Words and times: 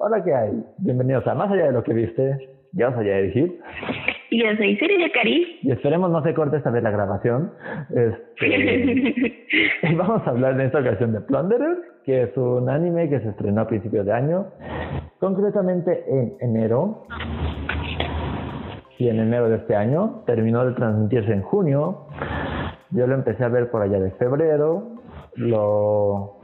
hola, 0.00 0.24
¿qué 0.24 0.34
hay? 0.34 0.64
Bienvenidos 0.78 1.26
a 1.26 1.34
Más 1.34 1.50
allá 1.50 1.66
de 1.66 1.72
lo 1.72 1.82
que 1.82 1.92
viste. 1.92 2.48
Yo 2.72 2.90
soy 2.94 3.08
Edith 3.08 3.60
Y 4.30 4.42
yo 4.42 4.56
soy 4.56 4.76
Siri 4.76 5.10
Cari. 5.12 5.58
Y 5.62 5.72
esperemos 5.72 6.10
no 6.10 6.22
se 6.22 6.32
corte 6.32 6.56
esta 6.56 6.70
vez 6.70 6.82
la 6.82 6.90
grabación. 6.90 7.52
Este, 7.90 8.46
y 9.82 9.94
vamos 9.96 10.26
a 10.26 10.30
hablar 10.30 10.54
en 10.54 10.62
esta 10.62 10.80
ocasión 10.80 11.12
de 11.12 11.20
Plunderer, 11.20 11.76
que 12.04 12.22
es 12.22 12.36
un 12.36 12.70
anime 12.70 13.10
que 13.10 13.20
se 13.20 13.28
estrenó 13.28 13.62
a 13.62 13.66
principios 13.66 14.06
de 14.06 14.12
año, 14.12 14.46
concretamente 15.18 16.04
en 16.08 16.34
enero. 16.40 17.06
Y 18.98 19.08
en 19.08 19.18
enero 19.18 19.50
de 19.50 19.56
este 19.56 19.76
año 19.76 20.22
terminó 20.26 20.64
de 20.64 20.72
transmitirse 20.74 21.32
en 21.32 21.42
junio. 21.42 22.06
Yo 22.90 23.06
lo 23.06 23.14
empecé 23.14 23.44
a 23.44 23.48
ver 23.48 23.70
por 23.70 23.82
allá 23.82 24.00
de 24.00 24.12
febrero. 24.12 24.96
Lo 25.36 26.40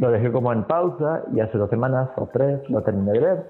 lo 0.00 0.10
dejé 0.10 0.32
como 0.32 0.50
en 0.52 0.64
pausa 0.64 1.22
y 1.34 1.40
hace 1.40 1.58
dos 1.58 1.68
semanas 1.68 2.08
o 2.16 2.26
tres 2.32 2.58
lo 2.70 2.82
terminé 2.82 3.12
de 3.12 3.20
ver. 3.20 3.44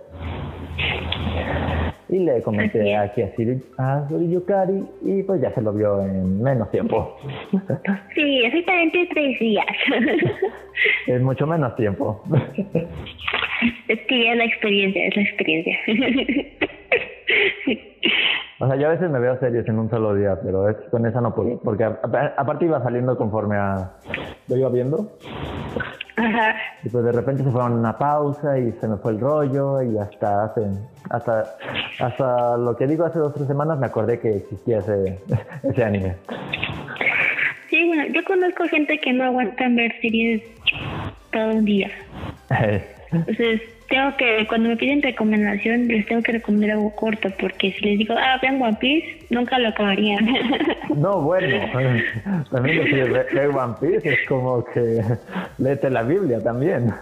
Y 2.08 2.18
le 2.18 2.42
comenté 2.42 2.96
aquí 2.96 3.22
a 3.22 3.32
Siri, 3.36 3.62
a 3.78 4.08
Yukari 4.10 4.84
y 5.02 5.22
pues 5.22 5.40
ya 5.40 5.54
se 5.54 5.62
lo 5.62 5.72
vio 5.72 6.02
en 6.02 6.42
menos 6.42 6.68
tiempo. 6.72 7.16
Sí, 8.14 8.42
exactamente 8.44 9.08
tres 9.14 9.38
días. 9.38 9.66
Es 11.06 11.20
mucho 11.20 11.46
menos 11.46 11.76
tiempo. 11.76 12.22
Es 13.88 14.00
que 14.08 14.32
es 14.32 14.36
la 14.36 14.44
experiencia, 14.44 15.06
es 15.06 15.16
la 15.16 15.22
experiencia. 15.22 15.76
O 18.62 18.66
sea, 18.66 18.76
yo 18.76 18.88
a 18.88 18.90
veces 18.90 19.10
me 19.10 19.18
veo 19.18 19.38
series 19.40 19.66
en 19.68 19.78
un 19.78 19.88
solo 19.88 20.14
día, 20.14 20.38
pero 20.42 20.68
es, 20.68 20.76
con 20.90 21.06
esa 21.06 21.22
no 21.22 21.34
puedo, 21.34 21.58
porque 21.60 21.82
aparte 21.82 22.66
iba 22.66 22.82
saliendo 22.82 23.16
conforme 23.16 23.56
a 23.56 23.92
lo 24.48 24.56
iba 24.56 24.68
viendo. 24.68 25.16
Y 26.82 26.88
pues 26.88 27.04
de 27.04 27.12
repente 27.12 27.42
se 27.44 27.50
fue 27.50 27.62
a 27.62 27.66
una 27.66 27.96
pausa 27.96 28.58
y 28.58 28.72
se 28.72 28.88
me 28.88 28.96
fue 28.96 29.12
el 29.12 29.20
rollo 29.20 29.82
y 29.82 29.98
hasta 29.98 30.44
hace, 30.44 30.62
hasta, 31.10 31.44
hasta 31.98 32.56
lo 32.56 32.76
que 32.76 32.86
digo 32.86 33.04
hace 33.04 33.18
dos 33.18 33.30
o 33.30 33.34
tres 33.34 33.48
semanas 33.48 33.78
me 33.78 33.86
acordé 33.86 34.18
que 34.18 34.36
existía 34.36 34.78
ese, 34.78 35.18
ese 35.62 35.84
anime. 35.84 36.16
Sí, 37.68 37.86
bueno, 37.86 38.06
yo 38.12 38.24
conozco 38.24 38.64
gente 38.68 38.98
que 38.98 39.12
no 39.12 39.24
aguanta 39.24 39.68
ver 39.68 39.92
series 40.00 40.42
todo 41.32 41.50
un 41.50 41.64
día. 41.64 41.90
Entonces, 43.12 43.60
tengo 43.90 44.16
que, 44.16 44.46
cuando 44.46 44.68
me 44.68 44.76
piden 44.76 45.02
recomendación, 45.02 45.88
les 45.88 46.06
tengo 46.06 46.22
que 46.22 46.32
recomendar 46.32 46.70
algo 46.70 46.94
corto, 46.94 47.28
porque 47.38 47.72
si 47.72 47.84
les 47.84 47.98
digo, 47.98 48.14
ah, 48.16 48.38
vean 48.40 48.62
One 48.62 48.76
Piece, 48.80 49.26
nunca 49.28 49.58
lo 49.58 49.68
acabarían. 49.68 50.26
No, 50.96 51.22
bueno, 51.22 51.56
también 52.50 52.84
que 52.84 53.04
ver 53.04 53.48
One 53.48 53.74
Piece 53.80 54.08
es 54.08 54.28
como 54.28 54.64
que 54.64 55.00
léete 55.58 55.88
la 55.88 56.02
Biblia 56.02 56.42
también. 56.42 56.92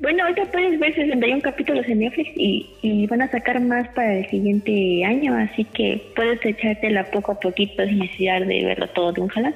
Bueno, 0.00 0.22
ahorita 0.22 0.44
puedes 0.52 0.78
ver 0.78 0.94
61 0.94 1.42
capítulos 1.42 1.86
en 1.88 1.98
Netflix 1.98 2.30
y, 2.36 2.70
y, 2.82 3.06
van 3.06 3.22
a 3.22 3.30
sacar 3.30 3.60
más 3.60 3.88
para 3.88 4.18
el 4.18 4.30
siguiente 4.30 5.04
año, 5.04 5.34
así 5.36 5.64
que 5.64 6.00
puedes 6.14 6.44
echártela 6.44 7.04
poco 7.10 7.32
a 7.32 7.40
poquito 7.40 7.84
sin 7.84 7.98
necesidad 7.98 8.40
de 8.40 8.64
verlo 8.64 8.86
todo 8.88 9.12
de 9.12 9.20
un 9.22 9.28
jalón. 9.28 9.54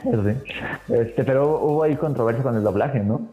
Este, 0.89 1.25
pero 1.25 1.59
hubo 1.61 1.85
ahí 1.85 1.95
controversia 1.97 2.43
con 2.43 2.57
el 2.57 2.65
doblaje, 2.65 3.01
¿no? 3.01 3.31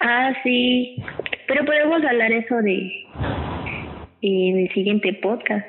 Ah, 0.00 0.32
sí. 0.44 1.02
Pero 1.46 1.64
podemos 1.64 2.04
hablar 2.04 2.32
eso 2.32 2.56
de 2.62 3.06
en 4.22 4.58
el 4.58 4.72
siguiente 4.72 5.12
podcast. 5.22 5.66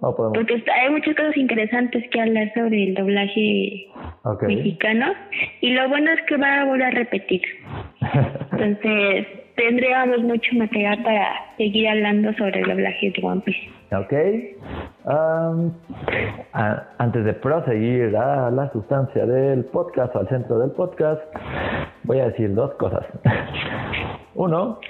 Oh, 0.00 0.14
Porque 0.14 0.54
hay 0.54 0.90
muchas 0.90 1.14
cosas 1.14 1.36
interesantes 1.36 2.04
que 2.10 2.20
hablar 2.20 2.52
sobre 2.54 2.88
el 2.88 2.94
doblaje 2.94 3.86
mexicano 4.48 5.14
y 5.60 5.70
lo 5.70 5.88
bueno 5.88 6.10
es 6.10 6.20
que 6.22 6.36
va 6.36 6.62
a 6.62 6.64
volver 6.64 6.86
a 6.86 6.90
repetir. 6.90 7.42
Entonces 8.52 9.26
tendríamos 9.56 10.22
mucho 10.22 10.54
material 10.56 11.02
para 11.02 11.56
seguir 11.56 11.88
hablando 11.88 12.32
sobre 12.34 12.60
el 12.60 12.68
doblaje 12.68 13.10
de 13.10 13.22
One 13.22 13.42
Piece. 13.42 13.70
Ok. 13.94 14.12
antes 16.98 17.24
de 17.24 17.32
proseguir 17.34 18.16
a 18.16 18.50
la 18.50 18.70
sustancia 18.72 19.26
del 19.26 19.64
podcast 19.66 20.14
o 20.16 20.20
al 20.20 20.28
centro 20.28 20.58
del 20.58 20.70
podcast, 20.70 21.22
voy 22.04 22.20
a 22.20 22.28
decir 22.28 22.54
dos 22.54 22.72
cosas. 22.74 23.04
Uno, 24.34 24.80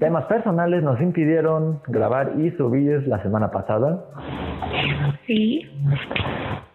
temas 0.00 0.26
personales 0.26 0.82
nos 0.82 1.00
impidieron 1.00 1.80
grabar 1.86 2.34
y 2.38 2.50
subir 2.52 3.08
la 3.08 3.22
semana 3.22 3.50
pasada. 3.50 4.04
Sí. 5.26 5.66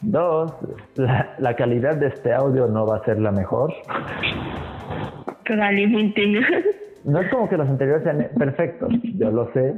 Dos, 0.02 0.52
la, 0.96 1.56
calidad 1.56 1.98
de 1.98 2.08
este 2.08 2.34
audio 2.34 2.68
no 2.68 2.88
va 2.88 2.98
a 2.98 3.06
ser 3.06 3.20
la 3.20 3.32
mejor. 3.32 3.72
Probablemente 5.44 6.26
no. 6.26 6.40
No 7.04 7.22
es 7.22 7.30
como 7.30 7.48
que 7.50 7.58
los 7.58 7.68
anteriores 7.68 8.04
sean 8.04 8.28
perfectos, 8.38 8.94
yo 9.16 9.32
lo 9.32 9.52
sé. 9.54 9.74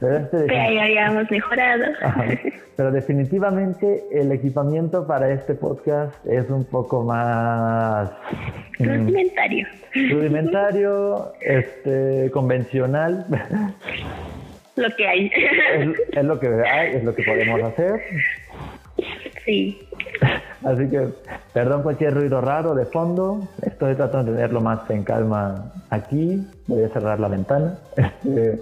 Pero, 0.00 0.16
este 0.16 0.46
ya 0.48 0.84
habíamos 0.84 1.30
mejorado. 1.30 1.84
pero 2.76 2.90
definitivamente 2.92 4.04
el 4.12 4.32
equipamiento 4.32 5.06
para 5.06 5.30
este 5.30 5.54
podcast 5.54 6.14
es 6.26 6.48
un 6.50 6.64
poco 6.64 7.02
más 7.02 8.10
mm, 8.78 8.84
rudimentario. 8.84 9.66
rudimentario, 9.94 11.32
este, 11.40 12.30
convencional. 12.30 13.26
Lo 14.76 14.94
que 14.94 15.08
hay. 15.08 15.30
Es, 15.74 15.88
es 16.12 16.24
lo 16.24 16.38
que 16.38 16.48
hay, 16.48 16.96
es 16.96 17.04
lo 17.04 17.14
que 17.14 17.22
podemos 17.22 17.62
hacer. 17.62 18.00
Sí. 19.46 19.88
Así 20.64 20.90
que, 20.90 21.08
perdón 21.54 21.82
cualquier 21.82 22.14
ruido 22.14 22.40
raro 22.40 22.74
de 22.74 22.84
fondo. 22.86 23.48
Estoy 23.62 23.94
tratando 23.94 24.32
de 24.32 24.38
tenerlo 24.38 24.60
más 24.60 24.90
en 24.90 25.04
calma 25.04 25.72
aquí. 25.90 26.46
Voy 26.66 26.82
a 26.82 26.88
cerrar 26.88 27.18
la 27.20 27.28
ventana. 27.28 27.78
Este, 28.26 28.60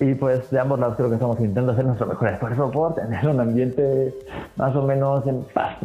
y 0.00 0.14
pues 0.14 0.48
de 0.50 0.60
ambos 0.60 0.78
lados 0.78 0.96
creo 0.96 1.08
que 1.08 1.14
estamos 1.14 1.38
intentando 1.40 1.72
hacer 1.72 1.84
nuestro 1.84 2.06
mejor 2.06 2.28
esfuerzo 2.28 2.70
por 2.70 2.94
tener 2.94 3.26
un 3.26 3.40
ambiente 3.40 4.14
más 4.56 4.74
o 4.76 4.82
menos 4.82 5.26
en 5.26 5.42
paz. 5.52 5.76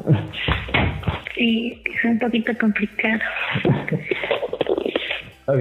Sí, 1.35 1.81
es 1.84 2.06
un 2.06 2.19
poquito 2.19 2.51
complicado. 2.59 3.19
ok, 5.47 5.59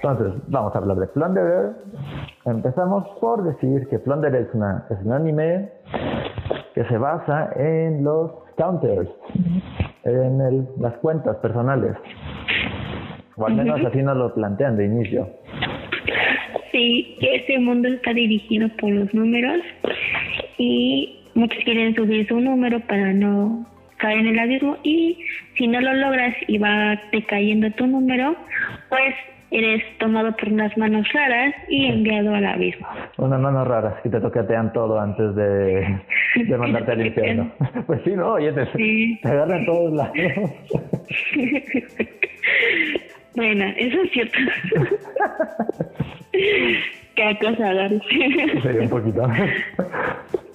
entonces 0.00 0.42
vamos 0.46 0.74
a 0.74 0.78
hablar 0.78 0.96
de 0.98 1.06
Plunderer. 1.08 1.72
Empezamos 2.44 3.04
por 3.20 3.42
decir 3.42 3.88
que 3.88 3.98
Plunderer 3.98 4.42
es, 4.42 4.54
una, 4.54 4.86
es 4.90 4.98
un 5.04 5.12
anime 5.12 5.68
que 6.78 6.84
se 6.84 6.96
basa 6.96 7.50
en 7.56 8.04
los 8.04 8.30
counters, 8.56 9.10
en 10.04 10.40
el, 10.40 10.64
las 10.78 10.94
cuentas 10.98 11.36
personales. 11.38 11.96
O 13.36 13.46
al 13.46 13.54
menos 13.56 13.84
así 13.84 14.00
nos 14.00 14.16
lo 14.16 14.32
plantean 14.32 14.76
de 14.76 14.84
inicio. 14.84 15.28
Sí, 16.70 17.16
ese 17.20 17.58
mundo 17.58 17.88
está 17.88 18.14
dirigido 18.14 18.68
por 18.80 18.90
los 18.92 19.12
números 19.12 19.60
y 20.56 21.18
muchos 21.34 21.58
quieren 21.64 21.96
subir 21.96 22.28
su 22.28 22.38
número 22.38 22.78
para 22.86 23.12
no 23.12 23.66
caer 23.96 24.18
en 24.18 24.26
el 24.28 24.38
abismo 24.38 24.76
y 24.84 25.18
si 25.56 25.66
no 25.66 25.80
lo 25.80 25.92
logras 25.94 26.36
y 26.46 26.58
va 26.58 26.96
decayendo 27.10 27.72
tu 27.72 27.88
número, 27.88 28.36
pues 28.88 29.16
eres 29.50 29.82
tomado 29.98 30.36
por 30.36 30.48
unas 30.48 30.76
manos 30.76 31.06
raras 31.12 31.54
y 31.68 31.86
enviado 31.86 32.34
al 32.34 32.46
abismo. 32.46 32.86
Unas 33.16 33.40
manos 33.40 33.66
raras 33.66 33.94
que 34.02 34.10
te 34.10 34.20
toquetean 34.20 34.72
todo 34.72 35.00
antes 35.00 35.34
de, 35.34 36.00
de 36.36 36.58
mandarte 36.58 36.92
al 36.92 37.06
infierno. 37.06 37.50
Pues 37.86 38.00
sí, 38.04 38.10
¿no? 38.10 38.32
Oye, 38.34 38.52
te, 38.52 38.66
te 38.66 39.28
agarran 39.28 39.64
todos 39.64 39.92
lados. 39.94 40.12
bueno, 43.34 43.64
eso 43.76 44.02
es 44.02 44.10
cierto. 44.12 44.38
Qué 47.14 47.38
cosa. 47.40 47.88
Sí, 48.10 48.68
un 48.80 48.88
poquito. 48.88 49.22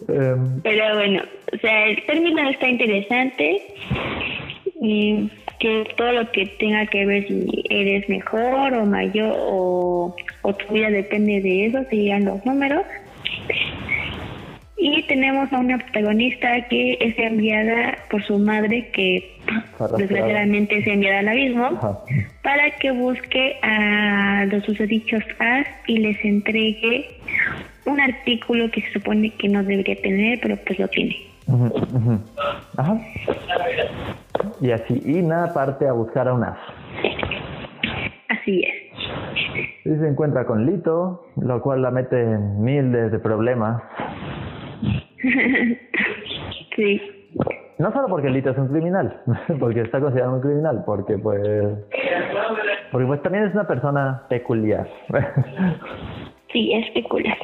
Em, 0.08 0.62
Pero 0.62 0.96
bueno, 0.96 1.22
o 1.54 1.58
sea, 1.58 1.88
el 1.88 2.06
término 2.06 2.50
está 2.50 2.68
interesante. 2.68 3.62
Y 4.86 5.32
que 5.60 5.88
todo 5.96 6.12
lo 6.12 6.32
que 6.34 6.46
tenga 6.60 6.86
que 6.88 7.06
ver 7.06 7.26
si 7.26 7.64
eres 7.70 8.10
mejor 8.10 8.74
o 8.74 8.86
mayor 8.86 9.34
o, 9.38 10.14
tu 10.42 10.74
vida 10.74 10.90
depende 10.90 11.40
de 11.40 11.68
eso, 11.68 11.84
serían 11.90 12.26
los 12.26 12.46
números. 12.46 12.84
Y 14.76 15.04
tenemos 15.04 15.54
a 15.54 15.60
una 15.60 15.78
protagonista 15.78 16.68
que 16.68 16.98
es 17.00 17.18
enviada 17.18 17.98
por 18.10 18.22
su 18.26 18.38
madre, 18.38 18.90
que 18.92 19.38
desgraciadamente 19.98 20.80
es 20.80 20.88
enviada 20.88 21.20
al 21.20 21.30
abismo, 21.30 22.04
para 22.42 22.70
que 22.72 22.92
busque 22.92 23.56
a 23.62 24.46
los 24.52 24.66
susodichos 24.66 25.24
As 25.40 25.66
y 25.88 26.00
les 26.00 26.26
entregue 26.26 27.08
un 27.86 28.02
artículo 28.02 28.70
que 28.70 28.82
se 28.82 28.92
supone 28.92 29.30
que 29.30 29.48
no 29.48 29.64
debería 29.64 29.96
tener, 30.02 30.42
pero 30.42 30.58
pues 30.58 30.78
lo 30.78 30.90
tiene. 30.90 31.33
Ajá. 32.78 32.98
Y 34.62 34.72
así, 34.72 35.02
y 35.06 35.22
nada 35.22 35.54
parte 35.54 35.88
a 35.88 35.94
buscar 35.94 36.28
a 36.28 36.34
un 36.34 36.44
as. 36.44 36.58
Así 38.30 38.64
es. 38.64 38.84
Y 39.86 39.96
se 39.98 40.08
encuentra 40.08 40.46
con 40.46 40.66
Lito, 40.66 41.26
lo 41.36 41.62
cual 41.62 41.82
la 41.82 41.92
mete 41.92 42.22
en 42.22 42.64
miles 42.64 43.12
de 43.12 43.20
problemas. 43.20 43.82
sí. 46.76 47.02
No 47.80 47.92
solo 47.92 48.08
porque 48.08 48.30
Lito 48.30 48.52
es 48.52 48.58
un 48.58 48.70
criminal, 48.70 49.22
porque 49.60 49.82
está 49.82 50.00
considerado 50.00 50.36
un 50.36 50.42
criminal, 50.42 50.84
porque 50.86 51.18
pues 51.18 51.42
Porque 52.92 53.08
pues 53.08 53.22
también 53.24 53.46
es 53.46 53.54
una 53.54 53.68
persona 53.68 54.24
peculiar. 54.30 54.88
Sí, 56.54 56.72
es 56.74 56.90
peculiar. 56.92 57.38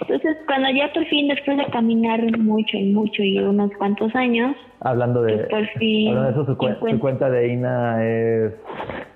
Entonces, 0.00 0.36
cuando 0.46 0.70
ya 0.70 0.90
por 0.92 1.04
fin, 1.06 1.28
después 1.28 1.58
de 1.58 1.66
caminar 1.66 2.20
mucho 2.38 2.76
y 2.78 2.84
mucho 2.84 3.22
y 3.22 3.38
unos 3.38 3.70
cuantos 3.76 4.14
años, 4.14 4.56
hablando 4.80 5.22
de, 5.22 5.38
por 5.48 5.66
fin 5.78 6.08
hablando 6.08 6.28
de 6.30 6.32
eso, 6.42 6.46
su, 6.52 6.56
cu- 6.56 6.88
su 6.88 6.98
cuenta 7.00 7.28
de 7.28 7.48
INA 7.52 8.04
es 8.06 8.52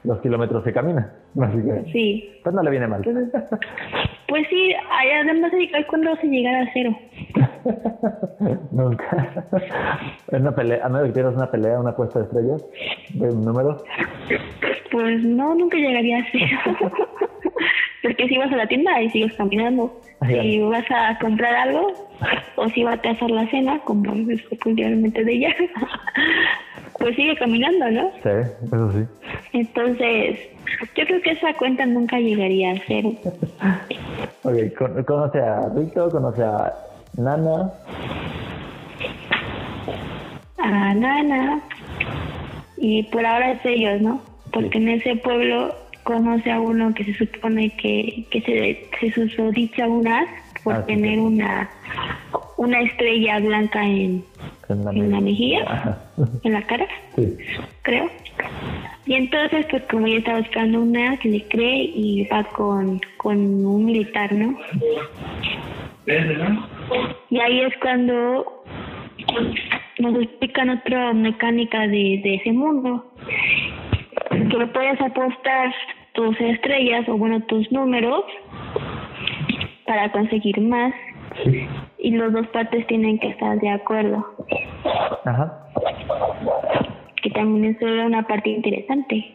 los 0.05 0.21
kilómetros 0.21 0.65
que 0.65 0.73
camina. 0.73 1.13
Así 1.41 1.57
que, 1.63 1.93
sí, 1.93 2.31
pues 2.43 2.55
no 2.55 2.63
le 2.63 2.71
viene 2.71 2.89
mal. 2.89 3.01
pues 4.29 4.47
sí, 4.51 4.75
además 5.25 5.53
de 5.53 5.69
que 5.69 5.85
cuando 5.87 6.11
vas 6.11 6.19
a 6.23 6.27
llegar 6.27 6.55
a 6.57 6.71
cero. 6.75 6.99
Nunca. 8.73 9.44
Es 10.29 10.41
una 10.41 10.55
pelea, 10.55 10.85
a 10.85 10.88
menos 10.88 11.09
que 11.09 11.12
tienes 11.14 11.35
una 11.35 11.50
pelea, 11.50 11.79
una 11.81 11.91
apuesta 11.91 12.19
de 12.20 12.25
estrellas, 12.26 12.64
de 13.14 13.29
un 13.31 13.44
número. 13.44 13.82
Pues 14.91 15.23
no, 15.25 15.55
nunca 15.55 15.76
llegaría 15.76 16.19
a 16.19 16.26
cero. 16.32 16.91
Porque 18.03 18.26
si 18.26 18.37
vas 18.37 18.53
a 18.53 18.56
la 18.56 18.67
tienda 18.67 19.00
y 19.00 19.11
sigues 19.11 19.32
caminando. 19.35 20.00
Si 20.29 20.61
vas 20.61 20.85
a 20.91 21.19
comprar 21.20 21.55
algo 21.55 21.93
o 22.56 22.69
si 22.70 22.82
vas 22.85 22.99
a 23.05 23.11
hacer 23.11 23.31
la 23.31 23.47
cena, 23.49 23.79
como 23.85 24.12
es 24.31 24.43
peculiarmente 24.44 25.25
de 25.25 25.32
ella, 25.32 25.49
pues 26.99 27.14
sigue 27.17 27.37
caminando, 27.37 27.91
¿no? 27.91 28.11
Sí, 28.23 28.50
eso 28.67 28.93
sí. 28.93 29.05
Entonces, 29.53 30.38
yo 30.97 31.05
creo 31.06 31.23
que 31.23 31.31
esa 31.32 31.55
cuenta 31.55 31.87
nunca 31.87 32.19
llegaría 32.19 32.73
a 32.73 32.76
cero. 32.87 33.12
Ok, 34.44 34.75
con- 34.79 35.03
conoce 35.05 35.41
a 35.41 35.69
Rito, 35.75 36.11
conoce 36.11 36.43
a 36.43 36.73
Nana. 37.17 37.70
A 40.59 40.94
Nana. 40.94 41.61
Y 42.76 43.03
por 43.05 43.25
ahora 43.25 43.53
es 43.53 43.64
ellos, 43.64 44.00
¿no? 44.00 44.20
Porque 44.53 44.79
en 44.79 44.88
ese 44.88 45.17
pueblo 45.17 45.75
conoce 46.03 46.50
a 46.50 46.61
uno 46.61 46.93
que 46.94 47.05
se 47.05 47.14
supone 47.14 47.70
que, 47.76 48.25
que 48.31 48.41
se, 48.43 48.88
se 49.00 49.12
susodicha 49.14 49.87
un 49.87 50.06
as 50.09 50.26
por 50.64 50.75
Ah, 50.75 50.87
tener 50.87 51.14
sí. 51.14 51.19
una, 51.20 51.70
una 52.56 52.81
estrella 52.81 53.38
blanca 53.41 53.85
en, 53.85 54.25
En 54.69 54.85
la, 54.85 54.91
en 54.93 55.11
la 55.11 55.20
mejilla, 55.20 55.64
Ajá. 55.67 55.99
en 56.44 56.53
la 56.53 56.62
cara, 56.62 56.87
Sí. 57.17 57.37
creo. 57.82 58.09
Y 59.06 59.14
entonces, 59.14 59.67
pues 59.70 59.82
como 59.91 60.06
ella 60.06 60.19
está 60.19 60.38
buscando 60.38 60.81
una 60.82 61.17
que 61.19 61.29
le 61.29 61.49
cree 61.49 61.82
y 61.94 62.25
va 62.32 62.44
con, 62.44 63.00
con 63.17 63.37
un 63.64 63.85
militar, 63.85 64.32
¿no? 64.32 64.56
Y 67.31 67.41
ahí 67.41 67.61
es 67.61 67.75
cuando 67.81 68.65
nos 69.99 70.23
explican 70.23 70.71
otra 70.71 71.12
mecánica 71.12 71.81
de, 71.81 72.21
de 72.23 72.35
ese 72.37 72.53
mundo. 72.53 73.05
Que 74.31 74.67
puedes 74.67 75.00
apostar 75.00 75.73
tus 76.15 76.39
estrellas 76.41 77.09
o 77.09 77.17
bueno, 77.17 77.41
tus 77.47 77.71
números 77.73 78.25
para 79.87 80.11
conseguir 80.12 80.61
más 80.61 80.93
Sí. 81.44 81.67
y 81.99 82.11
los 82.11 82.31
dos 82.33 82.47
partes 82.49 82.87
tienen 82.89 83.19
que 83.19 83.29
estar 83.29 83.59
de 83.59 83.71
acuerdo. 83.71 84.23
Ajá. 85.25 85.67
Que 87.23 87.31
también 87.31 87.75
es 87.75 87.83
una 88.06 88.23
parte 88.27 88.50
interesante. 88.50 89.35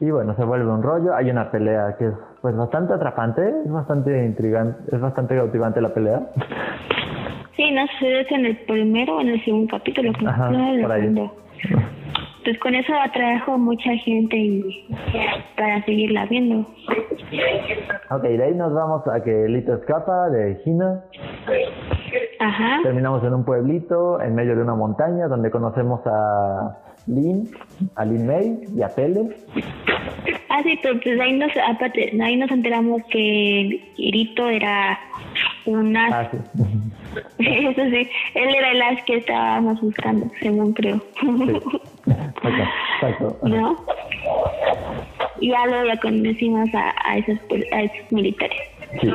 Y 0.00 0.10
bueno, 0.10 0.34
se 0.36 0.44
vuelve 0.44 0.70
un 0.70 0.82
rollo. 0.82 1.14
Hay 1.14 1.30
una 1.30 1.50
pelea 1.50 1.96
que 1.98 2.08
es 2.08 2.14
pues 2.44 2.54
bastante 2.56 2.92
atrapante, 2.92 3.40
es 3.64 3.72
bastante 3.72 4.22
intrigante, 4.22 4.94
es 4.94 5.00
bastante 5.00 5.34
cautivante 5.34 5.80
la 5.80 5.94
pelea. 5.94 6.28
Sí, 7.56 7.70
no 7.70 7.86
sé, 7.98 8.20
es 8.20 8.30
en 8.30 8.44
el 8.44 8.58
primero 8.66 9.16
o 9.16 9.20
en 9.22 9.28
el 9.30 9.44
segundo 9.46 9.68
capítulo. 9.70 10.12
Ajá, 10.26 10.50
el 10.50 10.82
por 10.82 10.92
ahí. 10.92 11.30
Pues 12.44 12.58
con 12.58 12.74
eso 12.74 12.92
atrajo 13.00 13.56
mucha 13.56 13.94
gente 14.04 14.36
y 14.36 14.86
para 15.56 15.82
seguirla 15.86 16.26
viendo. 16.26 16.66
Ok, 18.10 18.22
de 18.24 18.44
ahí 18.44 18.54
nos 18.54 18.74
vamos 18.74 19.08
a 19.08 19.22
que 19.22 19.48
Lito 19.48 19.76
escapa 19.76 20.28
de 20.28 20.60
Hina. 20.66 21.02
Ajá. 22.40 22.80
Terminamos 22.82 23.24
en 23.24 23.32
un 23.32 23.46
pueblito 23.46 24.20
en 24.20 24.34
medio 24.34 24.54
de 24.54 24.60
una 24.60 24.74
montaña 24.74 25.28
donde 25.28 25.50
conocemos 25.50 26.02
a 26.04 26.76
Lin, 27.06 27.50
a 27.96 28.04
Lin 28.04 28.26
May 28.26 28.58
y 28.74 28.82
a 28.82 28.88
Pele. 28.88 29.36
Ah, 30.48 30.62
sí, 30.62 30.78
pero 30.82 31.00
pues 31.00 31.20
ahí 31.20 31.32
nos, 31.36 31.50
aparte, 31.68 32.12
ahí 32.22 32.36
nos 32.36 32.50
enteramos 32.50 33.02
que 33.10 33.80
Irito 33.96 34.48
era 34.48 34.98
un 35.66 35.96
as. 35.96 36.12
Ah, 36.12 36.28
sí. 36.30 36.38
Eso 37.38 37.82
sí, 37.90 38.08
él 38.34 38.54
era 38.54 38.70
el 38.72 38.82
as 38.82 39.04
que 39.04 39.16
estábamos 39.16 39.80
buscando, 39.80 40.30
según 40.40 40.72
creo. 40.72 41.02
Sí. 41.20 41.26
Exacto, 42.06 42.48
exacto. 43.00 43.38
¿No? 43.48 43.76
Y 45.40 45.48
ya 45.50 45.66
luego 45.66 45.86
ya 45.86 46.00
conocimos 46.00 46.68
a, 46.74 46.94
a, 47.02 47.16
esos, 47.16 47.38
a 47.72 47.82
esos 47.82 48.12
militares. 48.12 48.60
Sí. 49.00 49.10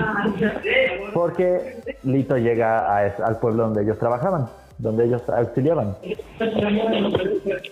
Porque 1.14 1.76
Lito 2.04 2.38
llega 2.38 2.80
a 2.80 3.06
al 3.26 3.40
pueblo 3.40 3.64
donde 3.66 3.84
ellos 3.84 4.00
trabajaban, 4.00 4.48
donde 4.80 5.06
ellos 5.06 5.22
auxiliaban. 5.30 5.96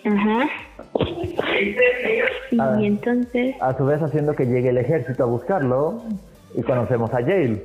Ajá. 0.06 0.50
Y 2.52 2.60
Ah. 2.60 2.78
entonces, 2.82 3.56
A 3.62 3.76
su 3.78 3.86
vez 3.86 4.02
haciendo 4.02 4.34
que 4.36 4.46
llegue 4.46 4.70
el 4.70 4.78
ejército 4.78 5.24
a 5.24 5.28
buscarlo 5.28 6.02
y 6.56 6.62
conocemos 6.64 7.14
a 7.14 7.22
Jail. 7.24 7.62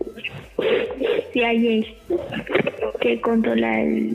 si 1.32 1.42
hay 1.42 1.78
él 1.78 1.86
que 3.00 3.20
controla 3.20 3.80
el, 3.80 4.14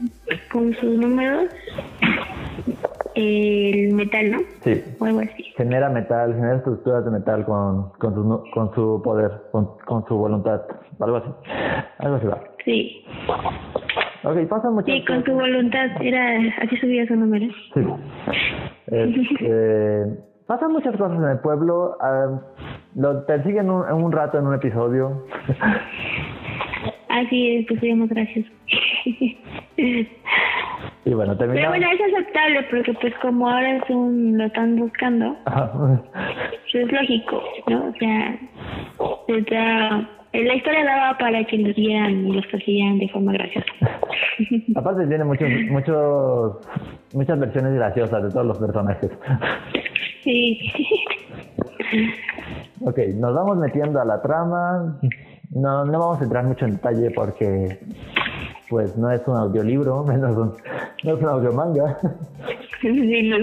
con 0.52 0.74
sus 0.76 0.98
números 0.98 1.46
el 3.16 3.94
metal, 3.94 4.32
¿no? 4.32 4.40
Sí. 4.64 4.82
O 5.00 5.06
algo 5.06 5.20
así. 5.22 5.44
Genera 5.58 5.90
metal, 5.90 6.34
genera 6.36 6.58
estructuras 6.58 7.04
de 7.06 7.12
metal 7.12 7.44
con, 7.46 7.90
con, 7.98 8.14
su, 8.14 8.44
con 8.54 8.76
su 8.76 9.02
poder, 9.04 9.32
con, 9.52 9.78
con 9.86 10.06
su 10.08 10.16
voluntad. 10.16 10.62
Algo 11.00 11.18
así. 11.18 11.30
Algo 11.98 12.16
así 12.18 12.28
va. 12.28 12.44
Sí. 12.64 13.04
Ok, 14.30 14.48
pasan 14.50 14.74
muchas 14.74 14.94
Sí, 14.96 15.06
con 15.06 15.24
su 15.24 15.34
voluntad 15.34 15.88
era 16.02 16.38
así 16.62 16.76
subía 16.78 17.06
su 17.08 17.16
número. 17.16 17.46
Sí. 17.74 17.82
Este, 18.88 20.02
pasan 20.48 20.72
muchas 20.74 20.96
cosas 20.98 21.18
en 21.18 21.30
el 21.30 21.40
pueblo. 21.40 21.96
ah, 22.02 22.40
lo 22.96 23.26
persiguen 23.26 23.70
un, 23.70 23.88
en 23.88 23.94
un 24.04 24.12
rato 24.12 24.38
en 24.40 24.48
un 24.48 24.56
episodio. 24.56 25.24
Así 27.10 27.58
es, 27.58 27.66
pues 27.68 27.82
más 27.96 28.10
gracioso. 28.10 28.50
y 29.78 31.14
bueno, 31.14 31.34
Pero 31.36 31.38
terminamos. 31.38 31.70
bueno, 31.78 31.88
es 31.94 32.14
aceptable 32.14 32.64
porque 32.70 32.94
pues 33.02 33.14
como 33.22 33.50
ahora 33.50 33.78
es 33.78 33.90
un, 33.90 34.38
lo 34.38 34.44
están 34.46 34.76
buscando, 34.76 35.36
pues 35.46 36.76
es 36.76 36.92
lógico, 36.92 37.42
¿no? 37.70 37.86
O 37.88 37.94
sea, 37.94 38.38
está- 39.30 40.10
la 40.34 40.56
historia 40.56 40.84
daba 40.84 41.18
para 41.18 41.44
que 41.46 41.57
los 41.57 41.76
vieran 41.76 42.28
y 42.28 42.34
los 42.34 42.46
persiguieran 42.48 43.00
de 43.00 43.10
forma 43.10 43.34
graciosa. 43.34 43.68
Aparte 44.76 45.07
tiene 45.07 45.24
muchos, 45.24 45.50
muchos, 45.69 46.57
muchas 47.14 47.40
versiones 47.40 47.74
graciosas 47.74 48.24
de 48.24 48.30
todos 48.30 48.46
los 48.46 48.57
personajes. 48.57 49.12
Sí. 50.24 50.72
Ok, 52.81 53.00
nos 53.16 53.34
vamos 53.34 53.57
metiendo 53.57 54.00
a 54.00 54.06
la 54.06 54.22
trama. 54.22 55.00
No, 55.52 55.86
no 55.86 56.00
vamos 56.00 56.22
a 56.22 56.24
entrar 56.26 56.44
mucho 56.44 56.66
en 56.66 56.72
detalle 56.74 57.12
porque 57.12 57.80
pues 58.69 58.98
no 58.98 59.10
es 59.12 59.26
un 59.28 59.38
audiolibro, 59.38 60.04
menos 60.07 60.36
un, 60.36 60.54
no 61.04 61.16
es 61.16 61.24
un 61.24 61.30
audiomanga. 61.30 61.98
Sí, 62.81 63.24
no. 63.24 63.38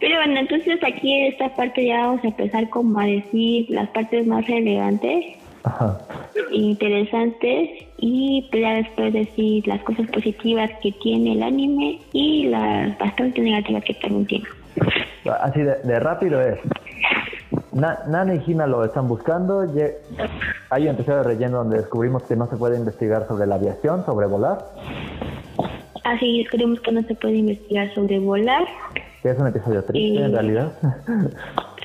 Pero 0.00 0.16
bueno, 0.16 0.40
entonces 0.40 0.80
aquí 0.82 1.12
en 1.12 1.32
esta 1.32 1.54
parte 1.54 1.86
ya 1.86 2.06
vamos 2.06 2.24
a 2.24 2.28
empezar 2.28 2.68
como 2.70 2.98
a 2.98 3.06
decir 3.06 3.70
las 3.70 3.88
partes 3.90 4.26
más 4.26 4.44
relevantes, 4.48 5.24
Ajá. 5.64 5.98
interesantes 6.50 7.70
y 7.98 8.48
ya 8.52 8.74
después 8.74 9.12
decir 9.12 9.66
las 9.68 9.80
cosas 9.82 10.08
positivas 10.10 10.70
que 10.82 10.90
tiene 10.92 11.32
el 11.32 11.42
anime 11.42 12.00
y 12.12 12.48
las 12.48 12.98
bastante 12.98 13.40
negativas 13.40 13.84
que 13.84 13.94
también 13.94 14.26
tiene. 14.26 14.44
Así 15.40 15.60
de, 15.60 15.76
de 15.84 16.00
rápido 16.00 16.40
es. 16.40 16.58
Na- 17.72 18.00
Nana 18.08 18.34
y 18.34 18.42
Hina 18.50 18.66
lo 18.66 18.84
están 18.84 19.06
buscando. 19.08 19.60
Hay 20.70 20.82
un 20.82 20.88
episodio 20.94 21.18
de 21.18 21.24
relleno 21.24 21.58
donde 21.58 21.78
descubrimos 21.78 22.22
que 22.24 22.34
no 22.36 22.46
se 22.48 22.56
puede 22.56 22.76
investigar 22.76 23.26
sobre 23.28 23.46
la 23.46 23.54
aviación, 23.56 24.04
sobre 24.04 24.26
volar, 24.26 24.58
Así 26.04 26.38
descubrimos 26.42 26.80
que 26.80 26.90
no 26.90 27.02
se 27.02 27.14
puede 27.14 27.36
investigar 27.36 27.94
sobre 27.94 28.18
volar. 28.18 28.64
que 29.22 29.30
es 29.30 29.38
un 29.38 29.46
episodio 29.46 29.84
triste 29.84 30.00
Y- 30.00 30.18
en 30.18 30.32
realidad. 30.32 30.72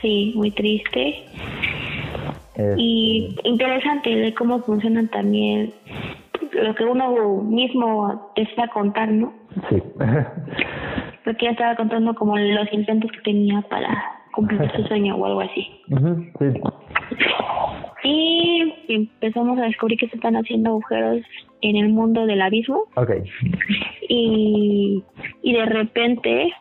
Sí, 0.01 0.33
muy 0.35 0.49
triste. 0.51 1.23
Este, 2.57 2.73
Y 2.77 3.35
interesante 3.43 4.09
de 4.09 4.33
cómo 4.33 4.59
funcionan 4.63 5.07
también 5.09 5.71
lo 6.53 6.73
que 6.73 6.83
uno 6.85 7.43
mismo 7.43 8.31
desea 8.35 8.67
contar, 8.69 9.09
¿no? 9.09 9.31
sí. 9.69 9.81
Porque 11.23 11.45
ya 11.45 11.51
estaba 11.51 11.75
contando 11.75 12.15
como 12.15 12.37
los 12.37 12.71
intentos 12.71 13.11
que 13.11 13.19
tenía 13.19 13.61
para 13.63 14.01
cumplir 14.33 14.59
su 14.75 14.83
sueño 14.87 15.15
o 15.17 15.25
algo 15.25 15.41
así. 15.41 15.67
Sí. 16.39 16.45
Y 18.03 18.73
empezamos 18.87 19.59
a 19.59 19.63
descubrir 19.63 19.99
que 19.99 20.07
se 20.07 20.15
están 20.15 20.35
haciendo 20.37 20.69
agujeros 20.69 21.21
en 21.61 21.75
el 21.75 21.89
mundo 21.89 22.25
del 22.25 22.41
abismo 22.41 22.83
Ok. 22.95 23.11
y, 24.07 25.03
y 25.41 25.53
de 25.53 25.65
repente 25.65 26.53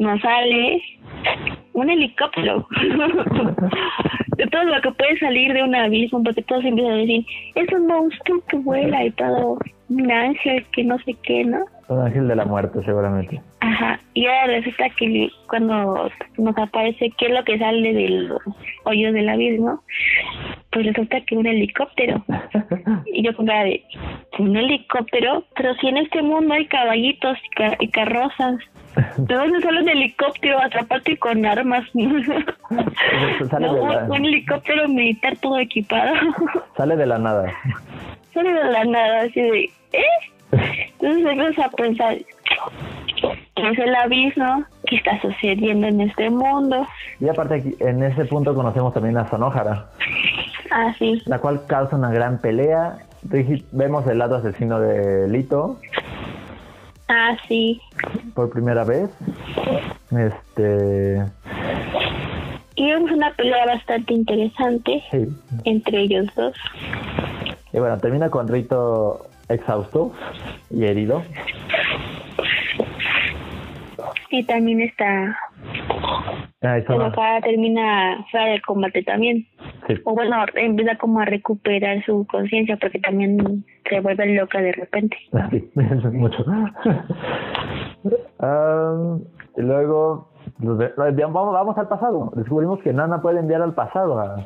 nos 0.00 0.20
sale 0.20 0.82
un 1.72 1.90
helicóptero. 1.90 2.66
de 4.36 4.46
todo 4.46 4.64
lo 4.64 4.80
que 4.80 4.90
puede 4.92 5.18
salir 5.18 5.52
de 5.52 5.62
un 5.62 5.74
abismo, 5.74 6.22
porque 6.22 6.42
todos 6.42 6.64
empiezan 6.64 6.92
a 6.92 6.96
decir, 6.96 7.24
es 7.54 7.72
un 7.72 7.86
monstruo 7.86 8.42
que 8.48 8.56
vuela 8.58 9.04
y 9.04 9.10
todo, 9.12 9.58
un 9.88 10.10
ángel 10.10 10.64
que 10.72 10.84
no 10.84 10.98
sé 11.00 11.14
qué, 11.22 11.44
¿no? 11.44 11.64
Un 11.88 12.00
ángel 12.00 12.28
de 12.28 12.36
la 12.36 12.44
muerte, 12.44 12.82
seguramente. 12.84 13.40
Ajá, 13.60 14.00
y 14.14 14.26
ahora 14.26 14.46
resulta 14.46 14.88
que 14.90 15.28
cuando 15.48 16.10
nos 16.38 16.58
aparece 16.58 17.12
qué 17.18 17.26
es 17.26 17.32
lo 17.32 17.44
que 17.44 17.58
sale 17.58 17.92
del 17.92 18.32
hoyo 18.84 19.12
del 19.12 19.28
abismo, 19.28 19.82
pues 20.70 20.86
resulta 20.86 21.20
que 21.22 21.36
un 21.36 21.46
helicóptero. 21.46 22.24
y 23.06 23.24
yo 23.24 23.36
pensaba 23.36 23.64
de, 23.64 23.84
¿un 24.38 24.56
helicóptero? 24.56 25.44
Pero 25.56 25.74
si 25.74 25.88
en 25.88 25.98
este 25.98 26.22
mundo 26.22 26.54
hay 26.54 26.66
caballitos 26.66 27.38
y, 27.80 27.88
carrozas. 27.88 28.56
¿De 29.18 29.34
dónde 29.34 29.60
sale 29.60 29.82
un 29.82 29.88
helicóptero 29.88 30.60
atraparte 30.60 31.16
con 31.18 31.44
armas? 31.44 31.84
sale 33.50 33.68
de 33.68 33.80
la... 33.80 34.06
Un 34.08 34.24
helicóptero 34.24 34.88
militar 34.88 35.36
todo 35.38 35.58
equipado. 35.58 36.14
sale 36.76 36.96
de 36.96 37.06
la 37.06 37.18
nada. 37.18 37.52
Sale 38.32 38.52
de 38.52 38.64
la 38.64 38.84
nada, 38.84 39.22
así 39.22 39.40
de, 39.40 39.64
¿eh? 39.92 40.33
Entonces 41.00 41.26
empiezas 41.26 41.66
a 41.66 41.70
pensar, 41.70 42.16
¿qué 43.16 43.70
es 43.70 43.78
el 43.78 43.94
abismo? 43.94 44.64
¿Qué 44.86 44.96
está 44.96 45.20
sucediendo 45.20 45.86
en 45.86 46.00
este 46.00 46.30
mundo? 46.30 46.86
Y 47.20 47.28
aparte, 47.28 47.54
aquí, 47.56 47.74
en 47.80 48.02
ese 48.02 48.24
punto 48.24 48.54
conocemos 48.54 48.92
también 48.94 49.16
a 49.16 49.28
Sonójara. 49.28 49.86
Ah, 50.70 50.94
sí. 50.98 51.22
La 51.26 51.38
cual 51.38 51.66
causa 51.66 51.96
una 51.96 52.10
gran 52.10 52.38
pelea. 52.38 52.98
Vemos 53.72 54.06
el 54.06 54.18
lado 54.18 54.36
asesino 54.36 54.80
de 54.80 55.28
Lito. 55.28 55.78
Ah, 57.08 57.36
sí. 57.48 57.80
Por 58.34 58.50
primera 58.50 58.84
vez. 58.84 59.10
Este. 60.10 61.22
Y 62.76 62.90
vemos 62.90 63.10
una 63.12 63.32
pelea 63.34 63.66
bastante 63.66 64.14
interesante 64.14 65.02
entre 65.64 66.00
ellos 66.00 66.26
dos. 66.34 66.56
Y 67.72 67.78
bueno, 67.78 67.98
termina 67.98 68.30
con 68.30 68.48
Rito 68.48 69.26
exhausto 69.48 70.12
y 70.70 70.84
herido. 70.84 71.22
Y 74.30 74.44
también 74.44 74.80
está. 74.80 75.36
Ah, 76.62 76.76
acá 76.76 77.40
termina 77.42 78.24
fuera 78.30 78.46
del 78.46 78.62
combate 78.62 79.02
también. 79.02 79.46
O 80.04 80.14
bueno, 80.14 80.46
empieza 80.54 80.96
como 80.96 81.20
a 81.20 81.26
recuperar 81.26 82.02
su 82.04 82.26
conciencia 82.26 82.78
porque 82.80 82.98
también 82.98 83.64
se 83.88 84.00
vuelve 84.00 84.34
loca 84.34 84.60
de 84.60 84.72
repente. 84.72 85.16
Sí, 85.50 85.70
mucho. 86.12 86.44
y 89.56 89.62
luego 89.62 90.28
vamos, 90.58 91.54
vamos 91.54 91.78
al 91.78 91.88
pasado. 91.88 92.32
Descubrimos 92.34 92.80
que 92.80 92.92
Nana 92.92 93.20
puede 93.20 93.40
enviar 93.40 93.62
al 93.62 93.74
pasado 93.74 94.18
a, 94.18 94.36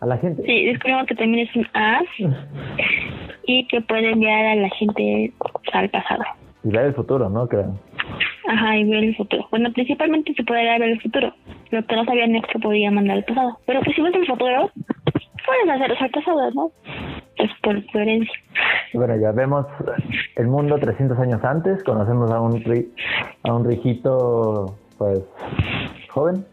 a 0.00 0.06
la 0.06 0.18
gente. 0.18 0.42
Sí, 0.44 0.66
descubrimos 0.66 1.06
que 1.06 1.14
también 1.14 1.48
es 1.48 1.56
un 1.56 1.66
as 1.74 2.04
y 3.48 3.66
que 3.66 3.80
puede 3.80 4.10
enviar 4.10 4.44
a 4.44 4.54
la 4.56 4.68
gente 4.68 5.32
al 5.72 5.88
pasado. 5.88 6.22
Y 6.62 6.68
ver 6.68 6.84
el 6.84 6.94
futuro, 6.94 7.30
¿no? 7.30 7.48
Creo. 7.48 7.74
Ajá, 8.46 8.76
y 8.76 8.84
ver 8.84 9.04
el 9.04 9.16
futuro. 9.16 9.46
Bueno, 9.50 9.72
principalmente 9.72 10.34
se 10.34 10.44
puede 10.44 10.64
ver 10.78 10.90
el 10.90 11.00
futuro. 11.00 11.32
Lo 11.70 11.82
que 11.86 11.96
no 11.96 12.04
sabían 12.04 12.36
es 12.36 12.44
que 12.52 12.58
podía 12.58 12.90
mandar 12.90 13.16
al 13.16 13.24
pasado. 13.24 13.58
Pero 13.64 13.80
pues 13.80 13.96
si 13.96 14.02
ves 14.02 14.14
el 14.14 14.26
futuro, 14.26 14.70
puedes 15.46 15.70
hacer 15.70 15.96
al 15.98 16.10
pasado, 16.10 16.50
¿no? 16.50 16.70
Es 17.36 17.50
por 17.62 17.86
coherencia. 17.90 18.34
Bueno, 18.92 19.16
ya 19.16 19.32
vemos 19.32 19.64
el 20.36 20.48
mundo 20.48 20.78
300 20.78 21.18
años 21.18 21.42
antes. 21.42 21.82
Conocemos 21.84 22.30
a 22.30 22.40
un, 22.42 22.62
a 23.44 23.52
un 23.54 23.64
rijito, 23.64 24.76
pues, 24.98 25.20
joven. 26.10 26.44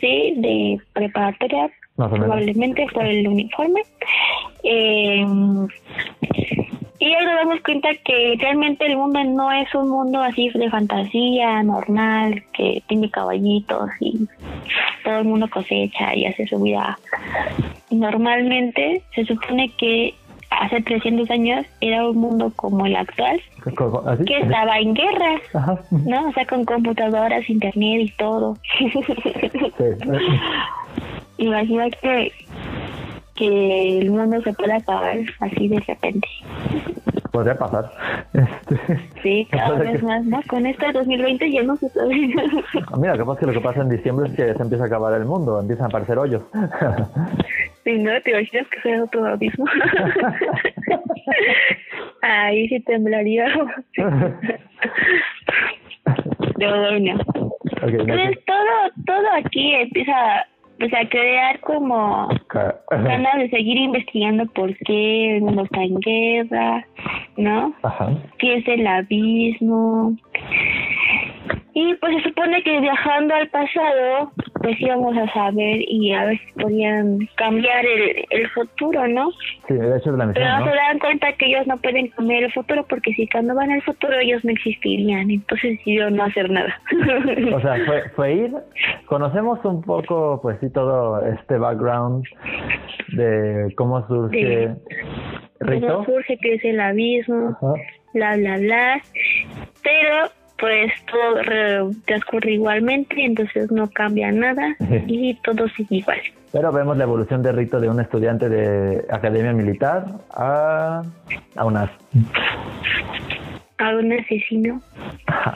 Sí, 0.00 0.34
de 0.38 0.78
preparatoria, 0.94 1.68
probablemente 1.96 2.86
por 2.94 3.04
el 3.04 3.28
uniforme. 3.28 3.82
Eh, 4.62 5.26
y 7.00 7.14
ahora 7.14 7.26
nos 7.26 7.36
damos 7.36 7.60
cuenta 7.62 7.88
que 8.04 8.34
realmente 8.40 8.84
el 8.86 8.96
mundo 8.96 9.22
no 9.22 9.52
es 9.52 9.72
un 9.74 9.88
mundo 9.88 10.20
así 10.20 10.50
de 10.50 10.68
fantasía, 10.68 11.62
normal, 11.62 12.42
que 12.52 12.82
tiene 12.88 13.08
caballitos 13.10 13.88
y 14.00 14.26
todo 15.04 15.18
el 15.18 15.24
mundo 15.24 15.48
cosecha 15.48 16.14
y 16.14 16.26
hace 16.26 16.46
su 16.48 16.60
vida. 16.60 16.98
Normalmente 17.90 19.02
se 19.14 19.24
supone 19.24 19.70
que 19.78 20.14
hace 20.50 20.80
300 20.80 21.30
años 21.30 21.66
era 21.80 22.08
un 22.08 22.16
mundo 22.16 22.52
como 22.56 22.84
el 22.84 22.96
actual, 22.96 23.40
que 24.26 24.38
estaba 24.38 24.78
en 24.78 24.94
guerra, 24.94 25.40
¿no? 25.90 26.28
O 26.28 26.32
sea, 26.32 26.46
con 26.46 26.64
computadoras, 26.64 27.48
internet 27.48 28.00
y 28.02 28.10
todo. 28.16 28.56
Imagina 31.38 31.88
que 31.90 32.32
que 33.38 33.98
el 33.98 34.10
mundo 34.10 34.42
se 34.42 34.52
pueda 34.52 34.76
acabar 34.76 35.16
así 35.40 35.68
de 35.68 35.80
repente. 35.80 36.28
Podría 37.30 37.56
pasar. 37.56 37.90
Este, 38.32 38.76
sí, 39.22 39.46
cada 39.52 39.78
vez 39.78 40.02
más, 40.02 40.24
¿no? 40.24 40.40
Con 40.48 40.66
este 40.66 40.90
2020 40.92 41.52
ya 41.52 41.62
no 41.62 41.76
se 41.76 41.88
sabe. 41.90 42.34
Ah, 42.90 42.96
mira, 42.98 43.16
capaz 43.16 43.38
que 43.38 43.46
lo 43.46 43.52
que 43.52 43.60
pasa 43.60 43.82
en 43.82 43.90
diciembre 43.90 44.28
es 44.28 44.34
que 44.34 44.52
se 44.54 44.62
empieza 44.62 44.82
a 44.84 44.88
acabar 44.88 45.14
el 45.14 45.24
mundo, 45.24 45.60
empiezan 45.60 45.84
a 45.84 45.88
aparecer 45.88 46.18
hoyos. 46.18 46.42
Sí, 47.84 47.96
¿no? 47.96 48.10
¿Te 48.20 48.32
imaginas 48.32 48.66
que 48.68 48.80
sea 48.82 49.02
otro 49.02 49.24
abismo? 49.24 49.64
Ahí 52.20 52.68
sí 52.68 52.80
temblaría. 52.80 53.46
no, 56.58 56.98
no. 56.98 57.18
Entonces, 57.80 58.38
todo, 58.44 58.90
todo 59.06 59.26
aquí 59.36 59.74
empieza 59.74 60.44
o 60.84 60.88
sea, 60.88 61.08
crear 61.08 61.58
como 61.60 62.28
ganas 62.90 63.38
de 63.38 63.50
seguir 63.50 63.76
investigando 63.78 64.46
por 64.52 64.74
qué 64.78 65.36
el 65.36 65.42
mundo 65.42 65.62
está 65.64 65.82
en 65.82 65.98
guerra, 66.00 66.86
¿no? 67.36 67.74
Ajá. 67.82 68.10
¿Qué 68.38 68.56
es 68.56 68.68
el 68.68 68.86
abismo? 68.86 70.16
Y 71.74 71.94
pues 71.94 72.16
se 72.16 72.28
supone 72.28 72.62
que 72.62 72.80
viajando 72.80 73.34
al 73.34 73.48
pasado, 73.48 74.32
pues 74.62 74.80
íbamos 74.80 75.16
a 75.16 75.32
saber 75.32 75.80
y 75.86 76.12
a 76.12 76.24
ver 76.26 76.38
si 76.38 76.52
podían 76.60 77.18
cambiar 77.36 77.84
el, 77.84 78.24
el 78.30 78.50
futuro, 78.50 79.06
¿no? 79.08 79.30
Sí, 79.66 79.74
de 79.74 79.96
hecho 79.96 80.10
es 80.10 80.18
la 80.18 80.26
misión, 80.26 80.44
Pero 80.58 80.70
se 80.70 80.76
dan 80.76 80.98
cuenta 80.98 81.32
que 81.32 81.46
ellos 81.46 81.66
no 81.66 81.76
pueden 81.78 82.08
cambiar 82.08 82.44
el 82.44 82.52
futuro 82.52 82.84
porque 82.88 83.12
si 83.14 83.28
cuando 83.28 83.54
van 83.54 83.70
al 83.70 83.82
futuro 83.82 84.14
ellos 84.18 84.44
no 84.44 84.50
existirían, 84.50 85.30
entonces 85.30 85.78
decidieron 85.78 86.16
no 86.16 86.24
hacer 86.24 86.50
nada. 86.50 86.80
o 87.54 87.60
sea, 87.60 87.76
fue, 87.86 88.08
fue 88.10 88.32
ir, 88.34 88.52
conocemos 89.06 89.64
un 89.64 89.82
poco, 89.82 90.40
pues 90.42 90.58
sí, 90.60 90.70
todo 90.70 91.20
este 91.26 91.58
background 91.58 92.24
de 93.08 93.72
cómo 93.76 94.06
surge... 94.06 94.74
Cómo 95.60 96.04
surge, 96.04 96.38
que 96.38 96.54
es 96.54 96.64
el 96.64 96.78
abismo, 96.80 97.56
bla, 98.14 98.36
bla, 98.36 98.58
bla. 98.58 99.02
Pero 99.82 100.30
pues 100.58 100.92
todo 101.06 101.90
transcurre 102.06 102.52
igualmente, 102.52 103.14
entonces 103.24 103.70
no 103.70 103.88
cambia 103.90 104.32
nada 104.32 104.76
y 105.06 105.34
todo 105.42 105.68
sigue 105.68 105.96
igual. 105.96 106.18
Pero 106.52 106.72
vemos 106.72 106.96
la 106.96 107.04
evolución 107.04 107.42
de 107.42 107.52
Rito 107.52 107.78
de 107.80 107.88
un 107.88 108.00
estudiante 108.00 108.48
de 108.48 109.04
academia 109.10 109.52
militar 109.52 110.06
a, 110.30 111.02
a 111.54 111.64
un 111.64 111.76
A 111.76 111.88
un 113.96 114.12
asesino 114.12 114.82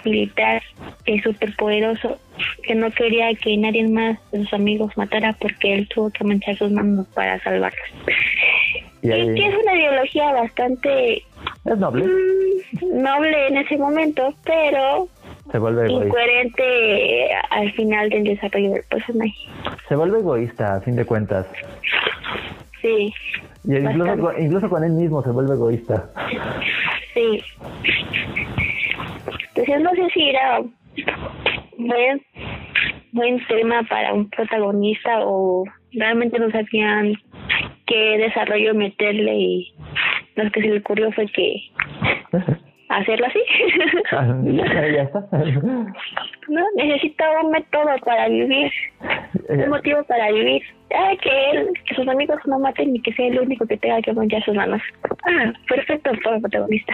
militar 0.04 0.62
que 1.04 1.14
es 1.14 1.22
súper 1.22 1.56
poderoso, 1.56 2.18
que 2.62 2.74
no 2.74 2.90
quería 2.90 3.34
que 3.34 3.56
nadie 3.56 3.88
más 3.88 4.18
de 4.30 4.40
sus 4.40 4.52
amigos 4.52 4.96
matara 4.96 5.34
porque 5.40 5.74
él 5.74 5.88
tuvo 5.88 6.10
que 6.10 6.24
manchar 6.24 6.56
sus 6.56 6.70
manos 6.70 7.06
para 7.14 7.42
salvarlos. 7.42 7.88
Y, 9.02 9.08
que 9.08 9.46
es 9.46 9.54
una 9.62 9.74
ideología 9.74 10.32
bastante 10.32 11.24
es 11.64 11.78
noble. 11.78 12.06
Mm, 12.06 13.02
noble 13.02 13.48
en 13.48 13.56
ese 13.58 13.76
momento, 13.76 14.34
pero 14.44 15.08
se 15.50 15.58
vuelve 15.58 15.90
incoherente 15.90 17.28
al 17.50 17.72
final 17.72 18.10
del 18.10 18.24
desarrollo 18.24 18.72
del 18.72 18.84
personaje. 18.84 19.34
Se 19.88 19.96
vuelve 19.96 20.18
egoísta, 20.18 20.76
a 20.76 20.80
fin 20.80 20.96
de 20.96 21.04
cuentas. 21.04 21.46
Sí. 22.80 23.12
Y 23.64 23.76
incluso, 23.76 24.38
incluso 24.38 24.68
con 24.68 24.82
él 24.82 24.92
mismo 24.92 25.22
se 25.22 25.30
vuelve 25.30 25.54
egoísta. 25.54 26.10
Sí. 27.14 27.42
Entonces 29.54 29.80
no 29.82 29.90
sé 29.90 30.08
si 30.14 30.30
era 30.30 30.62
buen, 31.78 32.22
buen 33.12 33.46
tema 33.46 33.82
para 33.88 34.14
un 34.14 34.28
protagonista 34.30 35.20
o 35.24 35.64
realmente 35.92 36.38
no 36.38 36.50
sabían 36.50 37.14
qué 37.86 38.18
desarrollo 38.18 38.74
meterle 38.74 39.34
y 39.34 39.74
lo 40.36 40.50
que 40.50 40.60
se 40.60 40.68
le 40.68 40.78
ocurrió 40.78 41.12
fue 41.12 41.26
que 41.26 41.56
hacerlo 42.88 43.26
así. 43.26 43.40
Ah, 44.12 44.36
ya, 44.44 45.02
está. 45.02 45.28
¿no? 46.48 46.64
Necesita 46.76 47.24
un 47.42 47.50
método 47.50 47.90
para 48.04 48.28
vivir, 48.28 48.70
un 49.48 49.68
motivo 49.68 50.02
para 50.04 50.30
vivir. 50.30 50.62
Ah, 50.94 51.12
que 51.22 51.50
él, 51.50 51.68
que 51.86 51.94
sus 51.94 52.06
amigos 52.06 52.38
no 52.46 52.58
maten 52.58 52.94
y 52.94 53.00
que 53.00 53.12
sea 53.14 53.26
el 53.28 53.40
único 53.40 53.66
que 53.66 53.78
tenga 53.78 54.02
que 54.02 54.12
manchar 54.12 54.44
sus 54.44 54.54
manos. 54.54 54.82
Ah, 55.24 55.52
perfecto 55.66 56.10
para 56.22 56.36
el 56.36 56.42
protagonista. 56.42 56.92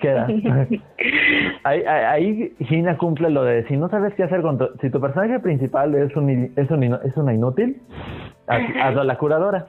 Queda. 0.00 0.26
ahí, 1.64 1.82
ahí 1.82 2.52
Gina 2.60 2.96
cumple 2.96 3.28
lo 3.30 3.44
de 3.44 3.66
si 3.66 3.76
no 3.76 3.90
sabes 3.90 4.14
qué 4.14 4.22
hacer 4.22 4.40
con 4.40 4.56
tu, 4.56 4.68
si 4.80 4.90
tu 4.90 5.00
personaje 5.00 5.38
principal 5.40 5.94
es 5.94 6.16
un 6.16 6.52
es, 6.56 6.70
un, 6.70 6.82
es 6.82 7.16
una 7.16 7.34
inútil, 7.34 7.76
hazlo 8.46 9.02
a 9.02 9.04
la 9.04 9.18
curadora. 9.18 9.66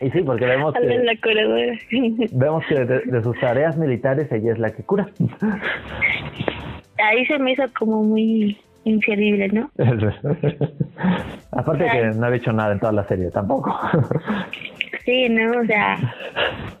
Y 0.00 0.10
sí, 0.10 0.22
porque 0.22 0.46
vemos 0.46 0.74
que, 0.74 0.98
la 0.98 1.16
curadora. 1.22 1.72
vemos 2.32 2.64
que 2.66 2.84
de, 2.84 3.22
sus 3.22 3.38
tareas 3.38 3.76
militares 3.76 4.30
ella 4.32 4.52
es 4.52 4.58
la 4.58 4.70
que 4.70 4.82
cura. 4.82 5.08
Ahí 6.98 7.26
se 7.26 7.38
me 7.38 7.52
hizo 7.52 7.64
como 7.78 8.02
muy 8.02 8.56
inservible, 8.84 9.48
¿no? 9.48 9.70
Aparte 11.52 11.86
que 11.90 12.04
no 12.16 12.26
había 12.26 12.38
hecho 12.38 12.52
nada 12.52 12.72
en 12.72 12.80
toda 12.80 12.92
la 12.92 13.04
serie, 13.08 13.30
tampoco. 13.30 13.76
sí, 15.04 15.28
no, 15.28 15.60
o 15.60 15.64
sea, 15.64 15.98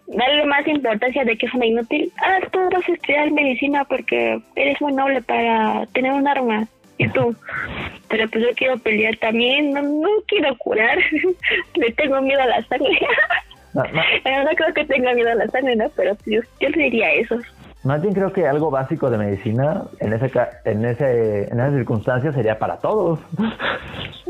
darle 0.06 0.46
más 0.46 0.66
importancia 0.66 1.24
de 1.24 1.36
que 1.36 1.46
es 1.46 1.54
una 1.54 1.66
inútil. 1.66 2.12
Ah, 2.22 2.38
tú 2.52 2.58
vas 2.72 2.88
a 2.88 2.92
estudiar 2.92 3.30
medicina 3.32 3.84
porque 3.84 4.40
eres 4.56 4.80
muy 4.80 4.92
noble 4.92 5.22
para 5.22 5.86
tener 5.86 6.12
un 6.12 6.28
arma. 6.28 6.66
Y 6.98 7.08
tú, 7.08 7.34
pero 8.08 8.28
pues 8.28 8.44
yo 8.44 8.50
quiero 8.54 8.78
pelear 8.78 9.16
también, 9.16 9.72
no, 9.72 9.82
no 9.82 10.08
quiero 10.28 10.56
curar, 10.58 10.98
le 11.74 11.92
tengo 11.92 12.20
miedo 12.20 12.40
a 12.40 12.46
la 12.46 12.62
sangre. 12.62 12.98
No, 13.74 13.82
no. 13.82 14.50
creo 14.54 14.72
que 14.72 14.84
tenga 14.84 15.12
miedo 15.14 15.30
a 15.30 15.34
la 15.34 15.48
sangre, 15.48 15.74
¿no? 15.74 15.90
Pero 15.96 16.16
yo, 16.26 16.40
yo 16.60 16.68
diría 16.70 17.12
eso. 17.14 17.36
Más 17.84 18.00
bien 18.00 18.14
creo 18.14 18.32
que 18.32 18.46
algo 18.46 18.70
básico 18.70 19.10
de 19.10 19.18
medicina 19.18 19.82
en 20.00 20.14
ese 20.14 20.30
en 20.64 20.84
ese 20.86 21.44
en 21.52 21.60
esas 21.60 21.74
circunstancias 21.74 22.34
sería 22.34 22.58
para 22.58 22.78
todos. 22.78 23.20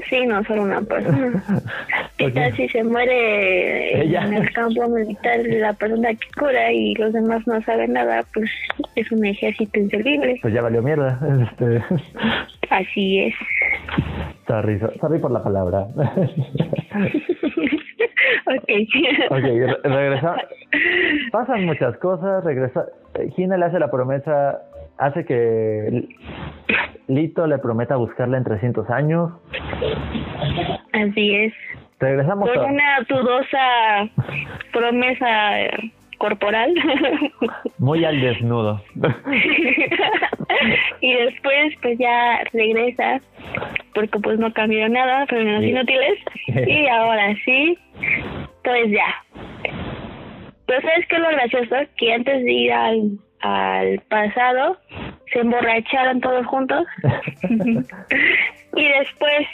Sí, 0.08 0.26
no 0.26 0.42
solo 0.44 0.62
una 0.64 0.80
persona. 0.82 1.42
¿Qué 2.18 2.30
tal 2.30 2.52
si 2.56 2.68
se 2.68 2.82
muere 2.82 4.02
en 4.02 4.34
el 4.34 4.52
campo 4.52 4.88
militar 4.88 5.40
la 5.46 5.72
persona 5.72 6.10
que 6.10 6.26
cura 6.38 6.72
y 6.72 6.94
los 6.94 7.12
demás 7.12 7.46
no 7.46 7.62
saben 7.62 7.92
nada? 7.92 8.24
Pues 8.34 8.50
es 8.96 9.10
un 9.12 9.24
ejército 9.24 9.78
inservible. 9.78 10.38
Pues 10.42 10.52
ya 10.52 10.62
valió 10.62 10.82
mierda. 10.82 11.18
Este... 11.44 11.82
Así 12.70 13.20
es. 13.20 13.34
Sorry, 14.46 14.80
sorry 15.00 15.18
por 15.20 15.30
la 15.30 15.42
palabra. 15.42 15.86
ok. 18.46 18.70
ok, 19.30 19.44
regresa. 19.84 20.36
Pasan 21.32 21.66
muchas 21.66 21.96
cosas, 21.98 22.42
regresa. 22.44 22.86
Gina 23.36 23.56
le 23.56 23.66
hace 23.66 23.78
la 23.78 23.90
promesa, 23.90 24.60
hace 24.98 25.24
que 25.24 26.08
Lito 27.08 27.46
le 27.46 27.58
prometa 27.58 27.96
buscarla 27.96 28.38
en 28.38 28.44
300 28.44 28.88
años. 28.90 29.32
Así 30.92 31.34
es. 31.34 31.52
Regresamos 32.00 32.50
Con 32.50 32.72
una 32.72 32.98
dudosa 33.08 34.10
promesa 34.72 35.28
corporal. 36.18 36.74
Muy 37.78 38.04
al 38.04 38.20
desnudo. 38.20 38.82
y 41.00 41.14
después 41.14 41.74
pues 41.82 41.98
ya 41.98 42.40
regresa 42.52 43.20
porque 43.94 44.18
pues 44.18 44.38
no 44.38 44.52
cambió 44.52 44.88
nada, 44.88 45.26
pero 45.28 45.44
menos 45.44 45.62
inútiles. 45.62 46.18
y 46.46 46.86
ahora 46.88 47.34
sí, 47.44 47.78
pues 48.64 48.90
ya. 48.90 49.24
Pero 50.66 50.80
¿sabes 50.80 51.06
qué 51.08 51.16
es 51.16 51.22
lo 51.22 51.28
gracioso? 51.28 51.76
Que 51.96 52.14
antes 52.14 52.44
de 52.44 52.52
ir 52.52 52.72
al, 52.72 53.18
al 53.40 54.00
pasado, 54.08 54.78
se 55.32 55.40
emborracharon 55.40 56.20
todos 56.20 56.46
juntos. 56.46 56.86
y 58.76 58.88
después 58.88 59.46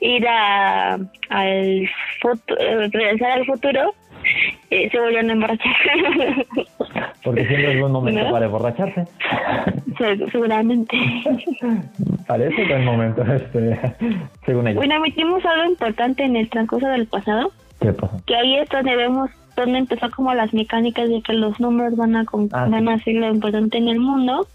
ir 0.00 0.26
a, 0.28 0.94
al 1.30 1.90
futuro, 2.20 2.56
regresar 2.92 3.32
al 3.32 3.46
futuro 3.46 3.94
eh, 4.70 4.88
se 4.90 4.98
volvieron 4.98 5.30
a 5.30 5.32
emborrachar. 5.34 5.72
Porque 7.24 7.46
siempre 7.46 7.74
es 7.74 7.80
buen 7.80 7.92
momento 7.92 8.30
para 8.30 8.46
emborracharse. 8.46 9.04
seguramente. 10.32 10.96
Parece 12.26 12.64
buen 12.64 12.84
momento, 12.84 13.22
este, 13.22 13.78
según 14.44 14.68
ellos. 14.68 14.78
Bueno, 14.78 15.00
metimos 15.00 15.44
algo 15.44 15.70
importante 15.70 16.24
en 16.24 16.36
el 16.36 16.48
transcurso 16.48 16.88
del 16.88 17.06
pasado. 17.06 17.52
Que 18.26 18.36
ahí 18.36 18.56
es 18.56 18.68
donde 18.68 18.96
vemos 18.96 19.30
donde 19.56 19.78
empezó 19.78 20.10
como 20.10 20.34
las 20.34 20.52
mecánicas 20.52 21.08
de 21.08 21.22
que 21.22 21.32
los 21.32 21.58
números 21.60 21.96
van 21.96 22.16
a, 22.16 22.24
ah, 22.52 22.66
van 22.68 22.88
a 22.88 22.98
ser 23.04 23.14
lo 23.14 23.28
importante 23.28 23.78
en 23.78 23.88
el 23.88 24.00
mundo, 24.00 24.48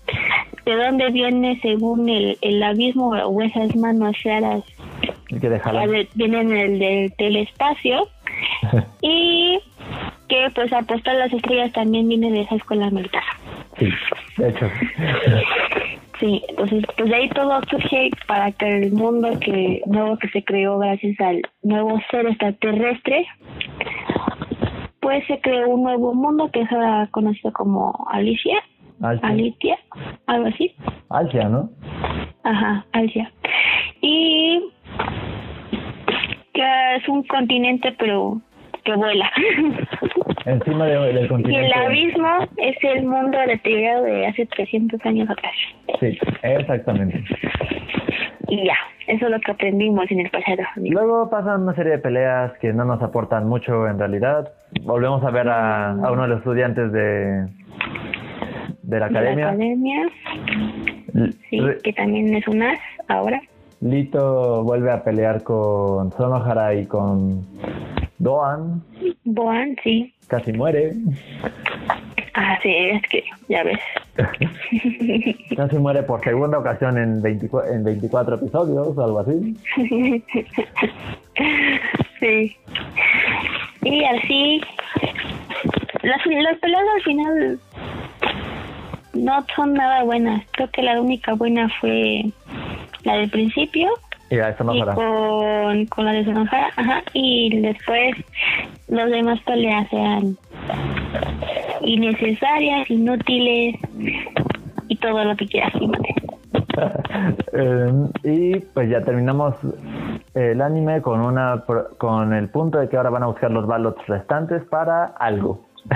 de 0.66 0.76
dónde 0.76 1.10
viene 1.12 1.58
según 1.62 2.10
el, 2.10 2.38
el 2.42 2.62
abismo 2.62 3.10
o 3.10 3.42
esas 3.42 3.76
manos 3.76 4.18
raras 4.24 4.64
que 5.28 6.08
vienen 6.16 6.50
del, 6.50 7.14
del 7.18 7.36
espacio 7.38 8.08
y 9.02 9.60
que 10.28 10.48
pues 10.54 10.72
apostar 10.74 11.16
las 11.16 11.32
estrellas 11.34 11.72
también 11.72 12.08
viene 12.08 12.32
de 12.32 12.42
esa 12.42 12.56
escuela 12.56 12.90
militar. 12.90 13.24
Sí, 13.78 13.90
de 14.38 14.50
hecho. 14.50 14.70
Sí, 16.20 16.44
entonces 16.50 16.84
pues 16.98 17.10
de 17.10 17.16
ahí 17.16 17.30
todo 17.30 17.62
surge 17.70 18.10
para 18.28 18.52
que 18.52 18.68
el 18.68 18.92
mundo 18.92 19.40
que 19.40 19.82
nuevo 19.86 20.18
que 20.18 20.28
se 20.30 20.44
creó 20.44 20.78
gracias 20.78 21.20
al 21.22 21.42
nuevo 21.64 22.00
ser 22.12 22.28
extraterrestre, 22.28 23.26
pues 25.00 25.26
se 25.28 25.40
creó 25.40 25.70
un 25.70 25.84
nuevo 25.84 26.14
mundo 26.14 26.50
que 26.52 26.62
es 26.62 26.72
ahora 26.72 27.08
conocido 27.12 27.54
como 27.54 27.94
Alicia. 28.12 28.58
Alicia, 29.22 29.80
algo 30.28 30.48
así. 30.48 30.76
Alicia, 31.10 31.48
¿no? 31.48 31.70
Ajá, 32.44 32.86
Alicia. 32.92 33.32
Y 34.02 34.62
que 36.54 36.96
es 36.98 37.08
un 37.08 37.24
continente 37.24 37.96
pero 37.98 38.42
que 38.84 38.94
vuela. 38.94 39.32
Encima 40.46 40.86
del 40.86 41.28
continente. 41.30 41.62
Y 41.62 41.66
el 41.66 41.74
abismo 41.74 42.48
es 42.58 42.76
el 42.84 43.06
mundo 43.06 43.38
deteriorado 43.48 44.04
de 44.04 44.28
hace 44.28 44.46
300 44.48 45.06
años 45.06 45.30
atrás. 45.30 45.54
Sí, 46.00 46.18
exactamente. 46.44 47.24
Y 48.48 48.66
ya, 48.66 48.76
eso 49.08 49.26
es 49.26 49.32
lo 49.32 49.40
que 49.40 49.52
aprendimos 49.52 50.10
en 50.10 50.22
el 50.22 50.30
pasado. 50.30 50.64
Luego 50.78 51.30
pasan 51.30 51.64
una 51.64 51.76
serie 51.76 51.94
de 51.94 51.98
peleas 52.00 52.52
que 52.60 52.74
no 52.74 52.86
nos 52.86 53.02
aportan 53.02 53.48
mucho 53.48 53.88
en 53.88 54.00
realidad. 54.00 54.52
Volvemos 54.84 55.24
a 55.24 55.30
ver 55.30 55.48
a, 55.50 55.92
a 55.92 56.12
uno 56.12 56.24
de 56.24 56.28
los 56.30 56.38
estudiantes 56.40 56.92
de, 56.92 57.48
de 58.82 59.00
la 59.00 59.06
academia. 59.06 59.46
la 59.46 59.52
academia. 59.52 60.10
Sí, 61.50 61.60
que 61.84 61.94
también 61.94 62.34
es 62.36 62.48
un 62.48 62.64
as 62.64 62.80
ahora. 63.08 63.40
Lito 63.82 64.64
vuelve 64.64 64.92
a 64.92 65.04
pelear 65.04 65.44
con 65.44 66.12
Sonohara 66.14 66.74
y 66.74 66.86
con 66.86 67.46
Doan. 68.18 68.82
Doan, 69.24 69.76
sí. 69.84 70.14
Casi 70.28 70.54
muere. 70.54 70.94
Ah, 72.34 72.58
sí, 72.62 72.70
es 72.74 73.02
que 73.10 73.24
ya 73.48 73.64
ves. 73.64 73.80
Casi 75.56 75.78
muere 75.78 76.04
por 76.04 76.24
segunda 76.24 76.60
ocasión 76.60 76.98
en, 76.98 77.22
24, 77.22 77.72
en 77.72 77.84
24 77.84 78.36
episodios 78.36 78.98
algo 78.98 79.20
así. 79.20 79.56
sí. 82.20 82.58
Y 83.82 84.04
así, 84.04 84.62
las, 86.04 86.26
las 86.26 86.58
peleas 86.60 86.84
al 86.96 87.02
final 87.04 87.60
no 89.14 89.46
son 89.56 89.74
nada 89.74 90.04
buenas. 90.04 90.44
Creo 90.52 90.70
que 90.72 90.82
la 90.82 91.00
única 91.00 91.34
buena 91.34 91.70
fue 91.80 92.26
la 93.04 93.16
del 93.16 93.30
principio. 93.30 93.90
Y, 94.32 94.38
con, 94.94 95.86
con 95.88 96.06
la 96.06 96.12
de 96.12 96.24
Sonojara, 96.24 96.70
ajá, 96.76 97.02
y 97.14 97.62
después 97.62 98.16
los 98.88 99.10
demás 99.10 99.40
peleas 99.42 99.90
sean 99.90 100.38
innecesarias, 101.82 102.90
inútiles 102.92 103.76
y 104.88 104.96
todo 104.98 105.24
lo 105.24 105.36
que 105.36 105.48
quieras. 105.48 105.74
eh, 107.54 107.92
y 108.24 108.60
pues 108.60 108.90
ya 108.90 109.02
terminamos 109.02 109.56
el 110.36 110.62
anime 110.62 111.02
con 111.02 111.22
una 111.22 111.64
con 111.98 112.34
el 112.34 112.50
punto 112.50 112.80
de 112.80 112.88
que 112.88 112.98
ahora 112.98 113.10
van 113.10 113.24
a 113.24 113.28
buscar 113.28 113.50
los 113.50 113.66
ballots 113.66 114.06
restantes 114.08 114.64
para 114.66 115.06
algo. 115.06 115.66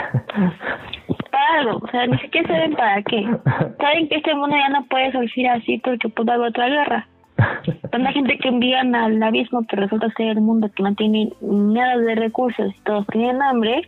para 1.32 1.60
algo, 1.60 1.78
o 1.78 1.88
sea, 1.92 2.08
ni 2.08 2.18
siquiera 2.20 2.48
saben 2.48 2.74
para 2.74 3.02
qué. 3.04 3.24
Saben 3.80 4.10
que 4.10 4.16
este 4.16 4.34
mundo 4.34 4.56
ya 4.56 4.70
no 4.70 4.86
puede 4.86 5.12
surgir 5.12 5.48
así 5.50 5.78
porque 5.80 6.10
puede 6.10 6.32
haber 6.32 6.48
otra 6.48 6.68
guerra. 6.68 7.08
Tanta 7.92 8.12
gente 8.12 8.38
que 8.38 8.48
envían 8.48 8.96
al 8.96 9.22
abismo 9.22 9.66
que 9.68 9.76
resulta 9.76 10.10
ser 10.18 10.28
el 10.28 10.42
mundo 10.42 10.70
que 10.76 10.84
no 10.84 10.94
tiene 10.96 11.30
nada 11.42 11.98
de 11.98 12.16
recursos 12.16 12.74
y 12.76 12.82
todos 12.82 13.06
tienen 13.08 13.42
hambre, 13.42 13.88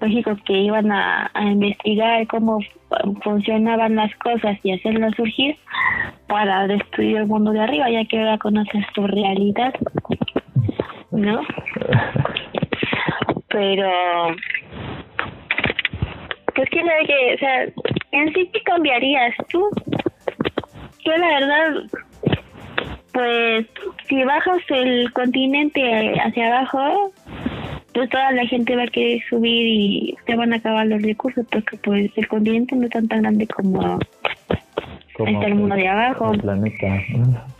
lógico 0.00 0.36
que 0.44 0.52
iban 0.52 0.90
a, 0.90 1.30
investigar 1.40 2.26
cómo 2.26 2.58
funcionaban 3.22 3.96
las 3.96 4.14
cosas 4.16 4.58
y 4.62 4.72
hacerlas 4.72 5.14
surgir 5.16 5.56
para 6.28 6.66
destruir 6.66 7.18
el 7.18 7.26
mundo 7.26 7.52
de 7.52 7.60
arriba, 7.60 7.90
ya 7.90 8.04
que 8.04 8.18
ahora 8.18 8.38
conoces 8.38 8.84
su 8.94 9.06
realidad, 9.06 9.74
¿no? 11.10 11.40
Pero 13.48 13.90
pues 16.54 16.68
quién 16.70 16.86
sabe 16.86 17.06
que, 17.06 17.34
o 17.34 17.38
sea, 17.38 17.62
en 18.12 18.34
sí 18.34 18.50
qué 18.52 18.60
cambiarías 18.62 19.34
tú 19.50 19.68
yo 21.04 21.16
la 21.16 21.28
verdad, 21.28 21.82
pues 23.12 23.66
si 24.08 24.22
bajas 24.24 24.62
el 24.68 25.12
continente 25.12 26.14
hacia 26.20 26.46
abajo, 26.46 27.12
pues 27.92 28.08
toda 28.10 28.32
la 28.32 28.46
gente 28.46 28.76
va 28.76 28.84
a 28.84 28.88
querer 28.88 29.20
subir 29.28 29.66
y 29.66 30.16
se 30.26 30.36
van 30.36 30.52
a 30.52 30.56
acabar 30.56 30.86
los 30.86 31.02
recursos 31.02 31.46
porque 31.50 31.76
pues 31.78 32.10
el 32.16 32.28
continente 32.28 32.76
no 32.76 32.84
es 32.84 32.90
tan 32.90 33.08
tan 33.08 33.22
grande 33.22 33.46
como, 33.48 33.98
Como 35.14 35.42
el 35.42 35.54
mundo 35.54 35.74
que 35.74 35.82
de 35.82 35.88
abajo. 35.88 36.32
El 36.32 36.40
planeta. 36.40 36.86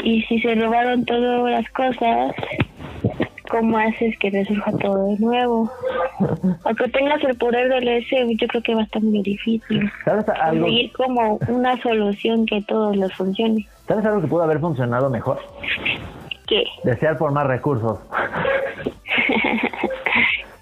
Y 0.04 0.22
si 0.22 0.40
se 0.40 0.54
robaron 0.54 1.04
todas 1.04 1.50
las 1.50 1.68
cosas, 1.70 2.34
¿cómo 3.50 3.76
haces 3.78 4.16
que 4.18 4.30
resurja 4.30 4.72
todo 4.78 5.08
de 5.08 5.18
nuevo? 5.18 5.70
Aunque 6.64 6.88
tengas 6.88 7.22
el 7.24 7.36
poder 7.36 7.68
del 7.68 7.88
ese, 7.88 8.26
yo 8.36 8.46
creo 8.46 8.62
que 8.62 8.74
va 8.74 8.82
a 8.82 8.84
estar 8.84 9.02
muy 9.02 9.22
difícil. 9.22 9.90
¿Sabes 10.04 10.28
algo, 10.28 10.62
Conseguir 10.62 10.92
como 10.92 11.38
una 11.48 11.80
solución 11.82 12.46
que 12.46 12.62
todos 12.62 12.96
les 12.96 13.12
funcione. 13.14 13.66
¿Sabes 13.90 14.06
algo 14.06 14.20
que 14.20 14.28
pudo 14.28 14.44
haber 14.44 14.60
funcionado 14.60 15.10
mejor? 15.10 15.38
¿Qué? 16.46 16.62
Desear 16.84 17.18
por 17.18 17.32
más 17.32 17.44
recursos. 17.44 17.98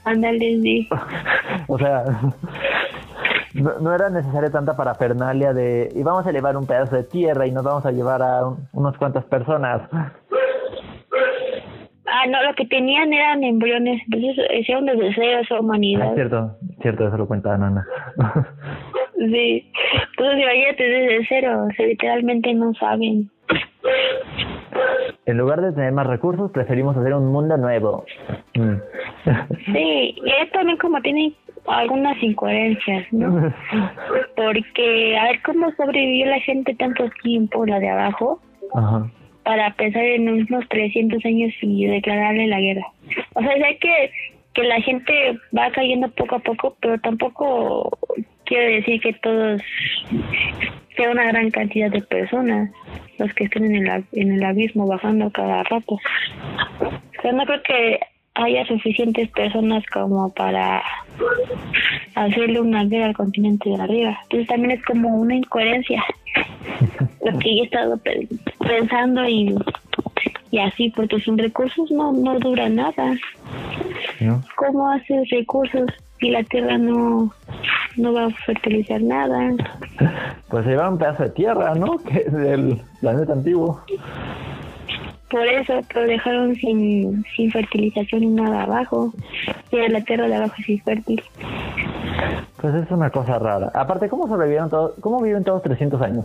Ándale, 0.05 0.59
sí. 0.63 0.89
o 1.69 1.79
sea, 1.79 2.05
no, 3.53 3.79
no 3.81 3.95
era 3.95 4.09
necesaria 4.09 4.51
tanta 4.51 4.79
parafernalia 4.79 5.53
de 5.53 5.91
y 5.95 6.03
vamos 6.03 6.27
a 6.27 6.31
elevar 6.31 6.57
un 6.57 6.67
pedazo 6.67 6.97
de 6.97 7.05
tierra 7.05 7.47
y 7.47 7.53
nos 7.53 7.65
vamos 7.65 7.85
a 7.85 7.93
llevar 7.93 8.23
a 8.23 8.47
un- 8.47 8.67
unas 8.73 8.97
cuantas 8.97 9.27
personas. 9.27 9.83
Ah, 9.93 10.11
no, 12.31 12.43
lo 12.43 12.55
que 12.55 12.65
tenían 12.65 13.13
eran 13.13 13.45
embriones, 13.45 14.01
entonces 14.11 14.43
hicieron 14.59 14.87
desde 14.87 15.13
cero 15.15 15.41
esa 15.43 15.57
Ah, 15.57 15.61
humanidad. 15.61 16.15
cierto, 16.15 16.57
cierto, 16.81 17.09
eso 17.09 17.19
lo 17.19 17.27
cuenta 17.29 17.59
Nana. 17.59 17.87
Sí. 19.19 19.71
Entonces 20.11 20.43
imagínate 20.43 20.85
desde 20.85 21.27
cero, 21.29 21.67
o 21.69 21.75
sea, 21.75 21.87
literalmente 21.87 22.55
no 22.55 22.73
saben. 22.75 23.31
en 25.27 25.37
lugar 25.37 25.61
de 25.61 25.73
tener 25.73 25.93
más 25.93 26.07
recursos, 26.07 26.51
preferimos 26.53 26.97
hacer 26.97 27.15
un 27.15 27.33
mundo 27.33 27.57
nuevo. 27.57 28.05
Mm. 28.55 28.77
Sí, 29.73 30.17
y 30.25 30.31
es 30.43 30.51
también 30.53 30.79
como 30.79 31.01
tiene 31.03 31.33
algunas 31.67 32.23
incoherencias, 32.23 33.13
¿no? 33.13 33.53
Porque 34.37 35.19
a 35.19 35.25
ver 35.25 35.43
cómo 35.43 35.71
sobrevivió 35.73 36.27
la 36.27 36.41
gente 36.41 36.75
tanto 36.75 37.11
tiempo, 37.23 37.67
la 37.67 37.81
de 37.81 37.89
abajo, 37.89 38.41
Ajá. 38.75 39.11
para 39.43 39.75
pensar 39.75 40.05
en 40.05 40.29
unos 40.29 40.69
300 40.69 41.25
años 41.25 41.53
y 41.61 41.87
declararle 41.87 42.47
la 42.47 42.61
guerra. 42.61 42.87
O 43.35 43.41
sea, 43.41 43.53
sé 43.53 43.79
que, 43.81 44.11
que 44.55 44.63
la 44.63 44.81
gente 44.81 45.39
va 45.57 45.71
cayendo 45.73 46.09
poco 46.13 46.37
a 46.37 46.39
poco, 46.39 46.77
pero 46.81 46.99
tampoco 47.01 47.91
quiere 48.49 48.77
decir 48.77 49.01
que 49.01 49.13
todos 49.15 49.63
sea 50.97 51.11
una 51.11 51.25
gran 51.25 51.51
cantidad 51.51 51.91
de 51.91 52.01
personas 52.03 52.71
los 53.19 53.33
que 53.35 53.45
estén 53.45 53.65
en 53.75 53.87
el, 53.87 54.05
en 54.13 54.33
el 54.33 54.45
abismo 54.45 54.87
bajando 54.87 55.31
cada 55.31 55.63
rato. 55.65 55.95
O 55.95 57.23
sea, 57.23 57.33
no 57.33 57.45
creo 57.45 57.63
que 57.63 58.01
haya 58.35 58.65
suficientes 58.67 59.29
personas 59.31 59.85
como 59.93 60.33
para 60.33 60.83
hacerle 62.15 62.61
una 62.61 62.85
guerra 62.85 63.07
al 63.07 63.15
continente 63.17 63.69
de 63.71 63.77
arriba. 63.83 64.19
Entonces 64.25 64.49
también 64.49 64.71
es 64.73 64.85
como 64.85 65.09
una 65.17 65.35
incoherencia 65.35 66.03
lo 67.25 67.39
que 67.39 67.57
yo 67.57 67.63
he 67.63 67.65
estado 67.67 67.99
pe- 67.99 68.29
pensando 68.67 69.29
y, 69.29 69.55
y 70.53 70.59
así, 70.61 70.91
porque 70.91 71.19
sin 71.21 71.37
recursos 71.39 71.91
no, 71.91 72.13
no 72.13 72.39
dura 72.39 72.69
nada. 72.69 73.17
¿No? 74.21 74.43
¿Cómo 74.57 74.91
haces 74.93 75.29
recursos 75.31 75.91
si 76.21 76.31
la 76.31 76.43
tierra 76.45 76.79
no, 76.79 77.33
no 77.99 78.13
va 78.13 78.27
a 78.27 78.31
fertilizar 78.31 79.03
nada? 79.03 79.55
Pues 80.49 80.65
se 80.65 80.71
llevaron 80.71 80.95
un 80.95 80.99
pedazo 80.99 81.25
de 81.25 81.31
tierra, 81.31 81.75
¿no? 81.75 81.99
Que 82.05 82.19
es 82.21 82.33
del 82.33 82.81
planeta 83.01 83.33
antiguo. 83.33 83.83
Por 85.31 85.47
eso, 85.47 85.81
pero 85.93 86.07
dejaron 86.07 86.55
sin, 86.55 87.23
sin 87.37 87.51
fertilización 87.51 88.23
y 88.23 88.27
nada 88.29 88.63
abajo. 88.63 89.13
Y 89.71 89.89
la 89.89 90.01
tierra 90.03 90.27
de 90.27 90.37
abajo 90.37 90.55
es 90.59 90.69
infértil. 90.71 91.23
Pues 92.61 92.75
es 92.75 92.91
una 92.91 93.11
cosa 93.11 93.39
rara. 93.39 93.71
Aparte, 93.75 94.09
¿cómo 94.09 94.27
sobrevivieron 94.27 94.71
todos? 94.71 94.95
¿Cómo 95.01 95.21
viven 95.21 95.45
todos 95.45 95.63
300 95.63 96.01
años? 96.01 96.25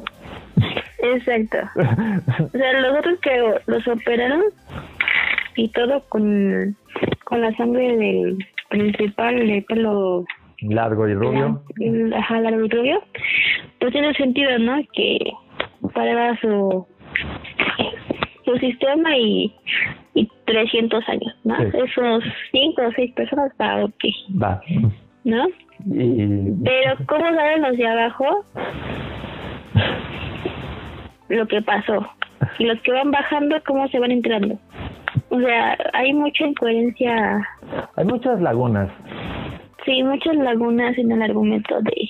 Exacto. 1.00 1.58
O 1.76 2.58
sea, 2.58 2.80
los 2.80 3.00
otros 3.00 3.20
que 3.20 3.62
los 3.66 3.88
operaron 3.88 4.42
y 5.56 5.70
todo 5.70 6.02
con, 6.10 6.76
con 7.26 7.42
la 7.42 7.56
sangre 7.56 7.98
del 7.98 8.38
principal 8.70 9.36
de 9.36 9.66
pelo 9.68 10.26
Largo 10.70 11.08
y 11.08 11.14
rubio. 11.14 11.64
ajá, 12.16 12.40
largo 12.40 12.66
y 12.66 12.70
rubio, 12.70 13.02
pues 13.80 13.92
tiene 13.92 14.14
sentido, 14.14 14.58
¿no? 14.60 14.82
Que 14.94 15.20
para 15.94 16.40
su, 16.40 16.86
su 18.46 18.58
sistema 18.58 19.18
y, 19.18 19.54
y 20.14 20.30
300 20.46 21.10
años, 21.10 21.36
¿no? 21.44 21.56
Sí. 21.58 21.64
Esos 21.74 22.24
5 22.52 22.82
o 22.82 22.92
6 22.96 23.14
personas 23.14 23.52
está 23.52 23.84
ok, 23.84 24.04
Va. 24.42 24.62
¿no? 25.24 25.48
Y 25.86 26.52
Pero, 26.64 26.98
¿cómo 27.08 27.26
saben 27.26 27.62
los 27.62 27.78
de 27.78 27.88
abajo 27.88 28.46
lo 31.30 31.48
que 31.48 31.62
pasó? 31.62 32.08
Y 32.60 32.66
los 32.66 32.80
que 32.82 32.92
van 32.92 33.12
bajando, 33.12 33.56
¿cómo 33.66 33.88
se 33.88 34.00
van 34.00 34.12
entrando? 34.12 34.58
O 35.30 35.40
sea, 35.40 35.78
hay 35.94 36.14
mucha 36.14 36.46
incoherencia, 36.46 37.48
hay 37.96 38.06
muchas 38.06 38.42
lagunas. 38.42 38.90
Sí, 39.86 40.04
muchas 40.04 40.36
lagunas 40.36 40.98
en 40.98 41.12
el 41.12 41.22
argumento 41.22 41.82
de, 41.82 42.10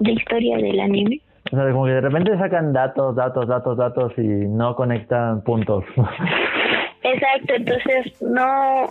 de 0.00 0.12
historia 0.12 0.56
del 0.56 0.80
anime. 0.80 1.20
O 1.52 1.56
sea, 1.56 1.70
como 1.72 1.86
que 1.86 1.92
de 1.92 2.00
repente 2.00 2.38
sacan 2.38 2.72
datos, 2.72 3.16
datos, 3.16 3.48
datos, 3.48 3.76
datos 3.76 4.12
y 4.18 4.22
no 4.22 4.74
conectan 4.76 5.42
puntos. 5.42 5.84
Exacto, 7.02 7.54
entonces 7.54 8.22
no, 8.22 8.84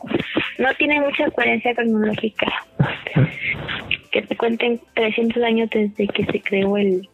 no 0.58 0.74
tiene 0.78 1.00
mucha 1.00 1.30
coherencia 1.32 1.74
cronológica. 1.76 2.48
Que 4.12 4.24
te 4.24 4.36
cuenten 4.36 4.80
300 4.96 5.44
años 5.44 5.70
desde 5.70 6.08
que 6.08 6.26
se 6.26 6.42
creó 6.42 6.78
el, 6.78 7.08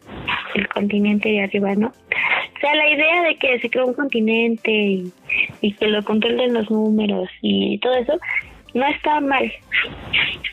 el 0.53 0.67
continente 0.69 1.27
de 1.27 1.43
arriba, 1.43 1.75
¿no? 1.75 1.87
O 1.87 2.59
sea, 2.61 2.73
la 2.73 2.89
idea 2.89 3.21
de 3.23 3.35
que 3.35 3.59
se 3.59 3.69
creó 3.69 3.87
un 3.87 3.93
continente 3.93 4.71
y, 4.71 5.11
y 5.59 5.73
que 5.73 5.87
lo 5.87 6.01
controlen 6.05 6.53
los 6.53 6.71
números 6.71 7.27
y 7.41 7.79
todo 7.79 7.95
eso, 7.95 8.13
no 8.75 8.85
está 8.87 9.19
mal, 9.21 9.51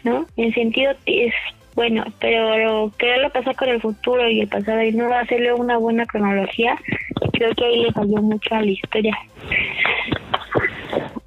¿no? 0.05 0.25
En 0.39 0.55
sentido 0.55 0.93
es 1.07 1.35
bueno, 1.75 2.05
pero 2.21 2.91
quererlo 2.99 3.31
pasar 3.31 3.55
con 3.57 3.69
el 3.69 3.81
futuro 3.81 4.29
y 4.29 4.41
el 4.41 4.49
pasado 4.49 4.83
y 4.83 4.93
no 4.93 5.13
hacerle 5.15 5.53
una 5.55 5.77
buena 5.79 6.07
cronología, 6.07 6.77
creo 7.33 7.55
que 7.55 7.65
ahí 7.65 7.83
le 7.85 7.93
falló 7.93 8.23
mucho 8.23 8.55
a 8.55 8.61
la 8.61 8.71
historia 8.71 9.17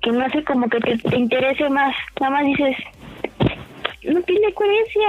que 0.01 0.11
no 0.11 0.23
hace 0.23 0.43
como 0.43 0.69
que 0.69 0.79
te, 0.81 0.97
te 0.99 1.17
interese 1.17 1.67
más. 1.69 1.95
Nada 2.21 2.33
más 2.33 2.45
dices, 2.45 2.75
no 4.03 4.21
tiene 4.21 4.53
coherencia. 4.53 5.01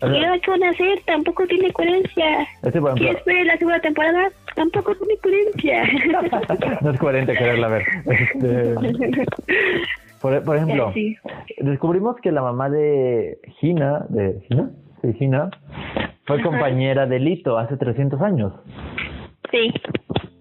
O 0.00 0.08
sea- 0.08 0.18
¿Y 0.18 0.24
ahora 0.24 0.38
qué 0.40 0.50
van 0.50 0.62
a 0.64 0.70
hacer? 0.70 1.00
Tampoco 1.04 1.46
tiene 1.46 1.70
coherencia. 1.72 2.48
Este, 2.62 2.80
por 2.80 2.90
ejemplo, 2.90 2.94
¿Quieres 2.94 3.24
ver 3.26 3.46
la 3.46 3.56
segunda 3.58 3.80
temporada? 3.80 4.30
Tampoco 4.56 4.94
tiene 4.96 5.16
coherencia. 5.18 5.84
no 6.80 6.90
es 6.92 6.98
coherente 6.98 7.34
quererla 7.34 7.68
ver. 7.68 7.84
Este, 8.06 8.74
por, 10.20 10.42
por 10.44 10.56
ejemplo, 10.56 10.92
Sí. 10.92 11.16
descubrimos 11.58 12.16
que 12.22 12.32
la 12.32 12.42
mamá 12.42 12.68
de 12.70 13.38
Gina, 13.60 14.06
de 14.08 14.40
Gina, 14.48 14.70
sí, 15.02 15.12
Gina, 15.14 15.50
fue 16.26 16.36
Ajá. 16.36 16.44
compañera 16.44 17.06
de 17.06 17.18
Lito 17.18 17.58
hace 17.58 17.76
300 17.76 18.20
años. 18.22 18.52
sí, 19.50 19.72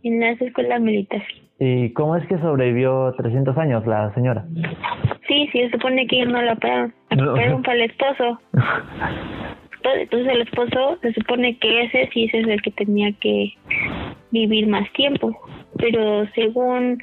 en 0.03 0.19
la 0.19 0.31
escuela 0.31 0.79
militar. 0.79 1.21
¿Y 1.59 1.91
cómo 1.93 2.15
es 2.15 2.25
que 2.27 2.37
sobrevivió 2.37 3.11
300 3.17 3.57
años 3.57 3.85
la 3.87 4.13
señora? 4.13 4.45
Sí, 5.27 5.49
sí, 5.51 5.59
se 5.61 5.71
supone 5.71 6.07
que 6.07 6.17
ellos 6.21 6.31
no 6.31 6.41
la 6.41 6.53
operaron. 6.53 6.93
La 7.09 7.15
No. 7.49 7.63
fue 7.63 7.73
el 7.73 7.81
esposo. 7.81 8.39
Entonces 9.83 10.27
el 10.33 10.41
esposo 10.41 10.97
se 11.01 11.13
supone 11.13 11.57
que 11.57 11.83
ese 11.83 12.09
sí 12.13 12.25
ese 12.25 12.39
es 12.39 12.47
el 12.47 12.61
que 12.61 12.71
tenía 12.71 13.11
que 13.13 13.53
vivir 14.31 14.67
más 14.67 14.91
tiempo. 14.93 15.35
Pero 15.77 16.25
según 16.35 16.97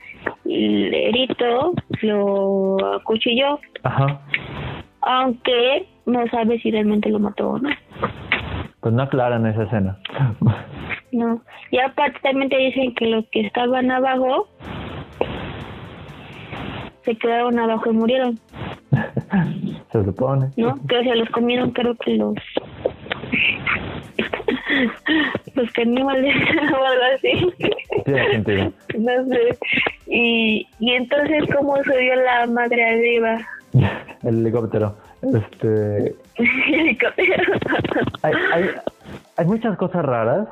el 0.44 0.94
Erito 0.94 1.72
lo 2.02 2.94
acuchilló, 2.96 3.58
Ajá. 3.82 4.20
aunque 5.00 5.86
no 6.04 6.26
sabe 6.28 6.58
si 6.60 6.70
realmente 6.70 7.08
lo 7.08 7.18
mató 7.18 7.50
o 7.50 7.58
no. 7.58 7.70
Pues 8.80 8.94
no 8.94 9.02
aclaran 9.02 9.46
esa 9.46 9.64
escena. 9.64 9.98
No. 11.12 11.40
Y 11.70 11.78
aparte 11.78 12.18
también 12.22 12.50
te 12.50 12.58
dicen 12.58 12.94
que 12.94 13.06
los 13.06 13.24
que 13.30 13.40
estaban 13.40 13.90
abajo 13.90 14.48
se 17.06 17.16
quedaron 17.16 17.58
abajo 17.58 17.90
y 17.90 17.94
murieron, 17.94 18.38
Se 19.92 20.04
supone. 20.04 20.50
¿no? 20.56 20.74
Que 20.88 21.04
se 21.04 21.14
los 21.14 21.30
comieron 21.30 21.70
creo 21.70 21.94
que 21.94 22.16
los 22.16 22.34
los 25.54 25.70
caníbales 25.72 26.34
o 26.72 26.84
algo 26.84 27.04
así. 27.14 27.52
Tiene 28.04 28.30
sentido. 28.32 28.72
no 28.98 29.24
sé. 29.26 29.58
Y, 30.08 30.66
y 30.80 30.90
entonces, 30.92 31.44
¿cómo 31.56 31.76
subió 31.84 32.16
la 32.16 32.46
madre 32.46 32.84
arriba? 32.84 33.38
El 34.22 34.40
helicóptero. 34.40 34.96
Este, 35.22 36.14
Helicóptero. 36.36 37.54
hay, 38.22 38.32
hay, 38.52 38.64
hay 39.36 39.46
muchas 39.46 39.76
cosas 39.76 40.04
raras. 40.04 40.48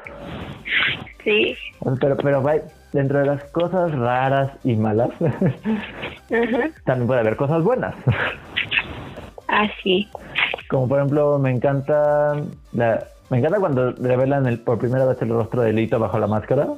Sí. 1.22 1.54
Pero, 2.00 2.16
pero 2.16 2.42
dentro 2.94 3.18
de 3.18 3.26
las 3.26 3.44
cosas 3.50 3.92
raras 3.92 4.52
y 4.62 4.76
malas, 4.76 5.10
también 6.84 7.06
puede 7.08 7.20
haber 7.20 7.36
cosas 7.36 7.62
buenas. 7.62 7.94
Ah, 9.48 9.68
sí. 9.82 10.08
Como 10.70 10.88
por 10.88 10.98
ejemplo, 10.98 11.38
me 11.40 11.50
encanta 11.50 12.36
la, 12.72 13.04
me 13.30 13.38
encanta 13.38 13.58
cuando 13.58 13.92
revelan 13.92 14.46
el, 14.46 14.60
por 14.60 14.78
primera 14.78 15.04
vez 15.06 15.20
el 15.20 15.30
rostro 15.30 15.62
de 15.62 15.72
Lito 15.72 15.98
bajo 15.98 16.18
la 16.20 16.28
máscara. 16.28 16.68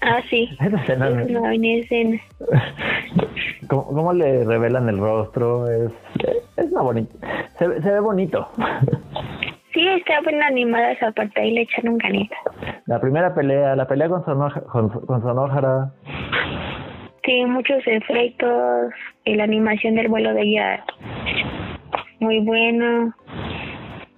Ah, 0.00 0.20
sí. 0.30 0.48
Esa 0.60 0.76
escena. 0.78 1.08
Es 1.08 1.28
una 1.28 1.40
buena 1.40 1.68
escena. 1.68 2.20
¿Cómo, 3.68 3.86
¿Cómo, 3.86 4.12
le 4.14 4.44
revelan 4.44 4.88
el 4.88 4.98
rostro? 4.98 5.70
Es, 5.70 5.92
es 6.56 6.72
una 6.72 6.80
bonita. 6.80 7.14
Se, 7.58 7.82
se 7.82 7.90
ve 7.90 8.00
bonito. 8.00 8.48
Sí, 9.74 9.86
está 9.88 10.20
buena 10.22 10.46
animada 10.46 10.92
esa 10.92 11.10
parte, 11.10 11.46
y 11.46 11.50
le 11.50 11.62
echan 11.62 11.88
un 11.88 11.98
canito. 11.98 12.36
La 12.86 13.00
primera 13.00 13.34
pelea, 13.34 13.74
la 13.74 13.86
pelea 13.88 14.08
con, 14.08 14.24
Sonójara, 14.24 14.66
con, 14.66 14.88
con 14.88 15.92
Sí, 17.24 17.44
muchos 17.44 17.82
efectos, 17.86 18.92
y 19.24 19.34
la 19.34 19.44
animación 19.44 19.96
del 19.96 20.08
vuelo 20.08 20.32
de 20.32 20.42
ella 20.42 20.84
muy 22.20 22.40
bueno. 22.40 23.14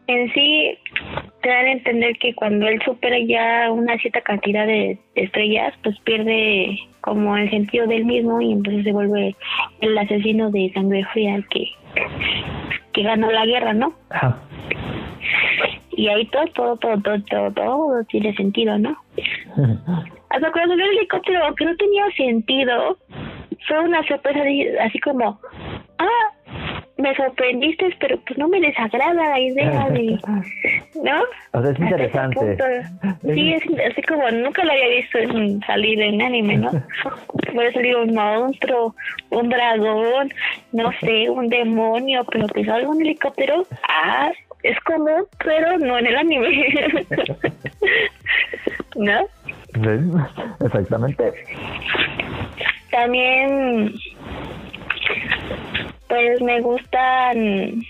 En 0.07 0.33
sí, 0.33 0.79
te 1.43 1.49
dan 1.49 1.67
a 1.67 1.73
entender 1.73 2.17
que 2.19 2.35
cuando 2.35 2.69
él 2.69 2.81
supera 2.85 3.19
ya 3.19 3.71
una 3.73 3.99
cierta 3.99 4.21
cantidad 4.21 4.67
de 4.67 4.99
estrellas, 5.17 5.75
pues 5.83 5.99
pierde 6.01 6.79
como 7.01 7.37
el 7.37 7.51
sentido 7.51 7.87
del 7.87 8.05
mismo 8.05 8.41
y 8.41 8.53
entonces 8.53 8.85
se 8.85 8.93
vuelve 8.93 9.35
el 9.81 9.99
asesino 9.99 10.51
de 10.51 10.71
sangre 10.75 11.05
fría 11.13 11.43
que, 11.51 11.67
que 12.93 13.03
ganó 13.03 13.31
la 13.31 13.47
guerra, 13.47 13.73
¿no? 13.73 13.95
Y 15.93 16.09
ahí 16.09 16.27
todo, 16.27 16.47
todo, 16.49 16.77
todo, 16.77 17.01
todo, 17.01 17.21
todo, 17.31 17.53
todo 17.53 18.05
tiene 18.05 18.35
sentido, 18.35 18.79
¿no? 18.79 18.97
Hasta 20.31 20.53
cuando 20.53 20.75
el 20.75 20.81
helicóptero 20.81 21.55
que 21.55 21.65
no 21.65 21.77
tenía 21.77 22.05
sentido, 22.17 22.99
fue 23.67 23.79
una 23.81 24.07
sorpresa 24.07 24.43
así 24.85 24.99
como, 25.01 25.41
ah, 25.99 26.37
me 26.99 27.15
sorprendiste, 27.15 27.95
pero 28.01 28.19
pues 28.27 28.39
no 28.39 28.49
me 28.49 28.61
desagrada 28.61 29.13
la 29.13 29.39
idea 29.41 29.89
de, 29.91 30.19
¿no? 31.03 31.23
O 31.53 31.63
sea, 31.63 31.71
es 31.71 31.79
interesante. 31.79 32.57
Sí, 33.35 33.53
es 33.53 33.63
así 33.91 34.03
como 34.03 34.31
nunca 34.31 34.65
lo 34.65 34.73
había 34.73 34.89
visto 34.89 35.19
en 35.19 35.61
salir 35.63 36.01
en 36.01 36.23
anime, 36.23 36.59
¿no? 36.59 36.71
Puede 37.53 37.73
salir 37.73 37.97
un 37.97 38.15
monstruo, 38.15 38.95
un 39.31 39.49
dragón, 39.49 40.33
no 40.73 40.93
sé, 41.01 41.29
un 41.29 41.49
demonio, 41.49 42.25
pero 42.31 42.47
que 42.49 42.65
salga 42.65 42.89
un 42.89 43.01
helicóptero, 43.01 43.67
ah, 43.89 44.31
es 44.67 44.81
común, 44.81 45.25
pero 45.45 45.79
no 45.79 45.99
en 45.99 46.07
el 46.07 46.17
anime. 46.17 47.07
¿No? 48.97 49.27
Sí, 49.75 50.65
exactamente. 50.65 51.33
También, 52.91 53.95
pues 56.09 56.41
me 56.41 56.61
gustan 56.61 57.83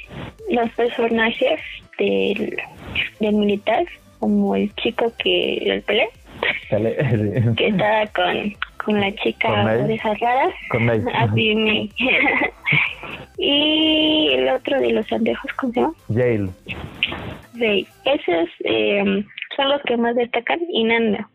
los 0.50 0.70
personajes 0.70 1.60
del, 1.98 2.56
del 3.20 3.34
militar, 3.34 3.84
como 4.18 4.56
el 4.56 4.74
chico 4.76 5.12
que 5.18 5.58
el 5.58 5.82
pelé, 5.82 6.08
que 7.56 7.68
está 7.68 8.06
con, 8.08 8.54
con 8.86 9.00
la 9.00 9.12
chica 9.16 9.66
de 9.84 9.94
esas 9.94 10.18
raras. 10.20 10.54
Con 10.70 10.88
Así 11.14 11.54
me. 11.56 11.90
y 13.38 14.30
el 14.32 14.48
otro 14.48 14.80
de 14.80 14.92
los 14.92 15.12
andejos, 15.12 15.52
¿cómo 15.54 15.72
se 15.72 15.80
llama? 15.80 15.94
Yale. 16.08 16.48
Sí, 17.54 17.86
esos 18.04 18.48
eh, 18.64 19.24
son 19.56 19.68
los 19.68 19.82
que 19.82 19.96
más 19.96 20.14
destacan 20.14 20.60
y 20.70 20.84
Nana. 20.84 21.28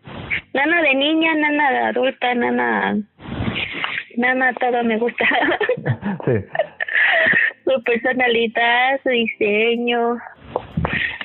Nana 0.53 0.81
de 0.81 0.95
niña, 0.95 1.35
Nana 1.35 1.71
de 1.71 1.79
adulta, 1.79 2.33
Nana... 2.33 2.97
Nana, 4.17 4.53
todo 4.53 4.83
me 4.83 4.97
gusta. 4.97 5.25
sí. 6.25 6.31
Su 7.65 7.83
personalidad, 7.83 8.99
su 9.03 9.09
diseño, 9.09 10.17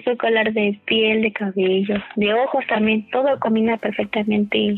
su 0.04 0.16
color 0.16 0.52
de 0.52 0.78
piel, 0.86 1.22
de 1.22 1.32
cabello, 1.32 1.96
de 2.14 2.34
ojos 2.34 2.64
también, 2.68 3.08
todo 3.10 3.38
combina 3.40 3.76
perfectamente 3.76 4.76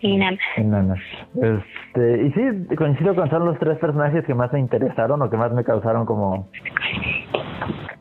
y 0.00 0.16
nada. 0.16 0.36
nada. 0.58 0.96
Este, 1.34 2.26
y 2.26 2.32
sí, 2.32 2.76
coincido 2.76 3.14
con 3.14 3.30
son 3.30 3.46
los 3.46 3.58
tres 3.58 3.78
personajes 3.78 4.24
que 4.24 4.34
más 4.34 4.52
me 4.52 4.60
interesaron 4.60 5.22
o 5.22 5.30
que 5.30 5.36
más 5.36 5.52
me 5.52 5.64
causaron 5.64 6.06
como... 6.06 6.48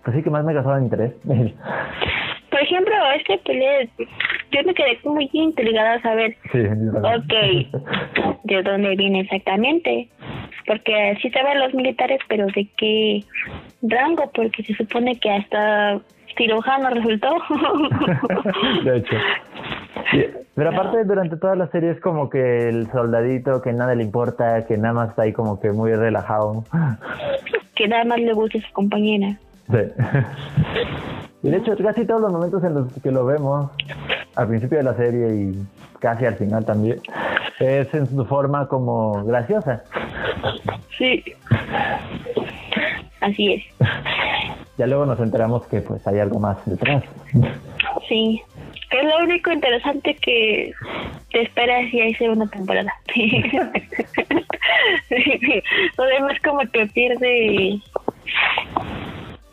Pues 0.03 0.15
sí, 0.15 0.23
que 0.23 0.29
más 0.29 0.43
me 0.43 0.53
causaron 0.53 0.83
interés. 0.83 1.13
Por 1.23 2.61
ejemplo, 2.61 2.93
este 3.17 3.37
pelea, 3.39 3.85
yo 4.51 4.63
me 4.65 4.73
quedé 4.73 4.97
muy 5.03 5.29
intrigada 5.33 5.95
a 5.95 6.01
saber, 6.01 6.37
sí, 6.53 6.59
ok, 6.59 8.39
de 8.43 8.63
dónde 8.63 8.95
viene 8.95 9.21
exactamente. 9.21 10.07
Porque 10.65 11.17
sí 11.21 11.29
se 11.29 11.43
ven 11.43 11.59
los 11.59 11.73
militares, 11.73 12.19
pero 12.29 12.45
de 12.47 12.65
qué 12.77 13.19
rango, 13.81 14.31
porque 14.33 14.63
se 14.63 14.73
supone 14.75 15.19
que 15.19 15.31
hasta 15.31 15.99
cirujano 16.37 16.89
resultó. 16.89 17.29
de 18.83 18.97
hecho. 18.97 19.15
Pero 20.55 20.69
aparte, 20.69 21.03
durante 21.03 21.35
toda 21.37 21.55
la 21.55 21.67
serie 21.67 21.91
es 21.91 21.99
como 21.99 22.29
que 22.29 22.69
el 22.69 22.89
soldadito 22.91 23.61
que 23.61 23.73
nada 23.73 23.95
le 23.95 24.03
importa, 24.03 24.65
que 24.65 24.77
nada 24.77 24.93
más 24.93 25.09
está 25.09 25.23
ahí 25.23 25.33
como 25.33 25.59
que 25.59 25.71
muy 25.71 25.93
relajado. 25.93 26.63
Que 27.75 27.87
nada 27.87 28.05
más 28.05 28.19
le 28.19 28.33
gusta 28.33 28.59
su 28.59 28.73
compañera. 28.73 29.37
Sí. 29.69 29.77
Y 31.43 31.49
de 31.49 31.57
hecho, 31.57 31.75
casi 31.77 32.05
todos 32.05 32.21
los 32.21 32.31
momentos 32.31 32.63
en 32.63 32.73
los 32.73 32.93
que 33.03 33.11
lo 33.11 33.25
vemos, 33.25 33.69
al 34.35 34.47
principio 34.47 34.77
de 34.77 34.83
la 34.83 34.95
serie 34.95 35.27
y 35.35 35.65
casi 35.99 36.25
al 36.25 36.35
final 36.35 36.65
también, 36.65 36.99
es 37.59 37.93
en 37.93 38.07
su 38.07 38.25
forma 38.25 38.67
como 38.67 39.23
graciosa. 39.25 39.83
Sí. 40.97 41.23
Así 43.21 43.53
es. 43.53 43.63
Ya 44.77 44.87
luego 44.87 45.05
nos 45.05 45.19
enteramos 45.19 45.65
que 45.67 45.81
pues 45.81 46.05
hay 46.07 46.19
algo 46.19 46.39
más 46.39 46.57
detrás. 46.65 47.03
Sí. 48.07 48.41
Es 48.91 49.03
lo 49.03 49.23
único 49.23 49.51
interesante 49.51 50.15
que 50.15 50.71
te 51.31 51.41
esperas 51.41 51.89
si 51.91 51.99
hay 51.99 52.13
segunda 52.15 52.47
temporada. 52.47 52.93
lo 55.97 56.05
demás 56.05 56.37
como 56.43 56.59
que 56.71 56.85
pierde 56.87 57.79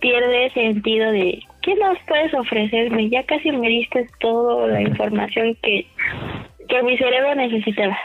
pierde 0.01 0.51
sentido 0.51 1.13
de 1.13 1.41
¿qué 1.63 1.75
nos 1.77 1.97
puedes 2.07 2.35
ofrecerme? 2.35 3.09
Ya 3.09 3.23
casi 3.25 3.53
me 3.53 3.69
diste 3.69 4.07
toda 4.21 4.67
la 4.67 4.83
información 4.83 5.57
que, 5.63 5.87
que 6.69 6.83
mi 6.83 6.99
cerebro 6.99 7.35
necesitaba. 7.37 7.97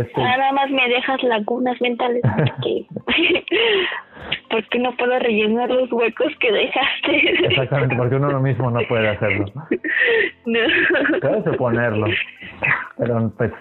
Este 0.00 0.20
Nada 0.20 0.52
más 0.52 0.70
me 0.70 0.88
dejas 0.88 1.22
lagunas 1.22 1.80
mentales 1.80 2.22
porque, 2.22 2.86
porque 4.50 4.78
no 4.78 4.94
puedo 4.96 5.18
rellenar 5.18 5.70
los 5.70 5.90
huecos 5.92 6.32
que 6.40 6.52
dejaste. 6.52 7.46
Exactamente, 7.46 7.96
porque 7.96 8.16
uno 8.16 8.40
mismo 8.40 8.70
no 8.70 8.80
puede 8.88 9.08
hacerlo. 9.08 9.46
No. 10.44 10.60
Puedes 11.20 11.44
suponerlo, 11.44 12.06
pero 12.98 13.32
pues... 13.36 13.52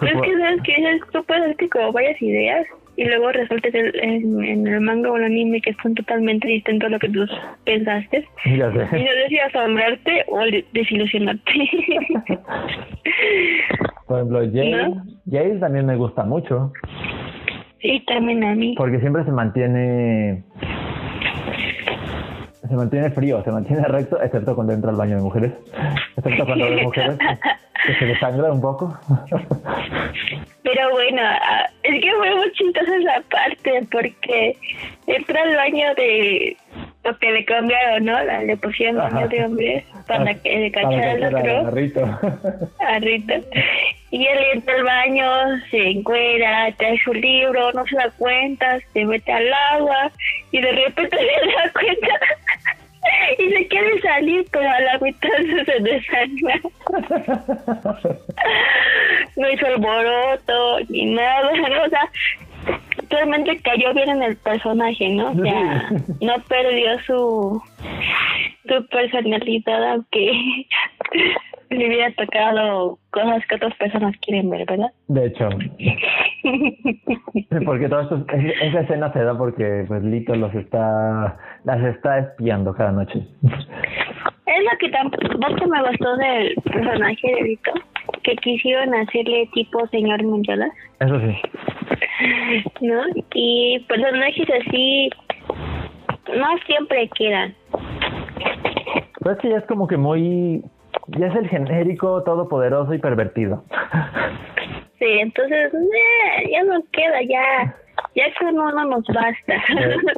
es 0.00 0.22
que 0.22 0.38
sabes 0.38 0.62
que 0.62 1.00
tú 1.12 1.24
puedes 1.24 1.54
hacer 1.54 1.68
como 1.70 1.92
varias 1.92 2.20
ideas 2.22 2.66
y 2.98 3.04
luego 3.04 3.30
resulta 3.30 3.70
que 3.70 3.78
en, 3.78 4.42
en, 4.42 4.66
el 4.66 4.80
manga 4.80 5.12
o 5.12 5.16
el 5.16 5.22
anime 5.22 5.60
que 5.60 5.72
son 5.80 5.94
totalmente 5.94 6.48
distintos 6.48 6.88
a 6.88 6.90
lo 6.90 6.98
que 6.98 7.08
tú 7.08 7.24
pensaste. 7.64 8.26
Ya 8.44 8.72
sé. 8.72 8.98
Y 8.98 9.04
no 9.04 9.10
sé 9.10 9.28
si 9.28 9.38
asombrarte 9.38 10.24
o 10.26 10.40
desilusionarte. 10.72 11.52
Por 14.08 14.16
ejemplo, 14.18 14.40
Jay, 14.52 14.74
Jay 15.30 15.60
también 15.60 15.86
me 15.86 15.94
gusta 15.94 16.24
mucho. 16.24 16.72
Sí, 17.80 18.02
también 18.08 18.42
a 18.42 18.56
mí. 18.56 18.74
Porque 18.76 18.98
siempre 18.98 19.24
se 19.24 19.30
mantiene 19.30 20.42
se 22.68 22.76
mantiene 22.76 23.10
frío, 23.10 23.42
se 23.42 23.50
mantiene 23.50 23.82
recto, 23.84 24.20
excepto 24.22 24.54
cuando 24.54 24.72
entra 24.72 24.90
al 24.90 24.96
baño 24.96 25.16
de 25.16 25.22
mujeres, 25.22 25.52
excepto 26.16 26.44
cuando 26.44 26.64
ve 26.64 26.82
mujeres 26.82 27.18
que 27.86 27.94
se 27.94 28.04
desangra 28.06 28.52
un 28.52 28.60
poco. 28.60 28.98
Pero 30.62 30.90
bueno, 30.90 31.22
ah, 31.22 31.66
es 31.82 32.02
que 32.02 32.10
fue 32.12 32.34
muy 32.34 32.52
chistosa 32.52 32.96
esa 32.96 33.22
parte 33.30 33.86
porque 33.90 34.56
entra 35.06 35.42
al 35.42 35.56
baño 35.56 35.94
de 35.94 36.56
lo 37.04 37.18
que 37.18 37.30
le 37.30 37.44
cambiaron, 37.44 38.04
¿no? 38.04 38.22
Le 38.44 38.56
pusieron 38.56 38.96
baño 38.96 39.28
de 39.28 39.44
hombres 39.44 39.84
para 40.06 40.34
que 40.34 40.58
le 40.58 40.72
cachara 40.72 41.12
al 41.12 41.24
otro. 41.24 41.68
A 42.80 42.98
Rito. 42.98 43.34
Y 44.10 44.26
él 44.26 44.38
entra 44.54 44.74
al 44.74 44.84
baño, 44.84 45.26
se 45.70 45.90
encuera, 45.90 46.72
trae 46.76 46.98
su 47.04 47.12
libro, 47.12 47.72
no 47.72 47.84
se 47.86 47.96
da 47.96 48.10
cuenta, 48.16 48.78
se 48.92 49.04
mete 49.04 49.30
al 49.32 49.52
agua 49.72 50.10
y 50.50 50.60
de 50.60 50.72
repente 50.72 51.16
le 51.44 51.52
da 51.52 51.72
cuenta 51.72 52.08
y 53.38 53.50
se 53.50 53.68
quiere 53.68 54.00
salir, 54.00 54.46
pero 54.50 54.68
a 54.68 54.80
la 54.80 54.98
mitad 54.98 55.28
se 55.64 55.80
desangra. 55.80 56.60
no 59.36 59.50
hizo 59.50 59.66
alboroto 59.66 60.80
ni 60.88 61.14
nada, 61.14 61.50
o 61.84 61.88
sea, 61.88 62.10
realmente 63.10 63.60
cayó 63.62 63.94
bien 63.94 64.10
en 64.10 64.22
el 64.22 64.36
personaje, 64.36 65.08
¿no? 65.10 65.30
O 65.30 65.34
sea, 65.34 65.90
no 66.20 66.34
perdió 66.48 66.98
su 67.06 67.62
tu 68.68 68.86
personalidad, 68.88 69.92
aunque 69.92 70.66
le 71.70 71.86
hubiera 71.86 72.12
tocado 72.12 72.98
cosas 73.10 73.44
que 73.46 73.56
otras 73.56 73.74
personas 73.76 74.14
quieren 74.20 74.50
ver, 74.50 74.66
¿verdad? 74.66 74.92
De 75.08 75.26
hecho. 75.26 75.48
porque 77.64 77.88
todo 77.88 78.00
esto, 78.02 78.26
esa 78.62 78.80
escena 78.80 79.12
se 79.12 79.24
da 79.24 79.36
porque 79.36 79.84
pues 79.88 80.02
Lito 80.02 80.34
los 80.36 80.54
está, 80.54 81.36
las 81.64 81.82
está 81.82 82.18
espiando 82.18 82.74
cada 82.74 82.92
noche. 82.92 83.20
Es 84.46 84.64
lo 84.64 84.78
que 84.78 84.88
tampoco 84.90 85.66
me 85.68 85.88
gustó 85.88 86.16
del 86.16 86.54
personaje 86.64 87.34
de 87.34 87.42
Lito, 87.42 87.72
que 88.22 88.36
quisieron 88.36 88.94
hacerle 88.94 89.48
tipo 89.52 89.86
señor 89.88 90.22
Muncholas. 90.22 90.70
Eso 91.00 91.20
sí. 91.20 91.36
¿No? 92.80 93.02
Y 93.34 93.80
personajes 93.88 94.48
así 94.62 95.10
no 96.34 96.58
siempre 96.66 97.08
quedan. 97.16 97.54
Pues 99.20 99.38
que 99.38 99.50
ya 99.50 99.58
es 99.58 99.66
como 99.66 99.86
que 99.86 99.96
muy 99.96 100.62
ya 101.08 101.26
es 101.26 101.34
el 101.36 101.48
genérico 101.48 102.22
todopoderoso 102.22 102.94
y 102.94 102.98
pervertido. 102.98 103.64
Sí, 104.98 105.06
entonces 105.20 105.72
eh, 105.74 106.50
ya 106.50 106.64
no 106.64 106.82
queda, 106.92 107.22
ya, 107.22 107.76
ya 108.14 108.24
con 108.38 108.58
uno 108.58 108.84
nos 108.84 109.04
basta. 109.06 109.54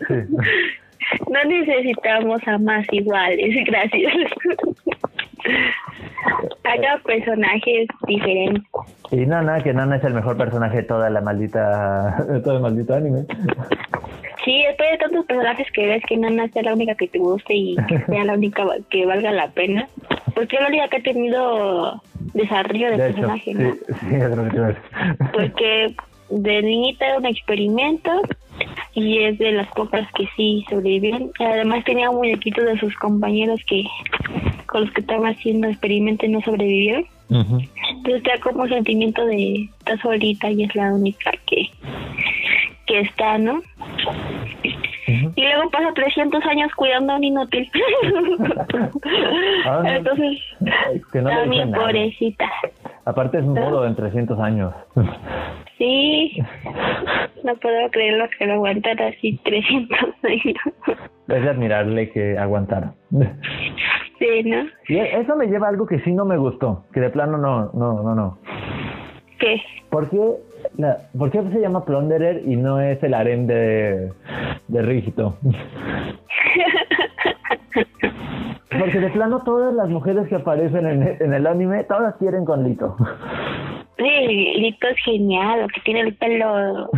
Eh, 0.09 0.27
no 1.31 1.45
necesitamos 1.45 2.47
a 2.47 2.59
más 2.59 2.87
iguales, 2.93 3.65
gracias. 3.67 4.13
Haga 6.65 7.01
personajes 7.05 7.89
diferentes. 8.07 8.63
Y 9.11 9.27
Nana, 9.27 9.63
que 9.63 9.73
Nana 9.73 9.97
es 9.97 10.05
el 10.05 10.15
mejor 10.15 10.37
personaje 10.37 10.79
de 10.79 10.83
toda 10.85 11.11
la 11.11 11.21
maldita, 11.21 12.25
de 12.29 12.41
todo 12.41 12.57
el 12.57 12.63
maldito 12.63 12.95
anime. 12.95 13.25
Sí, 14.45 14.63
después 14.67 14.91
de 14.93 14.99
tantos 14.99 15.27
personajes 15.27 15.67
que 15.73 15.87
ves 15.87 16.03
que 16.09 16.17
Nana 16.17 16.49
sea 16.49 16.63
la 16.63 16.75
única 16.75 16.95
que 16.95 17.09
te 17.09 17.19
guste 17.19 17.55
y 17.55 17.77
que 17.89 17.99
sea 18.07 18.25
la 18.25 18.35
única 18.35 18.65
que 18.91 19.07
valga 19.07 19.33
la 19.33 19.49
pena. 19.49 19.89
Porque 20.35 20.57
es 20.57 20.63
la 20.63 20.69
única 20.69 20.89
que 20.89 20.97
ha 20.99 21.03
tenido 21.03 22.03
desarrollo 22.35 22.91
de, 22.91 22.97
personaje, 22.97 23.55
¿no? 23.55 23.73
Sí, 23.73 23.81
sí, 24.01 24.15
es 24.15 24.37
lo 24.37 24.49
que 24.49 24.77
Porque 25.33 25.95
de 26.31 26.63
niñita 26.63 27.07
era 27.07 27.19
un 27.19 27.27
experimento 27.27 28.23
y 28.95 29.19
es 29.19 29.39
de 29.39 29.53
las 29.53 29.69
pocas 29.69 30.11
que 30.13 30.27
sí 30.37 30.65
sobrevivieron. 30.69 31.31
Además 31.39 31.85
tenía 31.85 32.11
muñequitos 32.11 32.65
de 32.65 32.79
sus 32.79 32.95
compañeros 32.97 33.61
que 33.67 33.85
con 34.67 34.83
los 34.83 34.91
que 34.93 35.01
estaba 35.01 35.29
haciendo 35.29 35.69
experimento 35.69 36.27
y 36.27 36.31
no 36.31 36.41
sobrevivieron. 36.43 37.05
Entonces 37.29 38.23
te 38.23 38.31
da 38.31 38.39
como 38.41 38.63
un 38.63 38.69
sentimiento 38.69 39.25
de 39.27 39.69
estar 39.79 40.01
solita 40.01 40.51
y 40.51 40.65
es 40.65 40.75
la 40.75 40.93
única 40.93 41.31
que, 41.47 41.71
que 42.87 43.01
está, 43.01 43.39
¿no? 43.39 43.63
Y 45.07 45.43
luego 45.43 45.71
pasa 45.71 45.93
300 45.95 46.45
años 46.45 46.73
cuidando 46.77 47.13
a 47.13 47.17
un 47.17 47.25
inútil. 47.25 47.71
Ah, 49.67 49.83
Entonces, 49.85 50.39
que 51.13 51.21
no 51.21 51.29
también 51.29 51.73
pobrecita. 51.73 52.51
Aparte 53.05 53.39
es 53.39 53.45
modo 53.45 53.87
en 53.87 53.95
300 53.95 54.39
años. 54.39 54.73
Sí, 55.81 56.37
no 57.43 57.57
puedo 57.57 57.90
creer 57.90 58.19
lo 58.19 58.29
que 58.29 58.45
lo 58.45 58.53
aguantara 58.53 59.07
así 59.07 59.40
300 59.43 59.99
años. 60.25 60.99
Es 61.27 61.43
de 61.43 61.49
admirarle 61.49 62.11
que 62.11 62.37
aguantara. 62.37 62.93
Sí, 64.19 64.43
¿no? 64.45 64.66
Y 64.88 64.99
eso 64.99 65.35
me 65.37 65.47
lleva 65.47 65.69
a 65.69 65.71
algo 65.71 65.87
que 65.87 66.01
sí 66.01 66.12
no 66.12 66.27
me 66.27 66.37
gustó, 66.37 66.85
que 66.93 67.01
de 67.01 67.09
plano 67.09 67.38
no, 67.38 67.71
no, 67.73 68.03
no, 68.03 68.14
no. 68.14 68.38
¿Qué? 69.38 69.62
¿Por 69.88 70.11
qué, 70.11 70.21
la, 70.77 70.99
¿por 71.16 71.31
qué 71.31 71.40
se 71.51 71.61
llama 71.61 71.87
Plunderer 71.87 72.43
y 72.45 72.57
no 72.57 72.79
es 72.79 73.03
el 73.03 73.14
harén 73.14 73.47
de, 73.47 74.12
de 74.69 74.83
Rígido? 74.83 75.38
Porque 78.79 79.01
de 79.01 79.09
plano 79.09 79.43
todas 79.45 79.73
las 79.73 79.88
mujeres 79.88 80.29
que 80.29 80.35
aparecen 80.35 80.87
en, 80.87 81.16
en 81.21 81.33
el 81.33 81.47
anime, 81.47 81.85
todas 81.85 82.16
quieren 82.16 82.45
con 82.45 82.64
Lito. 82.64 82.97
Sí, 84.01 84.55
Lito 84.57 84.89
es 84.89 84.97
genial, 85.05 85.71
que 85.75 85.81
tiene 85.83 86.01
el 86.01 86.15
pelo 86.15 86.89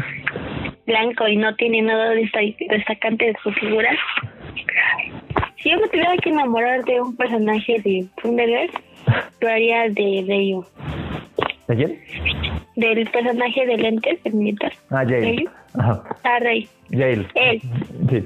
blanco 0.86 1.26
y 1.26 1.36
no 1.36 1.52
tiene 1.56 1.82
nada 1.82 2.10
destacante 2.10 3.24
de 3.24 3.36
su 3.42 3.50
figura. 3.54 3.90
Si 5.56 5.70
yo 5.70 5.80
me 5.80 5.88
tuviera 5.88 6.16
que 6.18 6.30
enamorar 6.30 6.84
de 6.84 7.00
un 7.00 7.16
personaje 7.16 7.80
de 7.82 8.06
Plunderer, 8.20 8.70
lo 9.40 9.48
haría 9.48 9.88
de 9.88 10.24
Reyu. 10.28 10.64
¿De 11.66 11.76
quién? 11.76 12.00
Del 12.76 13.10
personaje 13.10 13.66
de 13.66 13.76
lentes, 13.78 14.20
el 14.24 14.34
militar. 14.34 14.72
Ah. 14.90 15.04
Ajá. 15.78 16.02
Ah, 16.22 16.38
Rey. 16.38 16.68
Jail. 16.90 17.26
Él. 17.34 17.60
Sí. 18.10 18.24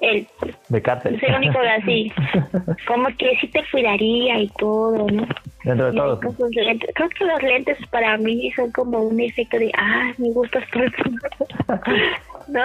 Él. 0.00 0.26
De 0.68 0.82
cárcel. 0.82 1.16
Es 1.16 1.22
el 1.22 1.34
único 1.34 1.58
así. 1.58 2.12
Como 2.86 3.06
que 3.16 3.36
sí 3.40 3.48
te 3.48 3.62
cuidaría 3.70 4.40
y 4.40 4.48
todo, 4.58 5.06
¿no? 5.10 5.26
Dentro 5.64 5.90
de 5.90 5.98
todo. 5.98 6.20
Creo 6.20 7.08
que 7.08 7.24
los 7.24 7.42
lentes 7.42 7.78
para 7.88 8.16
mí 8.16 8.50
son 8.52 8.70
como 8.72 9.00
un 9.00 9.20
efecto 9.20 9.58
de, 9.58 9.70
ah, 9.76 10.12
me 10.18 10.30
gustas 10.30 10.64
tú. 10.70 10.80
¿No? 12.48 12.62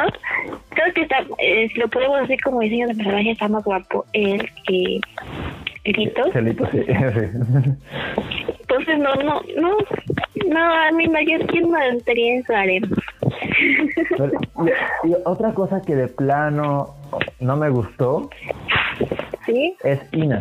Creo 0.70 0.94
que 0.94 1.02
está, 1.02 1.18
eh, 1.40 1.68
si 1.74 1.80
lo 1.80 1.90
podemos 1.90 2.22
decir 2.22 2.42
como 2.42 2.62
diseño 2.62 2.88
de 2.88 2.96
personaje, 2.96 3.32
está 3.32 3.50
más 3.50 3.64
guapo 3.66 4.06
él 4.14 4.50
que 4.66 5.02
Lito. 5.86 6.40
Lito, 6.40 6.66
sí. 6.72 6.80
Entonces, 8.62 9.00
no, 9.00 9.14
no, 9.16 9.42
no, 9.58 9.78
no, 10.48 10.60
a 10.60 10.92
mí 10.92 11.08
no, 11.08 11.20
yo 11.22 11.38
no 11.68 11.82
entraría 11.84 12.36
en 12.36 12.44
su 12.46 12.54
arena. 12.54 12.88
y, 15.04 15.14
otra 15.26 15.54
cosa 15.54 15.82
que 15.82 15.96
de 15.96 16.08
plano 16.08 16.96
no 17.40 17.56
me 17.56 17.70
gustó 17.70 18.30
¿Sí? 19.46 19.76
es 19.84 20.00
Ina. 20.14 20.40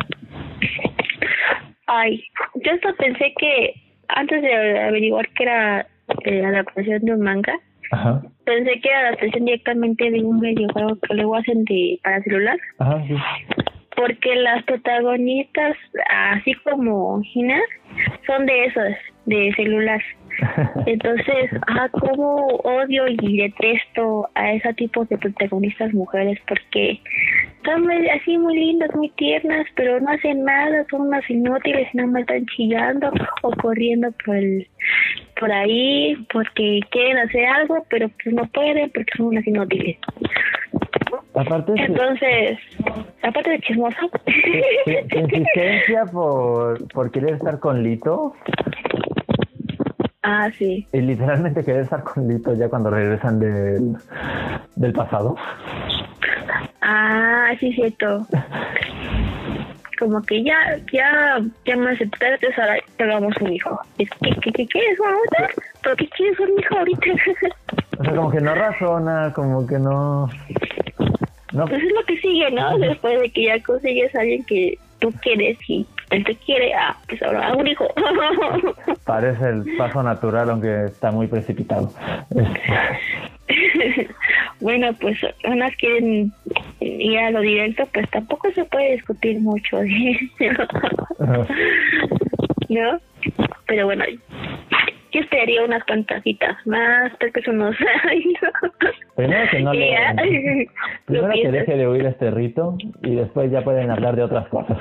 Ay, 1.87 2.23
yo 2.63 2.71
hasta 2.71 2.93
pensé 2.93 3.33
que 3.37 3.73
antes 4.07 4.41
de 4.41 4.79
averiguar 4.81 5.27
que 5.29 5.43
era 5.43 5.87
eh, 6.25 6.45
adaptación 6.45 7.01
de 7.01 7.13
un 7.13 7.21
manga, 7.21 7.53
pensé 8.45 8.79
que 8.79 8.89
era 8.89 9.07
adaptación 9.07 9.45
directamente 9.45 10.09
de 10.09 10.23
un 10.23 10.39
videojuego 10.39 10.97
que 11.07 11.13
luego 11.13 11.35
hacen 11.35 11.65
de 11.65 11.99
para 12.03 12.21
celular. 12.23 12.57
Ajá, 12.79 13.03
sí 13.07 13.15
porque 13.95 14.35
las 14.35 14.63
protagonistas, 14.63 15.75
así 16.09 16.53
como 16.55 17.21
Gina, 17.21 17.59
son 18.25 18.45
de 18.45 18.65
esos, 18.65 18.93
de 19.25 19.53
celular. 19.55 20.01
Entonces, 20.85 21.51
ah, 21.67 21.89
como 21.89 22.45
odio 22.63 23.07
y 23.07 23.37
detesto 23.37 24.29
a 24.35 24.53
ese 24.53 24.73
tipo 24.75 25.05
de 25.05 25.17
protagonistas 25.17 25.93
mujeres 25.93 26.39
porque 26.47 26.99
son 27.65 27.89
así 27.91 28.37
muy 28.37 28.55
lindas, 28.55 28.93
muy 28.95 29.09
tiernas, 29.11 29.65
pero 29.75 29.99
no 29.99 30.11
hacen 30.11 30.43
nada, 30.43 30.85
son 30.89 31.01
unas 31.01 31.27
inútiles 31.29 31.87
y 31.93 31.97
nada 31.97 32.09
más 32.09 32.21
están 32.21 32.45
chillando 32.47 33.11
o 33.41 33.51
corriendo 33.51 34.09
por 34.25 34.35
el, 34.35 34.67
por 35.39 35.51
ahí 35.51 36.15
porque 36.31 36.79
quieren 36.91 37.17
hacer 37.17 37.45
algo, 37.45 37.85
pero 37.89 38.09
pues 38.21 38.35
no 38.35 38.45
pueden 38.47 38.91
porque 38.91 39.11
son 39.15 39.27
unas 39.27 39.47
inútiles. 39.47 39.97
Aparte 41.35 41.73
Entonces, 41.75 42.59
aparte 43.23 43.49
de 43.49 43.59
chismosa. 43.59 43.97
insistencia 44.85 46.05
por, 46.05 46.87
por 46.89 47.11
querer 47.11 47.35
estar 47.35 47.59
con 47.59 47.81
Lito. 47.83 48.35
Ah, 50.23 50.49
sí. 50.57 50.87
Y 50.93 51.01
literalmente 51.01 51.65
querer 51.65 51.81
estar 51.81 52.03
con 52.03 52.27
Lito 52.27 52.53
ya 52.55 52.69
cuando 52.69 52.89
regresan 52.89 53.39
del, 53.39 53.97
del 54.75 54.93
pasado. 54.93 55.35
Ah, 56.81 57.51
sí, 57.59 57.73
cierto. 57.73 58.25
Como 59.99 60.21
que 60.21 60.43
ya, 60.43 60.55
ya, 60.91 61.39
ya 61.65 61.75
me 61.75 61.91
aceptaste, 61.91 62.47
ahora 62.57 62.75
te 62.97 63.03
hagamos 63.03 63.35
un 63.41 63.53
hijo. 63.53 63.79
¿Qué, 63.97 64.05
qué, 64.21 64.51
qué, 64.53 64.67
qué 64.67 64.79
es, 64.79 64.99
mamá? 64.99 65.19
¿Por 65.83 65.95
qué 65.97 66.07
quieres 66.09 66.39
un 66.39 66.59
hijo 66.59 66.77
ahorita? 66.77 67.07
O 67.99 68.03
sea, 68.03 68.15
como 68.15 68.31
que 68.31 68.41
no 68.41 68.55
razona, 68.55 69.31
como 69.33 69.67
que 69.67 69.77
no... 69.77 70.29
No. 71.51 71.67
Pues 71.67 71.83
es 71.83 71.93
lo 71.93 72.03
que 72.05 72.17
sigue, 72.17 72.49
¿no? 72.51 72.77
Después 72.79 73.21
de 73.21 73.29
que 73.29 73.45
ya 73.45 73.61
consigues 73.61 74.15
a 74.15 74.21
alguien 74.21 74.43
que 74.45 74.79
tú 74.99 75.11
quieres 75.21 75.57
y 75.67 75.85
él 76.13 76.23
te 76.23 76.35
quiere, 76.35 76.73
ah, 76.73 76.95
pues 77.07 77.21
ahora 77.23 77.53
un 77.53 77.67
hijo. 77.67 77.87
Parece 79.05 79.49
el 79.49 79.63
paso 79.77 80.01
natural, 80.03 80.49
aunque 80.49 80.85
está 80.85 81.11
muy 81.11 81.27
precipitado. 81.27 81.91
bueno, 84.61 84.93
pues 84.99 85.17
unas 85.45 85.75
quieren 85.77 86.31
ir 86.79 87.17
a 87.17 87.31
lo 87.31 87.41
directo, 87.41 87.87
pues 87.93 88.09
tampoco 88.11 88.51
se 88.51 88.63
puede 88.65 88.93
discutir 88.93 89.39
mucho 89.39 89.79
¿No? 92.69 92.99
Pero 93.67 93.85
bueno, 93.85 94.05
yo 95.11 95.19
esperaría 95.19 95.63
unas 95.63 95.83
cuantas 95.83 96.23
más, 96.65 97.17
tal 97.19 97.29
vez 97.31 97.47
unos 97.47 97.75
Primero 99.15 99.49
que 99.51 99.59
no 99.61 99.73
le... 99.73 100.67
Primero 101.05 101.33
que 101.33 101.51
deje 101.51 101.77
de 101.77 101.85
oír 101.85 102.05
este 102.05 102.31
rito 102.31 102.77
y 103.03 103.15
después 103.15 103.51
ya 103.51 103.61
pueden 103.61 103.91
hablar 103.91 104.15
de 104.15 104.23
otras 104.23 104.47
cosas. 104.47 104.77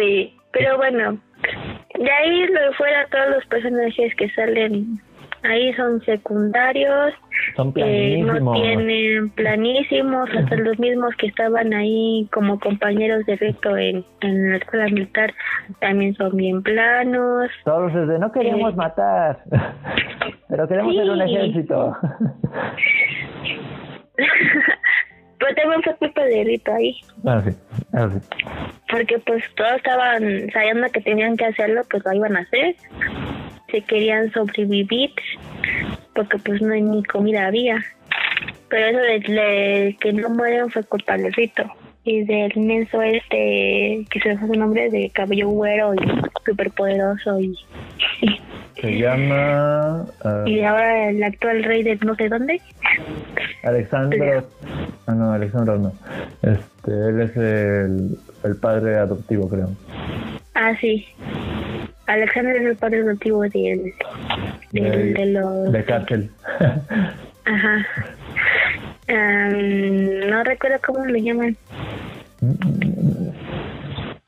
Sí, 0.00 0.34
pero 0.52 0.76
bueno, 0.78 1.18
de 1.98 2.10
ahí 2.10 2.46
lo 2.46 2.72
fuera 2.74 3.06
todos 3.10 3.30
los 3.36 3.46
personajes 3.46 4.14
que 4.16 4.30
salen 4.30 5.00
ahí 5.42 5.72
son 5.74 6.00
secundarios 6.02 7.14
Son 7.56 7.72
eh, 7.76 8.22
no 8.22 8.52
tienen 8.52 9.30
planísimos, 9.30 10.28
hasta 10.36 10.56
los 10.56 10.78
mismos 10.78 11.14
que 11.16 11.28
estaban 11.28 11.72
ahí 11.72 12.28
como 12.32 12.58
compañeros 12.60 13.24
de 13.26 13.36
reto 13.36 13.76
en, 13.76 14.04
en 14.20 14.50
la 14.50 14.56
escuela 14.58 14.84
militar 14.86 15.32
también 15.80 16.14
son 16.14 16.36
bien 16.36 16.62
planos. 16.62 17.50
Todos 17.64 17.92
desde 17.94 18.18
no 18.18 18.30
queremos 18.32 18.72
Eh. 18.72 18.76
matar, 18.76 19.38
pero 20.48 20.68
queremos 20.68 20.94
ser 20.94 21.10
un 21.10 21.22
ejército. 21.22 21.96
Pero 25.40 25.54
también 25.56 25.82
fue 25.82 25.96
culpa 25.96 26.22
de 26.24 26.44
Rito 26.44 26.72
ahí, 26.72 27.00
Bueno, 27.16 27.42
sí, 27.42 27.50
eso 27.94 28.10
sí. 28.10 28.18
porque 28.90 29.18
pues 29.20 29.42
todos 29.56 29.72
estaban 29.76 30.50
sabiendo 30.52 30.88
que 30.90 31.00
tenían 31.00 31.36
que 31.36 31.46
hacerlo, 31.46 31.82
pues 31.90 32.04
lo 32.04 32.12
iban 32.12 32.36
a 32.36 32.40
hacer. 32.40 32.76
Se 33.70 33.80
querían 33.82 34.30
sobrevivir, 34.32 35.10
porque 36.14 36.38
pues 36.38 36.60
no 36.60 36.74
ni 36.74 37.02
comida 37.04 37.46
había. 37.46 37.78
Pero 38.68 38.86
eso 38.86 38.98
de, 38.98 39.34
de 39.34 39.96
que 40.00 40.12
no 40.12 40.28
mueren 40.28 40.70
fue 40.70 40.84
culpa 40.84 41.16
de 41.16 41.30
Rito. 41.30 41.64
Y 42.04 42.24
del 42.24 42.52
inmenso 42.56 43.02
este, 43.02 44.06
que 44.10 44.20
se 44.22 44.38
fue 44.38 44.48
su 44.48 44.54
nombre, 44.54 44.90
de 44.90 45.10
cabello 45.10 45.48
güero 45.48 45.94
y 45.94 45.98
súper 46.46 46.70
poderoso 46.70 47.38
y, 47.40 47.54
Se 48.80 48.98
llama 48.98 50.06
ah, 50.24 50.44
y 50.46 50.60
ahora 50.62 51.10
el 51.10 51.22
actual 51.22 51.62
rey 51.62 51.82
de 51.82 51.96
no 51.96 52.14
sé 52.14 52.28
dónde. 52.28 52.60
Alexandro. 53.62 54.46
Ah, 55.06 55.14
no, 55.14 55.32
Alexandro 55.32 55.78
no. 55.78 55.92
Este, 56.42 56.90
él 56.90 57.20
es 57.20 57.36
el, 57.36 58.18
el 58.44 58.56
padre 58.56 58.96
adoptivo, 58.96 59.48
creo. 59.48 59.70
Ah, 60.54 60.72
sí. 60.80 61.06
Alexander 62.06 62.56
es 62.56 62.66
el 62.66 62.76
padre 62.76 63.00
adoptivo 63.00 63.42
del, 63.42 63.92
del, 64.72 65.14
de 65.14 65.26
los... 65.26 65.72
de 65.72 65.84
cárcel. 65.84 66.30
Ajá. 67.44 67.86
Am, 69.08 70.28
no 70.30 70.44
recuerdo 70.44 70.78
cómo 70.86 71.04
lo 71.04 71.16
llaman. 71.18 71.56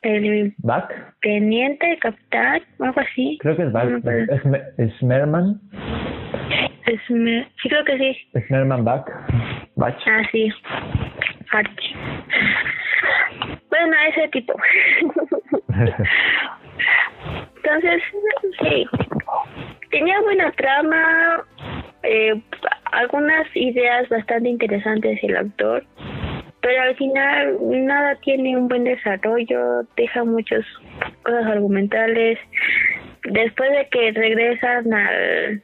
El 0.02 0.52
¿Back? 0.58 1.14
teniente, 1.20 1.96
capitán, 2.00 2.60
algo 2.80 3.00
así. 3.00 3.38
Creo 3.40 3.56
que 3.56 3.62
es 3.64 3.72
Back. 3.72 3.88
No. 4.04 4.10
¿Es, 4.34 4.44
Me- 4.44 4.62
es 4.78 5.02
Merman? 5.02 5.60
Es 6.86 7.00
me- 7.10 7.44
sí, 7.62 7.68
creo 7.68 7.84
que 7.84 7.96
sí. 7.98 8.16
¿Es 8.34 8.50
Merman 8.50 8.84
Back? 8.84 9.08
Bach. 9.76 9.94
Ah, 10.06 10.22
sí. 10.32 10.52
Arch. 11.52 11.94
Bueno, 13.70 13.94
ese 14.10 14.28
tipo. 14.28 14.52
Entonces, 17.56 18.02
sí. 18.60 18.86
Tenía 19.90 20.20
buena 20.22 20.50
trama, 20.52 21.44
eh, 22.02 22.40
algunas 22.92 23.46
ideas 23.54 24.08
bastante 24.08 24.48
interesantes 24.48 25.18
el 25.22 25.36
actor, 25.36 25.84
pero 26.60 26.82
al 26.82 26.96
final 26.96 27.58
nada 27.86 28.16
tiene 28.16 28.56
un 28.56 28.68
buen 28.68 28.84
desarrollo, 28.84 29.82
deja 29.96 30.24
muchas 30.24 30.64
cosas 31.22 31.46
argumentales. 31.46 32.38
Después 33.24 33.70
de 33.70 33.88
que 33.90 34.12
regresan 34.12 34.92
al 34.92 35.62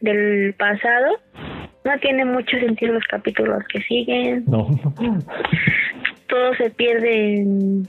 del 0.00 0.54
pasado, 0.54 1.18
no 1.84 1.98
tiene 2.00 2.24
mucho 2.24 2.58
sentido 2.58 2.94
los 2.94 3.04
capítulos 3.04 3.62
que 3.72 3.80
siguen 3.82 4.44
No. 4.46 4.68
todo 6.28 6.54
se 6.56 6.70
pierde 6.70 7.36
en... 7.36 7.88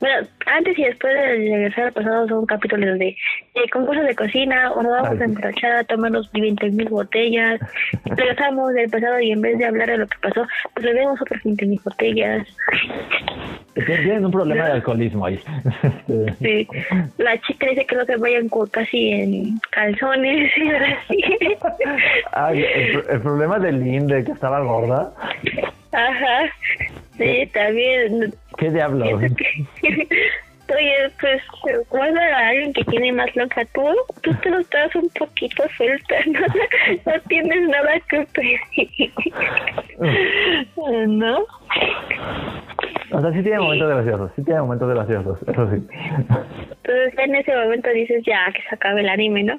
Bueno, 0.00 0.26
antes 0.46 0.78
y 0.78 0.84
después 0.84 1.12
de 1.12 1.26
regresar 1.26 1.84
al 1.84 1.92
pasado 1.92 2.28
son 2.28 2.46
capítulos 2.46 2.98
de, 2.98 3.14
de 3.54 3.70
concursos 3.70 4.06
de 4.06 4.14
cocina, 4.14 4.72
o 4.72 4.82
nos 4.82 4.92
vamos 4.92 5.20
a 5.20 5.24
emborrachar, 5.24 5.72
a 5.72 5.84
tomarnos 5.84 6.30
20 6.32 6.70
mil 6.70 6.88
botellas, 6.88 7.60
regresamos 8.06 8.72
del 8.72 8.90
pasado 8.90 9.20
y 9.20 9.32
en 9.32 9.42
vez 9.42 9.58
de 9.58 9.66
hablar 9.66 9.90
de 9.90 9.98
lo 9.98 10.06
que 10.06 10.16
pasó, 10.22 10.46
pues 10.74 10.86
bebemos 10.86 11.20
otras 11.20 11.42
20 11.44 11.66
mil 11.66 11.80
botellas. 11.84 12.46
Tienen 13.74 14.24
un 14.24 14.32
problema 14.32 14.66
de 14.66 14.72
alcoholismo 14.72 15.26
ahí. 15.26 15.40
Sí. 16.40 16.66
La 17.18 17.40
chica 17.42 17.66
dice 17.68 17.84
que 17.84 17.96
no 17.96 18.04
se 18.04 18.16
vayan 18.16 18.48
casi 18.70 19.10
en 19.10 19.58
calzones 19.70 20.50
y 20.56 20.68
ahora 20.68 20.98
sí. 21.08 21.22
Ay, 22.32 22.64
el, 22.64 23.04
el 23.08 23.20
problema 23.20 23.58
de 23.58 23.72
Lynn, 23.72 24.06
de 24.06 24.24
que 24.24 24.32
estaba 24.32 24.60
gorda. 24.60 25.12
Ajá. 25.92 26.50
Sí, 27.16 27.48
también. 27.52 28.34
¿Qué 28.60 28.70
diablo? 28.70 29.06
Oye, 30.70 31.10
pues, 31.20 31.42
cuando 31.88 32.20
a 32.20 32.48
alguien 32.48 32.72
que 32.72 32.84
tiene 32.84 33.12
más 33.12 33.34
lonja, 33.34 33.64
tú, 33.74 33.82
tú 34.22 34.32
te 34.34 34.50
lo 34.50 34.60
estás 34.60 34.94
un 34.94 35.08
poquito 35.18 35.64
suelta, 35.76 36.14
¿no? 36.26 36.40
No 37.06 37.20
tienes 37.28 37.68
nada 37.68 37.98
que 38.08 38.24
pedir. 38.32 38.60
¿No? 41.08 41.38
O 43.12 43.20
sea, 43.20 43.32
sí 43.32 43.42
tiene 43.42 43.58
momentos 43.58 43.88
graciosos, 43.88 44.30
sí 44.36 44.44
tiene 44.44 44.60
momentos 44.60 44.88
graciosos, 44.88 45.42
eso 45.42 45.70
sí. 45.70 45.82
Entonces 46.84 47.18
en 47.18 47.34
ese 47.34 47.56
momento 47.56 47.88
dices, 47.90 48.22
ya, 48.24 48.52
que 48.54 48.62
se 48.68 48.74
acabe 48.74 49.00
el 49.00 49.08
anime, 49.08 49.42
¿no? 49.42 49.58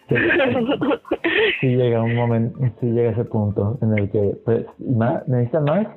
Sí 1.60 1.68
llega 1.76 2.02
un 2.02 2.16
momento, 2.16 2.58
sí 2.80 2.86
llega 2.86 3.12
ese 3.12 3.26
punto 3.26 3.78
en 3.82 3.98
el 3.98 4.10
que, 4.10 4.32
pues, 4.46 4.66
¿más? 4.80 5.28
¿necesitan 5.28 5.66
más? 5.66 5.88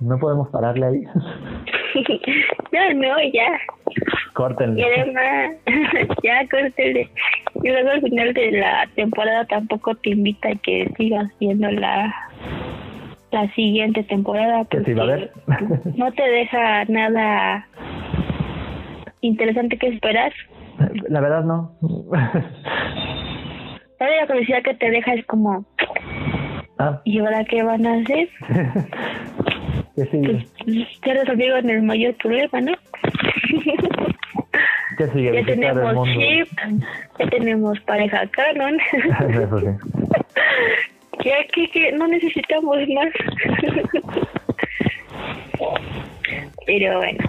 No 0.00 0.18
podemos 0.18 0.48
pararle 0.50 0.86
ahí. 0.86 1.04
no, 2.72 2.94
no, 2.94 3.16
ya. 3.32 3.48
Y 3.90 4.32
Córtenle. 4.34 4.84
además, 4.84 5.56
ya 6.22 6.46
córtele. 6.50 7.08
Y 7.62 7.68
luego 7.68 7.90
al 7.90 8.02
final 8.02 8.34
de 8.34 8.52
la 8.52 8.88
temporada 8.94 9.44
tampoco 9.46 9.94
te 9.96 10.10
invita 10.10 10.48
a 10.50 10.54
que 10.56 10.88
sigas 10.96 11.26
viendo 11.40 11.70
la 11.70 12.14
la 13.30 13.46
siguiente 13.54 14.02
temporada. 14.04 14.64
¿Que 14.70 14.82
sí 14.84 14.94
va 14.94 15.02
a 15.04 15.06
porque 15.06 15.64
ver? 15.66 15.94
No 15.96 16.12
te 16.12 16.22
deja 16.22 16.84
nada 16.86 17.66
interesante 19.20 19.76
que 19.76 19.88
esperar. 19.88 20.32
La 21.08 21.20
verdad 21.20 21.44
no. 21.44 21.72
La 23.98 24.06
única 24.06 24.26
curiosidad 24.28 24.62
que 24.62 24.74
te 24.74 24.90
deja 24.90 25.12
es 25.14 25.26
como, 25.26 25.66
Ah, 26.78 27.00
¿y 27.04 27.18
ahora 27.18 27.44
qué 27.44 27.62
van 27.64 27.84
a 27.86 27.94
hacer? 28.00 28.28
¿qué 29.98 30.06
sigue? 30.10 30.46
Ya 31.04 31.14
resolvieron 31.14 31.68
el 31.70 31.82
mayor 31.82 32.14
problema, 32.16 32.60
¿no? 32.60 32.72
¿Qué 34.96 35.06
sigue? 35.08 35.32
ya 35.34 35.44
tenemos 35.44 36.08
chip, 36.08 36.48
ya 37.18 37.26
tenemos 37.30 37.80
pareja 37.80 38.26
canon. 38.28 38.78
Eso 39.30 39.58
sí. 39.60 39.66
ya 41.24 41.36
que, 41.52 41.68
que 41.70 41.92
no 41.92 42.06
necesitamos 42.08 42.76
más. 42.94 43.12
Pero 46.66 46.98
bueno, 46.98 47.24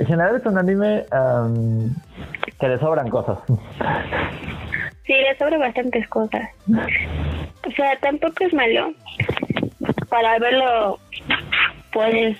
En 0.00 0.06
general 0.06 0.36
es 0.36 0.46
un 0.46 0.58
anime 0.58 1.04
am, 1.12 1.94
que 2.58 2.68
le 2.68 2.78
sobran 2.78 3.08
cosas. 3.08 3.38
sí, 5.06 5.12
le 5.12 5.36
sobra 5.38 5.58
bastantes 5.58 6.06
cosas. 6.08 6.48
O 7.66 7.70
sea, 7.72 7.96
tampoco 8.00 8.44
es 8.44 8.52
malo. 8.52 8.92
Para 10.08 10.38
verlo, 10.38 10.98
puedes 11.92 12.38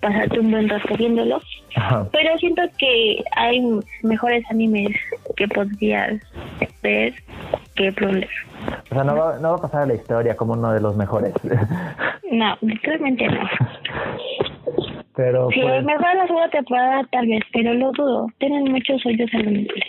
pasarte 0.00 0.40
un 0.40 0.50
buen 0.50 0.68
rato 0.68 0.94
viéndolo. 0.96 1.40
Ajá. 1.76 2.06
Pero 2.12 2.38
siento 2.38 2.62
que 2.78 3.22
hay 3.36 3.60
mejores 4.02 4.44
animes 4.50 4.96
que 5.36 5.46
podrías 5.48 6.20
ver 6.82 7.14
que 7.76 7.92
Plunder. 7.92 8.28
O 8.90 8.94
sea, 8.94 9.04
no 9.04 9.16
va, 9.16 9.38
no 9.38 9.50
va 9.50 9.56
a 9.56 9.60
pasar 9.62 9.82
a 9.82 9.86
la 9.86 9.94
historia 9.94 10.36
como 10.36 10.54
uno 10.54 10.72
de 10.72 10.80
los 10.80 10.96
mejores. 10.96 11.32
No, 12.30 12.56
literalmente 12.60 13.26
no. 13.26 13.40
Pero 15.16 15.48
Sí, 15.50 15.60
pues, 15.60 15.84
mejor 15.84 16.14
la 16.14 16.26
segunda 16.26 16.48
temporada 16.50 17.02
tal 17.10 17.26
vez, 17.26 17.42
pero 17.52 17.74
lo 17.74 17.90
dudo. 17.90 18.28
Tienen 18.38 18.70
muchos 18.70 19.04
hoyos 19.04 19.28
argumentales. 19.34 19.84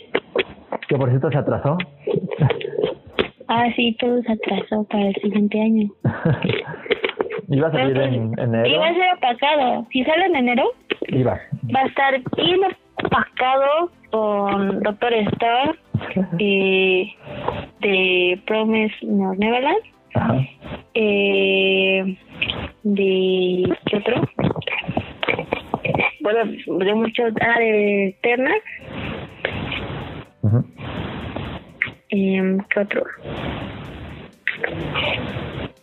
que 0.87 0.95
por 0.97 1.07
cierto 1.09 1.29
se 1.29 1.37
atrasó. 1.37 1.77
Ah, 3.51 3.65
sí, 3.75 3.97
todo 3.99 4.21
se 4.21 4.31
atrasó 4.31 4.83
para 4.85 5.07
el 5.07 5.15
siguiente 5.15 5.59
año. 5.59 5.89
Iba 7.49 7.67
a 7.67 7.71
salir 7.71 7.97
en 7.97 8.13
Entonces, 8.13 8.43
enero. 8.43 8.67
Iba 8.67 8.87
a 8.87 8.93
ser 8.93 9.13
opacado. 9.17 9.87
Si 9.91 10.03
sale 10.03 10.25
en 10.25 10.35
enero, 10.35 10.63
Iba. 11.07 11.39
va 11.75 11.79
a 11.79 11.85
estar 11.87 12.21
bien 12.37 12.59
opacado 13.03 13.91
con 14.11 14.83
Doctor 14.83 15.13
Star 15.13 15.75
eh, 16.39 17.07
de 17.81 18.39
Promise 18.45 18.95
No 19.01 19.33
Neverland. 19.33 19.81
Ajá. 20.13 20.45
Eh, 20.93 22.17
de 22.83 23.77
¿qué 23.87 23.97
otro? 23.97 24.21
Bueno, 26.21 26.51
de 26.85 26.93
muchos, 26.93 27.33
ah, 27.41 27.59
de 27.59 28.09
Eterna, 28.09 28.51
eh, 32.09 32.57
¿qué 32.69 32.79
otro? 32.79 33.03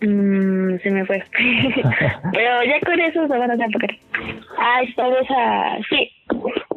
Mm, 0.03 0.77
se 0.83 0.91
me 0.91 1.05
fue. 1.07 1.23
Pero 2.33 2.63
ya 2.65 2.81
con 2.85 3.01
eso 3.01 3.27
se 3.27 3.39
van 3.39 3.51
a 3.51 3.55
apacar. 3.55 3.91
Ah, 4.59 4.83
esta 4.83 5.09
vez 5.09 5.27
a... 5.31 5.79
Sí, 5.89 6.11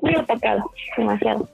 muy 0.01 0.15
apagado, 0.15 0.71
demasiado. 0.97 1.49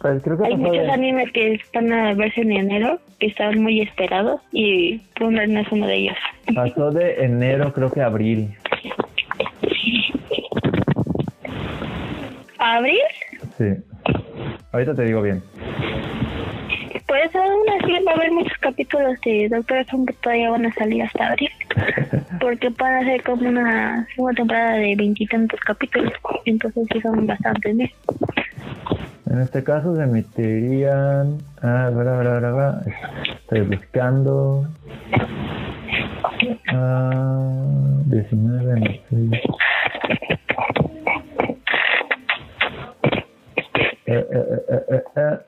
Pues 0.00 0.22
creo 0.22 0.38
que 0.38 0.46
Hay 0.46 0.56
muchos 0.56 0.84
de- 0.84 0.92
animes 0.92 1.30
que 1.32 1.54
están 1.54 1.92
a 1.92 2.14
verse 2.14 2.40
en 2.42 2.52
enero, 2.52 2.98
que 3.18 3.26
están 3.26 3.60
muy 3.62 3.80
esperados, 3.82 4.40
y 4.52 4.98
Plumber 5.14 5.48
no 5.48 5.60
es 5.60 5.72
uno 5.72 5.86
de 5.86 5.96
ellos. 5.96 6.16
pasó 6.54 6.90
de 6.92 7.24
enero, 7.24 7.72
creo 7.72 7.90
que 7.90 8.00
a 8.00 8.06
abril. 8.06 8.48
¿Abril? 12.58 13.00
Sí. 13.58 13.64
Ahorita 14.72 14.94
te 14.94 15.04
digo 15.04 15.22
bien. 15.22 15.42
Pues 17.10 17.34
aún 17.34 17.68
así 17.76 18.04
va 18.06 18.12
a 18.12 18.14
haber 18.14 18.30
muchos 18.30 18.56
capítulos 18.58 19.20
de 19.24 19.48
Doctor 19.48 19.78
Stone 19.78 20.06
que 20.06 20.12
todavía 20.12 20.48
van 20.48 20.66
a 20.66 20.74
salir 20.74 21.02
hasta 21.02 21.26
abril, 21.26 21.50
porque 22.40 22.68
van 22.68 22.94
a 22.94 23.04
ser 23.04 23.20
como 23.24 23.48
una 23.48 24.06
segunda 24.14 24.34
temporada 24.34 24.74
de 24.74 24.94
veintitantos 24.94 25.58
capítulos, 25.58 26.12
entonces 26.44 26.86
sí 26.92 27.00
son 27.00 27.26
bastantes. 27.26 27.74
¿no? 27.74 27.84
En 29.28 29.40
este 29.40 29.64
caso 29.64 29.96
se 29.96 30.06
meterían... 30.06 31.38
Ah, 31.60 31.90
bla, 31.92 32.20
bla, 32.20 32.38
bla. 32.38 32.82
Estoy 33.40 33.62
buscando... 33.62 34.68
Ah, 36.72 37.64
19, 38.06 38.72
26... 39.10 39.42
Eh, 44.12 44.26
eh, 44.32 45.02
eh. 45.16 45.38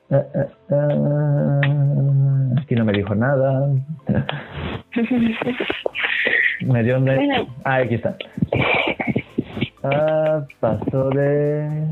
Aquí 2.61 2.75
no 2.75 2.85
me 2.85 2.93
dijo 2.93 3.13
nada. 3.13 3.67
Me 6.61 6.81
dio 6.81 6.97
un. 6.97 7.03
Bueno. 7.03 7.47
Ah, 7.65 7.75
aquí 7.75 7.95
está. 7.95 8.15
Ah, 9.83 10.45
pasó 10.61 11.09
de. 11.09 11.87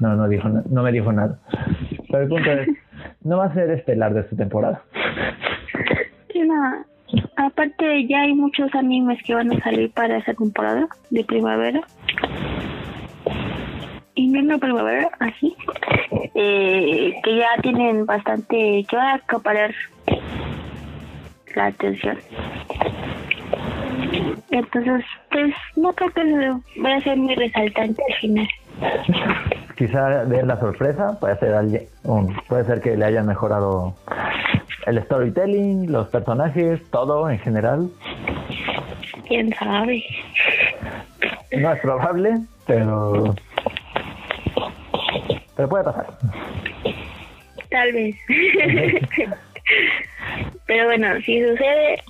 No, 0.00 0.16
no 0.16 0.28
dijo, 0.28 0.48
no 0.48 0.82
me 0.82 0.90
dijo 0.90 1.12
nada. 1.12 1.38
Pero 2.10 2.24
el 2.24 2.28
punto 2.28 2.50
es, 2.50 2.68
no 3.22 3.36
va 3.36 3.44
a 3.44 3.54
ser 3.54 3.70
estelar 3.70 4.12
de 4.12 4.28
su 4.28 4.34
temporada. 4.34 4.82
Aparte 7.62 8.08
ya 8.08 8.22
hay 8.22 8.34
muchos 8.34 8.74
animes 8.74 9.22
que 9.22 9.36
van 9.36 9.52
a 9.52 9.60
salir 9.60 9.88
para 9.92 10.18
esa 10.18 10.34
temporada 10.34 10.88
de 11.10 11.22
primavera. 11.22 11.80
Invierno 14.16 14.58
primavera, 14.58 15.08
así. 15.20 15.54
Eh, 16.34 17.14
que 17.22 17.36
ya 17.36 17.46
tienen 17.62 18.04
bastante, 18.04 18.84
que 18.88 18.96
van 18.96 19.06
a 19.06 19.14
acaparar 19.14 19.72
la 21.54 21.66
atención. 21.66 22.18
Entonces, 24.50 25.04
pues 25.30 25.54
no 25.76 25.92
creo 25.92 26.10
que 26.10 26.80
vaya 26.80 26.96
a 26.96 27.00
ser 27.02 27.16
muy 27.16 27.36
resaltante 27.36 28.02
al 28.08 28.18
final. 28.18 28.48
Quizá 29.76 30.24
de 30.24 30.42
la 30.42 30.58
sorpresa 30.58 31.18
puede 31.18 31.38
ser 31.38 31.88
puede 32.48 32.64
ser 32.64 32.80
que 32.80 32.96
le 32.96 33.04
hayan 33.04 33.26
mejorado 33.26 33.94
el 34.86 35.02
storytelling, 35.02 35.90
los 35.90 36.08
personajes, 36.08 36.80
todo 36.90 37.28
en 37.30 37.38
general. 37.38 37.88
Quién 39.28 39.52
sabe. 39.54 40.04
No 41.52 41.72
es 41.72 41.80
probable, 41.80 42.34
pero 42.66 43.34
pero 45.56 45.68
puede 45.68 45.84
pasar. 45.84 46.06
Tal 47.70 47.92
vez. 47.92 48.16
Pero 50.66 50.84
bueno, 50.86 51.20
si 51.20 51.40
sucede, 51.42 52.02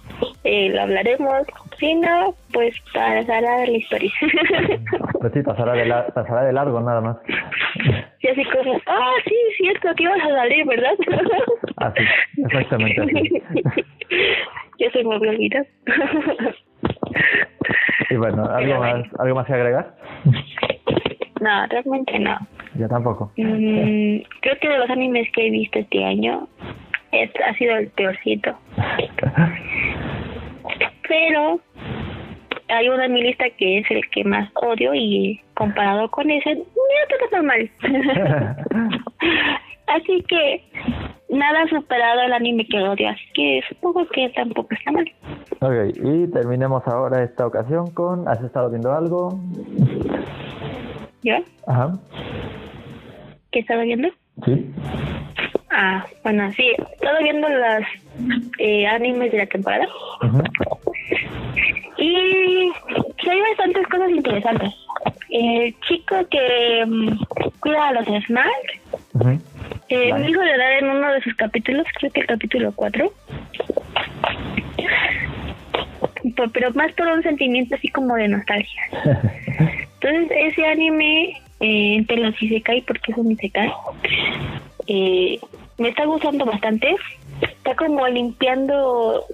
eh, 0.45 0.69
lo 0.71 0.83
hablaremos. 0.83 1.47
Si 1.83 1.95
no, 1.97 2.33
pues 2.53 2.73
pasará 2.95 3.67
la 3.67 3.77
historia. 3.77 4.13
Pues 5.21 5.33
sí, 5.35 5.43
pasará 5.43 5.73
de, 5.75 5.87
la- 5.87 6.07
pasará 6.09 6.45
de 6.45 6.53
largo 6.53 6.81
nada 6.81 7.01
más. 7.01 7.17
y 8.21 8.29
así 8.29 8.45
como, 8.45 8.81
ah, 8.87 9.13
sí, 9.25 9.35
cierto, 9.57 9.89
que 9.97 10.03
ibas 10.05 10.21
a 10.21 10.29
salir, 10.29 10.65
¿verdad? 10.67 10.93
Así, 11.79 12.03
exactamente 12.39 13.01
así. 13.03 13.29
se 14.93 15.05
me 15.05 15.15
había 15.15 15.31
olvidado. 15.31 15.67
Y 18.11 18.15
bueno, 18.17 18.45
¿algo 18.47 18.79
más, 18.79 19.05
¿algo 19.19 19.35
más 19.37 19.47
que 19.47 19.55
agregar? 19.55 19.95
no, 21.41 21.67
realmente 21.67 22.19
no. 22.21 22.39
Yo 22.75 22.89
tampoco. 22.89 23.33
Mm, 23.37 24.19
creo 24.41 24.59
que 24.61 24.69
de 24.69 24.79
los 24.79 24.91
animes 24.91 25.29
que 25.33 25.47
he 25.49 25.51
visto 25.51 25.79
este 25.81 26.05
año, 26.05 26.47
este 27.13 27.43
ha 27.45 27.55
sido 27.55 27.77
el 27.77 27.89
peorcito. 27.89 28.57
Pero 31.09 31.61
hay 32.69 32.89
uno 32.89 33.03
en 33.03 33.13
mi 33.13 33.23
lista 33.23 33.45
que 33.59 33.79
es 33.79 33.91
el 33.91 34.09
que 34.11 34.25
más 34.25 34.51
odio 34.55 34.95
y 34.95 35.41
comparado 35.55 36.11
con 36.11 36.31
ese, 36.31 36.55
no 36.55 37.25
está 37.25 37.43
mal. 37.43 37.71
así 39.87 40.23
que 40.29 40.63
nada 41.29 41.63
ha 41.63 41.69
superado 41.69 42.23
el 42.23 42.33
anime 42.33 42.67
que 42.67 42.79
odio, 42.79 43.09
así 43.09 43.25
que 43.35 43.61
supongo 43.69 44.07
que 44.09 44.29
tampoco 44.31 44.69
está 44.75 44.93
mal. 44.93 45.11
Ok, 45.61 45.97
y 45.97 46.31
terminemos 46.33 46.87
ahora 46.87 47.23
esta 47.23 47.47
ocasión 47.47 47.91
con 47.93 48.27
¿Has 48.29 48.43
estado 48.43 48.71
viendo 48.71 48.93
algo? 48.93 49.39
¿Yo? 51.23 51.37
Ajá. 51.67 51.93
¿Qué 53.51 53.61
estaba 53.61 53.83
viendo? 53.83 54.09
Sí. 54.45 54.73
Ah, 55.71 56.05
bueno, 56.23 56.51
sí, 56.53 56.65
estaba 56.93 57.19
viendo 57.21 57.49
los 57.49 57.85
eh, 58.59 58.87
animes 58.87 59.33
de 59.33 59.39
la 59.39 59.47
temporada. 59.47 59.87
Ujú. 60.23 60.43
Y 62.03 62.73
sí 63.23 63.31
hay 63.31 63.41
bastantes 63.41 63.87
cosas 63.87 64.11
interesantes. 64.11 64.75
El 65.31 65.75
chico 65.83 66.17
que 66.31 66.85
mm, 66.85 67.17
cuida 67.61 67.89
a 67.89 67.93
los 67.93 68.07
Smart, 68.27 68.49
Ujú. 69.15 69.41
eh, 69.89 70.11
Vale. 70.11 70.15
me 70.23 70.27
dijo 70.27 70.43
llorar 70.43 70.73
en 70.81 70.91
uno 70.91 71.13
de 71.13 71.21
sus 71.23 71.35
capítulos, 71.37 71.87
creo 72.01 72.11
que 72.11 72.21
el 72.23 72.27
capítulo 72.27 72.73
4. 72.75 73.13
Pero 76.53 76.73
más 76.75 76.93
por 76.93 77.07
un 77.07 77.23
sentimiento 77.23 77.77
así 77.77 77.89
como 77.89 78.17
de 78.17 78.27
nostalgia. 78.29 78.83
Entonces, 80.01 80.37
ese 80.37 80.67
anime, 80.67 81.41
eh, 81.61 81.95
entre 81.99 82.17
los 82.17 82.41
Isekai, 82.43 82.83
porque 82.83 83.13
es 83.13 83.19
un 83.19 83.31
Isekai, 83.31 83.73
eh, 84.89 85.39
me 85.79 85.91
está 85.91 86.05
gustando 86.05 86.45
bastante. 86.45 86.97
Está 87.41 87.77
como 87.77 88.07
limpiando 88.09 89.25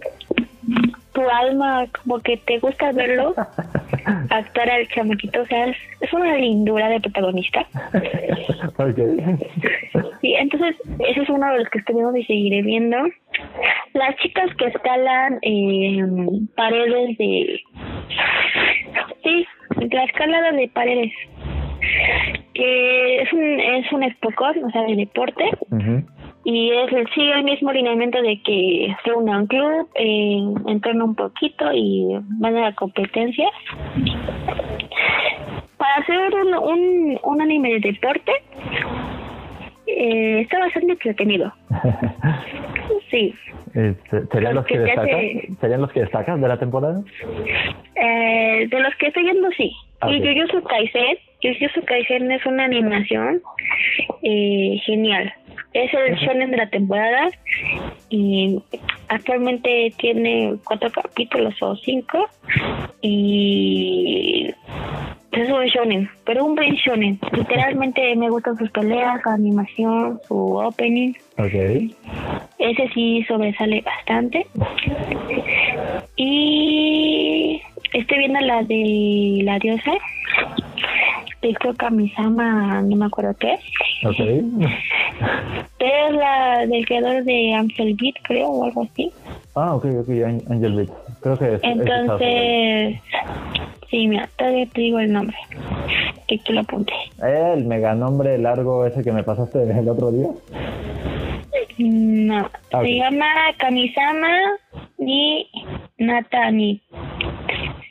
tu 1.19 1.29
alma, 1.29 1.87
como 2.03 2.21
que 2.21 2.37
te 2.37 2.59
gusta 2.59 2.93
verlo 2.93 3.35
actuar 4.31 4.71
al 4.71 4.89
chamaquito. 4.89 5.43
O 5.43 5.47
sea, 5.47 5.67
es, 5.67 5.77
es 6.01 6.13
una 6.13 6.37
lindura 6.37 6.89
de 6.89 7.01
protagonista. 7.01 7.67
ok. 8.79 8.99
Sí, 10.21 10.35
entonces, 10.35 10.77
ese 11.09 11.23
es 11.23 11.29
uno 11.29 11.51
de 11.51 11.59
los 11.59 11.69
que 11.71 11.79
estoy 11.79 11.97
viendo 11.97 12.17
y 12.17 12.25
seguiré 12.25 12.63
viendo. 12.63 12.97
Las 13.95 14.15
chicas 14.17 14.49
que 14.57 14.67
escalan 14.67 15.39
eh, 15.43 16.05
paredes 16.55 17.19
de... 17.19 17.61
Sí, 19.25 19.47
la 19.91 20.05
escalada 20.05 20.53
de 20.53 20.69
paredes. 20.69 21.13
Que 22.55 23.23
es 23.23 23.33
un, 23.33 23.61
es 23.61 23.93
un 23.93 24.03
espocón, 24.05 24.65
o 24.65 24.71
sea, 24.71 24.83
de 24.83 24.97
deporte. 24.97 25.45
Ujú. 25.71 26.05
Y 26.51 26.71
es 26.71 26.91
el, 26.95 27.07
sigue 27.15 27.33
el 27.35 27.45
mismo 27.45 27.71
lineamiento 27.73 28.23
de 28.23 28.41
que 28.43 28.97
se 29.05 29.13
une 29.13 29.31
a 29.33 29.39
un 29.39 29.47
club, 29.47 29.87
eh, 29.97 30.39
entrena 30.67 31.05
un 31.05 31.15
poquito 31.15 31.71
y 31.75 32.07
van 32.41 32.57
a 32.57 32.61
la 32.63 32.73
competencia. 32.75 33.49
Para 35.77 35.95
hacer 35.97 36.35
un, 36.35 36.55
un, 36.55 37.19
un 37.23 37.41
anime 37.43 37.75
de 37.75 37.81
deporte, 37.93 38.33
eh, 39.89 40.41
está 40.41 40.59
bastante 40.61 40.93
entretenido. 40.93 41.53
Sí. 43.11 43.35
Este, 43.75 44.27
¿Serían 44.33 44.55
los 44.55 44.67
que 44.67 44.75
Porque 44.77 44.93
te 44.95 45.01
destacan? 45.01 45.15
hace- 45.19 45.49
¿Serían 45.63 45.81
los 45.81 45.93
que 45.93 46.01
destacan 46.01 46.41
de 46.43 46.49
la 46.49 46.59
temporada? 46.59 47.01
Eh, 47.95 48.67
de 48.69 48.81
los 48.81 48.95
que 48.97 49.07
estoy 49.07 49.23
viendo, 49.23 49.49
sí. 49.57 49.73
Ah, 50.01 50.11
Y 50.11 50.19
ok. 50.21 50.27
Jujutsu 50.51 50.63
Kaisen, 50.69 51.17
Jujutsu 51.43 51.83
Kaisen 51.87 52.31
es 52.31 52.45
una 52.45 52.65
animación 52.65 53.41
eh, 54.23 54.79
genial. 54.85 55.33
Es 55.79 55.95
el 55.95 56.17
shonen 56.17 56.51
de 56.51 56.57
la 56.57 56.69
temporada 56.69 57.31
y 58.09 58.61
actualmente 59.07 59.93
tiene 59.97 60.57
cuatro 60.65 60.91
capítulos 60.91 61.55
o 61.63 61.77
cinco 61.77 62.27
y 63.01 64.53
es 65.31 65.49
un 65.49 65.65
shonen, 65.67 66.11
pero 66.25 66.45
un 66.45 66.57
buen 66.57 66.75
shonen. 66.75 67.21
Literalmente 67.31 68.17
me 68.17 68.29
gustan 68.29 68.59
sus 68.59 68.69
peleas, 68.73 69.23
su 69.23 69.29
animación, 69.29 70.21
su 70.27 70.57
opening. 70.57 71.13
Ok. 71.37 71.55
Ese 72.59 72.89
sí 72.93 73.25
sobresale 73.29 73.81
bastante. 73.83 74.49
Y 76.17 77.63
estoy 77.93 78.19
viendo 78.19 78.41
la 78.41 78.65
de 78.65 79.43
la 79.45 79.61
diosa. 79.61 79.93
Esto 81.41 81.73
Kamisama, 81.75 82.83
no 82.83 82.97
me 82.97 83.07
acuerdo 83.07 83.37
qué. 83.39 83.55
Ok. 84.05 84.19
Pero 85.79 86.09
es 86.09 86.15
la 86.17 86.67
del 86.67 86.85
creador 86.87 87.25
de 87.25 87.55
Angel 87.55 87.95
Beat, 88.01 88.17
creo, 88.25 88.49
o 88.49 88.65
algo 88.65 88.83
así. 88.83 89.13
Ah, 89.55 89.75
ok, 89.75 89.85
ok, 90.01 90.09
An- 90.27 90.43
Angel 90.51 90.73
Beats. 90.75 90.93
Creo 91.21 91.39
que 91.39 91.47
es. 91.55 91.55
es. 91.55 91.65
Entonces, 91.65 93.01
Sí, 93.91 94.07
mira, 94.07 94.29
todavía 94.37 94.67
te 94.67 94.81
digo 94.83 94.99
el 94.99 95.11
nombre. 95.13 95.37
Que 96.27 96.37
tú 96.39 96.53
lo 96.53 96.61
apunte. 96.61 96.93
¿El 97.23 97.65
mega 97.65 97.95
nombre 97.95 98.37
largo 98.37 98.85
ese 98.85 99.03
que 99.03 99.13
me 99.13 99.23
pasaste 99.23 99.63
el 99.79 99.89
otro 99.89 100.11
día? 100.13 100.29
No, 101.79 102.51
Ah, 102.73 102.83
se 102.83 102.95
llama 102.97 103.27
Kamisama 103.57 104.37
ni 104.99 105.49
Natani. 105.99 106.81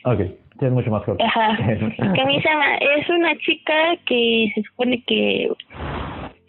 Ok, 0.04 0.18
sí, 0.60 0.66
es 0.66 0.70
mucho 0.72 0.90
más 0.90 1.02
corto. 1.04 1.24
Ajá. 1.24 1.56
Kamisama 2.16 2.76
es 2.76 3.08
una 3.08 3.36
chica 3.38 3.74
que 4.06 4.52
se 4.54 4.62
supone 4.62 5.02
que 5.06 5.48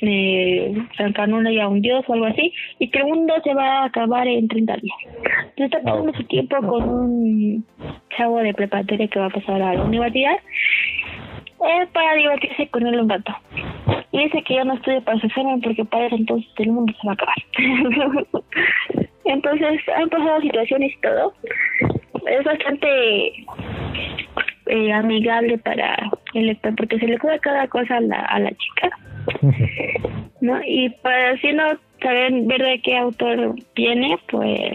eh, 0.01 0.73
ya 0.97 1.67
un 1.67 1.81
dios 1.81 2.05
o 2.07 2.13
algo 2.13 2.25
así 2.25 2.53
y 2.79 2.89
que 2.89 2.99
el 2.99 3.05
mundo 3.05 3.33
se 3.43 3.53
va 3.53 3.81
a 3.81 3.85
acabar 3.85 4.27
en 4.27 4.47
30 4.47 4.77
días. 4.77 4.97
Entonces 5.49 5.65
está 5.65 5.81
pasando 5.81 6.11
Ah, 6.13 6.17
su 6.17 6.23
tiempo 6.25 6.55
con 6.57 6.89
un 6.89 7.65
chavo 8.15 8.39
de 8.39 8.53
preparatoria 8.53 9.07
que 9.07 9.19
va 9.19 9.25
a 9.25 9.29
pasar 9.29 9.61
a 9.61 9.73
la 9.73 9.83
universidad 9.83 10.35
eh, 10.35 11.87
para 11.91 12.15
divertirse 12.15 12.67
con 12.69 12.87
él 12.87 12.99
un 12.99 13.09
rato. 13.09 13.35
Y 14.11 14.19
dice 14.23 14.41
que 14.43 14.55
ya 14.55 14.63
no 14.63 14.73
estudia 14.75 15.01
para 15.01 15.19
su 15.19 15.27
examen 15.27 15.61
porque 15.61 15.85
para 15.85 16.07
eso 16.07 16.15
entonces 16.15 16.49
el 16.57 16.71
mundo 16.71 16.93
se 16.99 17.07
va 17.07 17.11
a 17.11 17.15
acabar. 17.15 17.35
entonces 19.25 19.79
han 19.95 20.09
pasado 20.09 20.41
situaciones 20.41 20.93
y 20.93 21.01
todo. 21.01 21.33
Es 22.25 22.43
bastante 22.43 23.33
eh, 24.69 24.93
amigable 24.93 25.57
para 25.57 25.97
el 26.33 26.47
lector 26.47 26.75
porque 26.75 26.99
se 26.99 27.07
le 27.07 27.17
cuida 27.17 27.39
cada 27.39 27.67
cosa 27.67 27.97
a 27.97 28.01
la, 28.01 28.19
a 28.19 28.39
la 28.39 28.51
chica. 28.51 28.89
¿no? 30.41 30.59
Y 30.65 30.89
para 31.01 31.37
si 31.37 31.53
no 31.53 31.63
saber 32.01 32.33
ver 32.43 32.61
de 32.61 32.81
qué 32.81 32.97
autor 32.97 33.55
viene, 33.75 34.17
pues 34.29 34.73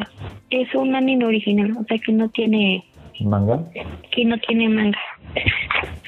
es 0.51 0.75
un 0.75 0.95
anime 0.95 1.27
original, 1.27 1.73
o 1.79 1.85
sea 1.85 1.99
que 1.99 2.13
no 2.13 2.29
tiene 2.31 2.85
¿Manga? 3.21 3.61
que 4.11 4.25
no 4.25 4.37
tiene 4.39 4.69
manga. 4.69 4.99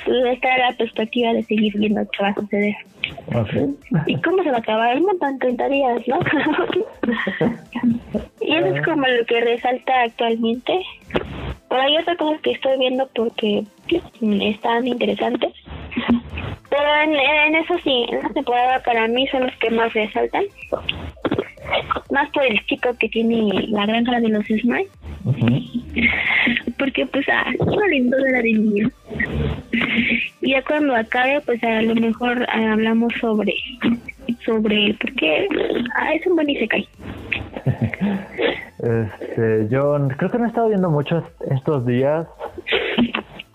Está 0.06 0.58
la 0.58 0.72
perspectiva 0.76 1.32
de 1.32 1.42
seguir 1.44 1.76
viendo 1.78 2.00
qué 2.12 2.22
va 2.22 2.28
a 2.28 2.34
suceder. 2.34 2.74
¿Y 4.06 4.20
cómo 4.20 4.42
se 4.42 4.50
va 4.50 4.56
a 4.56 4.60
acabar? 4.60 4.96
El 4.96 5.04
30 5.38 5.68
días, 5.68 6.02
¿no? 6.06 6.18
y 8.40 8.54
eso 8.54 8.66
es 8.66 8.84
como 8.84 9.06
lo 9.06 9.24
que 9.26 9.40
resalta 9.40 10.02
actualmente. 10.02 10.80
Pero 11.68 11.82
hay 11.82 11.96
otra 11.98 12.16
cosa 12.16 12.38
que 12.42 12.52
estoy 12.52 12.78
viendo 12.78 13.08
porque 13.14 13.64
mm, 14.20 14.40
están 14.42 14.86
interesantes. 14.86 15.52
Pero 16.70 16.96
en, 17.02 17.14
en 17.14 17.54
eso 17.56 17.74
sí, 17.82 18.06
en 18.08 18.16
esta 18.16 18.28
temporada 18.30 18.82
para 18.82 19.08
mí 19.08 19.26
son 19.28 19.44
los 19.44 19.56
que 19.56 19.70
más 19.70 19.92
resaltan. 19.92 20.44
Más 22.10 22.30
por 22.30 22.44
el 22.44 22.64
chico 22.66 22.90
que 22.98 23.08
tiene 23.08 23.66
la 23.68 23.86
granja 23.86 24.20
de 24.20 24.28
los 24.28 24.46
Smile. 24.46 24.88
Ujú. 25.24 25.62
Porque 26.78 27.06
pues, 27.06 27.26
ah, 27.28 27.50
una 27.58 27.86
lindura 27.88 28.42
de 28.42 28.52
niño. 28.52 28.90
Y 30.40 30.50
ya 30.52 30.62
cuando 30.62 30.94
acabe, 30.94 31.40
pues 31.40 31.62
a 31.64 31.82
lo 31.82 31.94
mejor 31.96 32.46
ah, 32.48 32.72
hablamos 32.72 33.12
sobre 33.20 33.54
sobre 34.46 34.86
él, 34.86 34.98
porque 35.00 35.48
ah, 35.96 36.14
es 36.14 36.26
un 36.26 36.36
buen 36.36 36.48
isekai. 36.50 36.86
Este, 38.78 39.68
yo 39.70 39.96
creo 40.18 40.30
que 40.30 40.38
no 40.38 40.44
he 40.44 40.48
estado 40.48 40.68
viendo 40.68 40.90
mucho 40.90 41.18
est- 41.18 41.52
estos 41.52 41.86
días. 41.86 42.26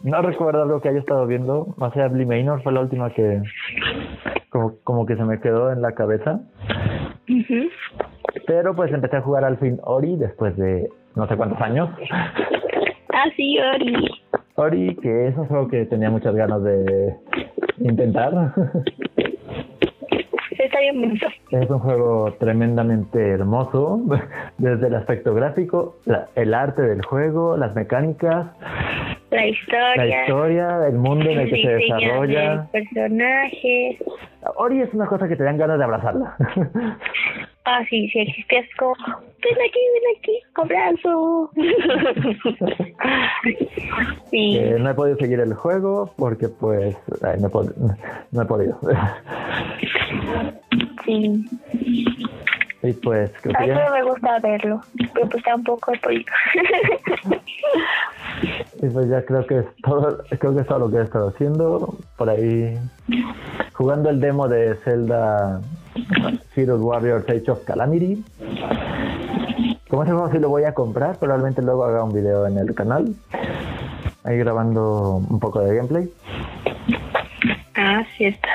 No 0.04 0.22
recuerdo 0.22 0.64
algo 0.64 0.82
que 0.82 0.90
haya 0.90 1.00
estado 1.00 1.28
viendo. 1.28 1.74
Más 1.78 1.96
allá 1.96 2.10
de 2.10 2.16
Blee 2.16 2.26
Manor 2.26 2.62
fue 2.64 2.74
la 2.74 2.82
última 2.82 3.12
que 3.12 3.42
como, 4.50 4.74
como 4.84 5.06
que 5.06 5.16
se 5.16 5.24
me 5.24 5.40
quedó 5.40 5.72
en 5.72 5.82
la 5.84 5.94
cabeza. 5.94 6.42
Pero 8.48 8.76
pues 8.76 8.92
empecé 8.92 9.18
a 9.18 9.22
jugar 9.22 9.46
al 9.46 9.58
fin 9.60 9.80
Ori 9.84 10.16
después 10.18 10.58
de 10.58 10.90
no 11.16 11.28
sé 11.28 11.38
cuántos 11.38 11.62
años. 11.62 11.90
Ah, 13.14 13.26
sí, 13.38 13.58
Ori. 13.60 14.08
Ori, 14.56 14.96
que 15.02 15.28
es 15.28 15.38
un 15.38 15.46
juego 15.46 15.68
que 15.68 15.86
tenía 15.86 16.10
muchas 16.10 16.36
ganas 16.36 16.64
de 16.64 17.16
intentar. 17.80 18.34
Está 20.58 20.80
bien 20.80 21.02
bonito. 21.02 21.28
Es 21.52 21.70
un 21.70 21.80
juego 21.80 22.32
tremendamente 22.40 23.20
hermoso, 23.32 24.00
desde 24.58 24.88
el 24.88 24.96
aspecto 24.96 25.34
gráfico, 25.34 25.98
la- 26.06 26.28
el 26.36 26.54
arte 26.54 26.82
del 26.82 27.04
juego, 27.06 27.58
las 27.58 27.76
mecánicas, 27.76 28.48
La 29.32 29.48
historia. 29.48 29.96
la 29.96 30.08
historia, 30.22 30.88
el 30.88 30.96
mundo 30.98 31.30
en 31.30 31.40
el 31.40 31.50
que 31.50 31.62
se 31.62 31.68
desarrolla. 31.70 32.58
del 32.58 32.68
personaje. 32.84 33.98
Ori 34.56 34.82
es 34.82 34.94
una 34.94 35.06
cosa 35.06 35.28
que 35.28 35.36
te 35.36 35.44
dan 35.44 35.58
ganas 35.58 35.78
de 35.78 35.84
abrazarla. 35.84 36.36
Ah, 37.64 37.84
sí, 37.92 38.10
sí, 38.10 38.22
existe 38.22 38.58
es 38.58 38.76
como, 38.76 38.96
ven 38.96 39.54
aquí, 39.54 39.80
ven 39.94 40.04
aquí, 40.18 40.42
abrazo. 40.56 41.52
sí, 44.32 44.58
Eh, 44.58 44.78
no 44.80 44.90
he 44.90 44.94
podido 44.96 45.16
seguir 45.18 45.40
el 45.42 45.54
juego 45.54 46.12
porque 46.18 46.50
pues 46.50 46.98
ay, 47.24 47.40
no, 47.40 47.50
he 47.50 47.52
no 48.32 48.42
he 48.42 48.46
podido. 48.46 48.80
Sí. 51.06 51.46
y 52.84 52.94
pues 52.94 53.32
creo 53.42 53.56
A 53.56 53.60
que 53.60 53.68
mí 53.68 53.78
ya, 53.78 53.92
me 53.92 54.04
gusta 54.04 54.40
verlo, 54.40 54.82
pero 55.14 55.28
pues 55.28 55.36
está 55.36 55.56
un 55.56 55.64
poco 55.64 55.92
y 58.82 58.90
pues 58.90 59.10
ya 59.10 59.24
creo 59.24 59.46
que 59.46 59.60
es 59.60 59.66
todo, 59.84 60.24
creo 60.40 60.56
que 60.56 60.62
es 60.62 60.68
todo 60.68 60.80
lo 60.80 60.90
que 60.90 60.98
he 60.98 61.02
estado 61.04 61.30
haciendo 61.30 61.96
por 62.18 62.30
ahí 62.30 62.76
jugando 63.74 64.10
el 64.10 64.20
demo 64.20 64.48
de 64.48 64.76
Zelda 64.84 65.62
Hero 66.56 66.78
Warriors 66.78 67.30
Age 67.30 67.52
of 67.52 67.64
Calamity. 67.66 68.24
Como 69.90 70.04
ese 70.04 70.14
juego 70.14 70.32
sí 70.32 70.40
lo 70.40 70.50
voy 70.50 70.64
a 70.64 70.74
comprar, 70.74 71.20
probablemente 71.20 71.62
luego 71.62 71.84
haga 71.84 72.04
un 72.04 72.14
video 72.14 72.48
en 72.48 72.58
el 72.58 72.74
canal. 72.74 73.14
Ahí 74.24 74.38
grabando 74.38 75.22
un 75.30 75.40
poco 75.40 75.60
de 75.62 75.76
gameplay. 75.76 76.10
ah, 77.76 78.04
cierto. 78.18 78.48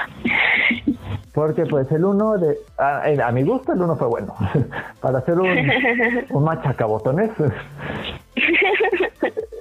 Porque 1.36 1.66
pues 1.66 1.92
el 1.92 2.02
1 2.02 2.38
de... 2.38 2.56
A, 2.78 3.28
a 3.28 3.30
mi 3.30 3.42
gusto 3.42 3.74
el 3.74 3.82
1 3.82 3.96
fue 3.96 4.08
bueno. 4.08 4.34
Para 5.02 5.18
hacer 5.18 5.38
un, 5.38 5.46
un 6.30 6.44
machacabotones. 6.44 7.30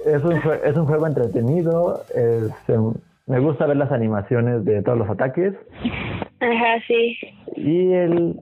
es, 0.06 0.24
un, 0.24 0.40
es 0.64 0.74
un 0.74 0.86
juego 0.86 1.06
entretenido. 1.06 2.02
es, 2.14 2.50
me 3.26 3.40
gusta 3.40 3.66
ver 3.66 3.76
las 3.76 3.92
animaciones 3.92 4.64
de 4.64 4.82
todos 4.82 4.96
los 4.96 5.10
ataques. 5.10 5.52
Ajá, 6.40 6.82
sí. 6.88 7.18
Y 7.56 7.92
el 7.92 8.40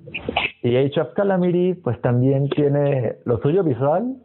y 0.64 0.78
Age 0.78 0.98
of 0.98 1.12
Calamity 1.12 1.74
pues 1.74 2.00
también 2.00 2.48
tiene 2.48 3.16
lo 3.26 3.38
suyo 3.42 3.62
visual 3.62 4.16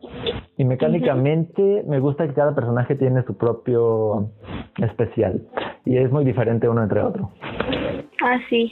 y 0.58 0.64
mecánicamente 0.64 1.84
me 1.86 2.00
gusta 2.00 2.26
que 2.26 2.34
cada 2.34 2.56
personaje 2.56 2.96
tiene 2.96 3.24
su 3.24 3.38
propio 3.38 4.30
especial 4.78 5.42
y 5.84 5.98
es 5.98 6.10
muy 6.10 6.24
diferente 6.24 6.70
uno 6.70 6.82
entre 6.82 7.02
otro. 7.02 7.30
Ah, 8.24 8.40
sí. 8.50 8.72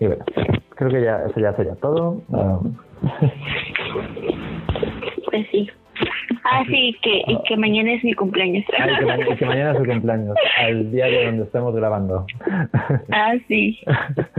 Y 0.00 0.06
bueno, 0.06 0.24
creo 0.70 0.90
que 0.90 1.02
ya 1.02 1.18
eso 1.28 1.38
ya 1.38 1.54
sería 1.54 1.74
todo. 1.76 2.22
Um, 2.28 2.76
Pues 5.30 5.46
sí. 5.50 5.68
Ah, 6.44 6.64
sí, 6.66 6.94
que, 7.02 7.22
y 7.28 7.38
que 7.46 7.56
mañana 7.56 7.92
es 7.92 8.02
mi 8.04 8.14
cumpleaños. 8.14 8.64
ay, 8.76 8.96
que, 8.98 9.04
ma- 9.06 9.36
que 9.36 9.46
mañana 9.46 9.70
es 9.72 9.78
su 9.78 9.84
cumpleaños, 9.84 10.34
al 10.58 10.90
día 10.90 11.06
de 11.06 11.26
donde 11.26 11.44
estemos 11.44 11.74
grabando. 11.74 12.26
ah, 13.12 13.34
sí. 13.48 13.78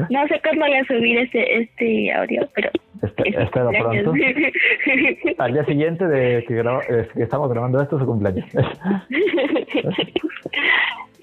No 0.09 0.27
sé 0.27 0.39
cuándo 0.43 0.65
voy 0.65 0.75
a 0.75 0.85
subir 0.85 1.17
este, 1.19 1.61
este 1.61 2.11
audio, 2.13 2.47
pero... 2.53 2.69
Espe- 3.01 3.23
es 3.25 3.37
mi 3.37 3.43
espero 3.43 3.69
pronto. 3.71 4.13
Al 5.43 5.53
día 5.53 5.65
siguiente 5.65 6.07
de 6.07 6.43
que, 6.45 6.59
eh, 6.59 7.07
que 7.15 7.23
estamos 7.23 7.49
grabando 7.49 7.81
esto, 7.81 7.97
su 7.99 8.05
cumpleaños. 8.05 8.45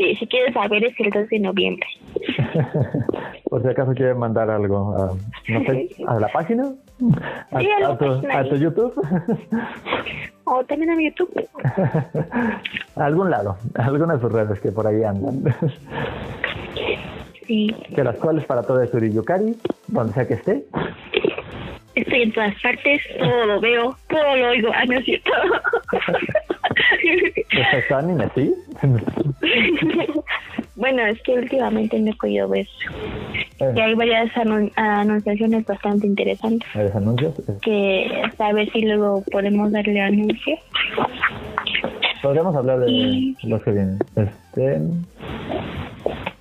Sí, 0.01 0.16
si 0.16 0.26
quieres 0.26 0.55
saber 0.55 0.84
es 0.84 0.98
el 0.98 1.11
2 1.11 1.28
de 1.28 1.38
noviembre. 1.40 1.86
Por 3.51 3.62
si 3.62 3.68
acaso 3.68 3.92
quieren 3.92 4.18
mandar 4.18 4.48
algo, 4.51 4.94
a, 4.96 5.53
no 5.53 5.61
sé, 5.64 5.88
a 6.07 6.20
la 6.20 6.28
página, 6.28 6.64
a, 7.51 7.61
Sí, 7.61 7.68
a 7.70 7.80
la 7.80 7.88
a 7.88 7.98
tu, 7.98 8.05
a. 8.28 8.42
YouTube, 8.57 8.94
O 10.44 10.64
también 10.64 10.90
a 10.90 10.96
mi 10.96 11.05
YouTube. 11.11 11.48
a 12.96 13.05
algún 13.05 13.30
lado, 13.30 13.57
a 13.76 13.84
alguna 13.86 14.14
de 14.14 14.20
sus 14.20 14.32
redes 14.32 14.61
que 14.61 14.72
por 14.72 14.86
ahí 14.86 15.03
andan. 15.05 15.42
Sí. 17.46 17.74
que 17.94 18.05
las 18.05 18.16
cuales 18.16 18.44
para 18.44 18.62
todo 18.62 18.80
es 18.82 18.94
Uriyukari, 18.94 19.57
donde 19.88 20.12
sea 20.12 20.26
que 20.28 20.34
esté. 20.34 20.64
Estoy 21.96 22.22
en 22.22 22.32
todas 22.32 22.55
partes, 22.62 23.03
todo 23.18 23.46
lo 23.46 23.61
veo, 23.61 23.96
todo 24.09 24.36
lo 24.36 24.48
oigo. 24.51 24.70
Ah, 24.72 24.84
no 24.86 24.98
es 24.98 25.05
cierto. 25.05 25.30
Respecto 27.51 27.95
a 27.95 27.99
anime, 27.99 28.28
sí. 28.35 28.55
bueno, 30.76 31.03
es 31.07 31.20
que 31.22 31.33
últimamente 31.35 31.99
no 32.01 32.11
he 32.11 32.14
podido 32.14 32.49
ver. 32.49 32.66
Eh, 33.61 33.72
Y 33.76 33.81
hay 33.81 33.95
varias 33.95 34.31
anun- 34.35 34.72
anunciaciones 34.76 35.64
bastante 35.66 36.07
interesantes. 36.07 36.68
¿Varios 36.74 36.95
anuncios? 36.97 37.35
Eh, 37.49 37.59
Que 37.62 38.22
a 38.43 38.53
ver 38.53 38.70
si 38.72 38.83
luego 38.83 39.22
podemos 39.31 39.70
darle 39.72 40.01
anuncio. 40.01 40.57
Podríamos 42.22 42.55
hablar 42.57 42.81
de 42.81 42.91
Y- 42.91 43.37
los 43.45 43.62
que 43.62 43.72
vienen. 43.72 43.99
Este. 44.16 44.78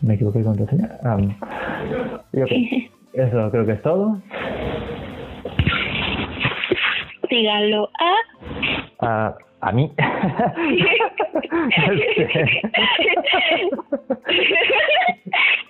Me 0.01 0.13
equivoqué 0.13 0.41
con 0.43 0.55
contraseña. 0.57 0.89
Ah, 1.03 1.17
y. 2.33 2.89
Eso 3.13 3.49
creo 3.51 3.65
que 3.65 3.71
es 3.73 3.81
todo. 3.81 4.21
Dígalo 7.29 7.89
a. 7.99 8.15
Ah, 9.01 9.35
a 9.61 9.71
mí. 9.71 9.91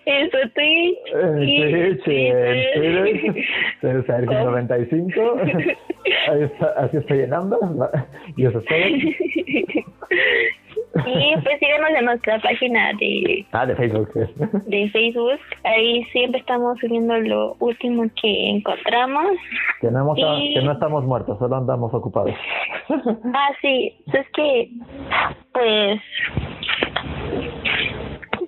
en 0.06 0.32
su 0.32 0.38
Twitch. 0.54 0.98
En 1.14 1.36
Twitch, 1.36 2.08
en 2.08 2.64
Twitter, 2.74 4.06
Sergio 4.06 4.44
95. 4.44 5.38
Ahí 6.30 6.44
está, 6.44 6.68
así 6.78 6.98
estoy 6.98 7.22
en 7.22 7.34
ambas. 7.34 7.60
Y 8.38 8.46
eso 8.46 8.60
es 8.60 8.66
todo. 8.66 8.78
Y 11.06 11.42
pues 11.42 11.60
síguenos 11.60 11.90
en 11.98 12.06
nuestra 12.06 12.40
página 12.40 12.92
de, 13.00 13.46
ah, 13.52 13.66
de 13.66 13.76
Facebook. 13.76 14.10
De 14.66 14.90
Facebook. 14.92 15.40
Ahí 15.64 16.04
siempre 16.06 16.40
estamos 16.40 16.78
subiendo 16.80 17.18
lo 17.20 17.56
último 17.60 18.04
que 18.22 18.50
encontramos. 18.50 19.32
Que 19.82 19.92
no, 19.92 20.14
que 20.14 20.62
no 20.64 20.72
estamos 20.72 21.04
muertos, 21.06 21.38
solo 21.40 21.58
andamos 21.58 21.94
ocupados. 21.94 22.36
Ah, 22.90 23.50
sí. 23.62 23.96
Es 24.14 24.28
que, 24.32 24.70
pues, 25.54 26.02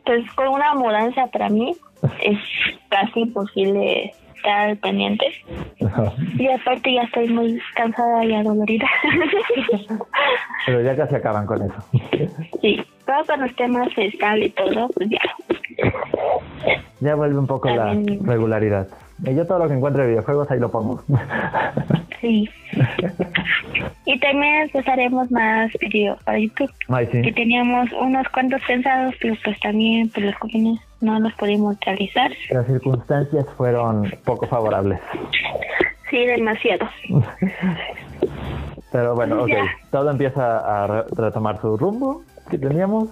pues 0.06 0.34
con 0.34 0.48
una 0.50 0.74
mudanza 0.74 1.28
para 1.28 1.50
mí 1.50 1.76
es 2.24 2.38
casi 2.90 3.22
imposible 3.22 4.12
estar 4.42 4.78
pendiente. 4.78 5.26
Y 6.38 6.48
aparte 6.48 6.94
ya 6.94 7.04
estoy 7.04 7.30
muy 7.30 7.62
cansada 7.76 8.26
y 8.26 8.34
adolorida. 8.34 8.88
Pero 10.66 10.82
ya 10.82 10.96
casi 10.96 11.16
acaban 11.16 11.46
con 11.46 11.62
eso. 11.62 11.76
Sí, 12.62 12.84
todo 13.06 13.24
cuando 13.26 13.46
esté 13.46 13.68
más 13.68 13.90
estable 13.96 14.46
y 14.46 14.50
todo, 14.50 14.90
pues 14.90 15.10
ya. 15.10 15.20
Ya 17.00 17.16
vuelve 17.16 17.40
un 17.40 17.48
poco 17.48 17.70
la 17.70 17.94
regularidad. 18.22 18.88
Y 19.26 19.36
yo 19.36 19.46
todo 19.46 19.60
lo 19.60 19.68
que 19.68 19.76
encuentre 19.76 20.04
de 20.04 20.10
videojuegos 20.10 20.50
ahí 20.50 20.60
lo 20.60 20.72
pongo. 20.72 21.04
Sí. 22.20 22.48
y 24.06 24.20
también 24.20 24.70
pues 24.72 24.88
haremos 24.88 25.32
más 25.32 25.72
videos 25.80 26.22
para 26.24 26.38
YouTube. 26.38 26.72
Ay, 26.90 27.08
sí. 27.12 27.22
Que 27.22 27.32
teníamos 27.32 27.92
unos 27.94 28.28
cuantos 28.30 28.62
pensados, 28.68 29.16
pero 29.20 29.36
pues 29.44 29.60
también 29.60 30.10
por 30.10 30.24
las 30.24 30.38
convenios 30.38 30.80
no 31.02 31.20
los 31.20 31.34
pudimos 31.34 31.78
realizar. 31.86 32.32
Las 32.52 32.68
circunstancias 32.68 33.46
fueron 33.58 34.12
poco 34.24 34.48
favorables. 34.48 35.00
Sí, 36.10 36.26
demasiado. 36.26 36.88
Pero 38.92 39.16
bueno, 39.16 39.44
ok, 39.44 39.52
todo 39.92 40.12
empieza 40.12 40.84
a 40.84 41.06
retomar 41.16 41.60
su 41.62 41.78
rumbo 41.78 42.24
que 42.50 42.58
teníamos, 42.58 43.10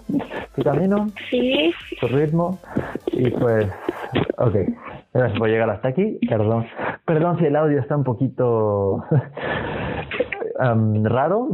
su 0.53 0.61
camino, 0.63 1.07
sí. 1.29 1.73
su 1.99 2.07
ritmo, 2.07 2.59
y 3.13 3.29
pues, 3.31 3.67
ok, 4.37 4.55
gracias 5.13 5.39
por 5.39 5.47
llegar 5.47 5.69
hasta 5.69 5.87
aquí, 5.87 6.19
perdón, 6.27 6.67
perdón 7.05 7.39
si 7.39 7.45
el 7.45 7.55
audio 7.55 7.79
está 7.79 7.95
un 7.95 8.03
poquito 8.03 9.05
raro. 11.03 11.47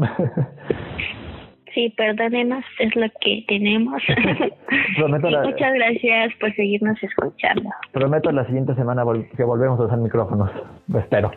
Sí, 1.75 1.93
perdónenos, 1.97 2.63
es 2.79 2.95
lo 2.95 3.05
que 3.19 3.43
tenemos. 3.49 4.01
Muchas 4.97 5.73
gracias 5.73 6.33
por 6.39 6.55
seguirnos 6.55 6.97
escuchando. 7.03 7.69
Prometo 7.91 8.31
la 8.31 8.45
siguiente 8.45 8.73
semana 8.75 9.03
que 9.35 9.43
volvemos 9.43 9.77
a 9.81 9.83
usar 9.83 9.97
micrófonos, 9.97 10.49
espero. 10.97 11.31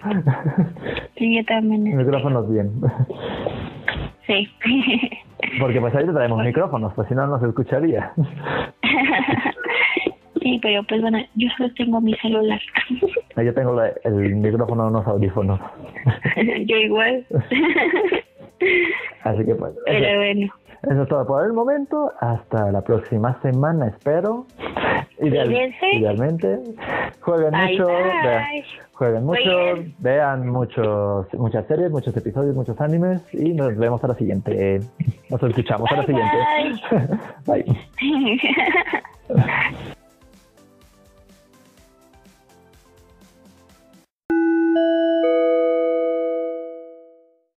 Sí, 1.16 1.36
yo 1.36 1.44
también. 1.44 1.82
Micrófonos 1.96 2.48
bien. 2.48 2.70
Sí. 4.28 4.48
Porque 5.60 5.80
pues 5.80 5.92
ahorita 5.92 6.14
traemos 6.14 6.44
micrófonos, 6.44 6.94
pues 6.94 7.08
si 7.08 7.16
no, 7.16 7.26
no 7.26 7.40
se 7.40 7.48
escucharía. 7.48 8.12
Sí, 10.40 10.60
pero 10.62 10.84
pues 10.84 11.00
bueno, 11.00 11.18
yo 11.34 11.48
solo 11.56 11.74
tengo 11.74 12.00
mi 12.00 12.14
celular. 12.14 12.60
Yo 13.36 13.54
tengo 13.54 13.82
el 13.82 14.36
micrófono 14.36 14.84
de 14.84 14.90
unos 14.90 15.06
audífonos. 15.06 15.58
Yo 16.66 16.76
igual. 16.76 17.26
Así 19.24 19.44
que 19.44 19.54
pues. 19.54 19.74
Pero 19.86 20.18
bueno. 20.18 20.52
Eso 20.82 21.02
es 21.02 21.08
todo 21.08 21.26
por 21.26 21.44
el 21.44 21.52
momento. 21.52 22.12
Hasta 22.20 22.70
la 22.70 22.82
próxima 22.82 23.40
semana, 23.42 23.88
espero. 23.88 24.46
idealmente. 25.20 26.60
Jueguen 27.20 27.52
mucho. 27.52 27.88
jueguen 28.92 29.24
mucho. 29.24 29.50
Vean 29.98 30.48
muchos, 30.48 31.26
muchas 31.34 31.66
series, 31.66 31.90
muchos 31.90 32.16
episodios, 32.16 32.54
muchos 32.54 32.80
animes. 32.80 33.22
Y 33.34 33.54
nos 33.54 33.76
vemos 33.76 34.02
a 34.04 34.08
la 34.08 34.14
siguiente. 34.14 34.80
Nos 35.30 35.42
escuchamos 35.42 35.90
a 35.90 35.96
la 35.96 36.06
siguiente. 36.06 36.36
bye. 37.46 37.64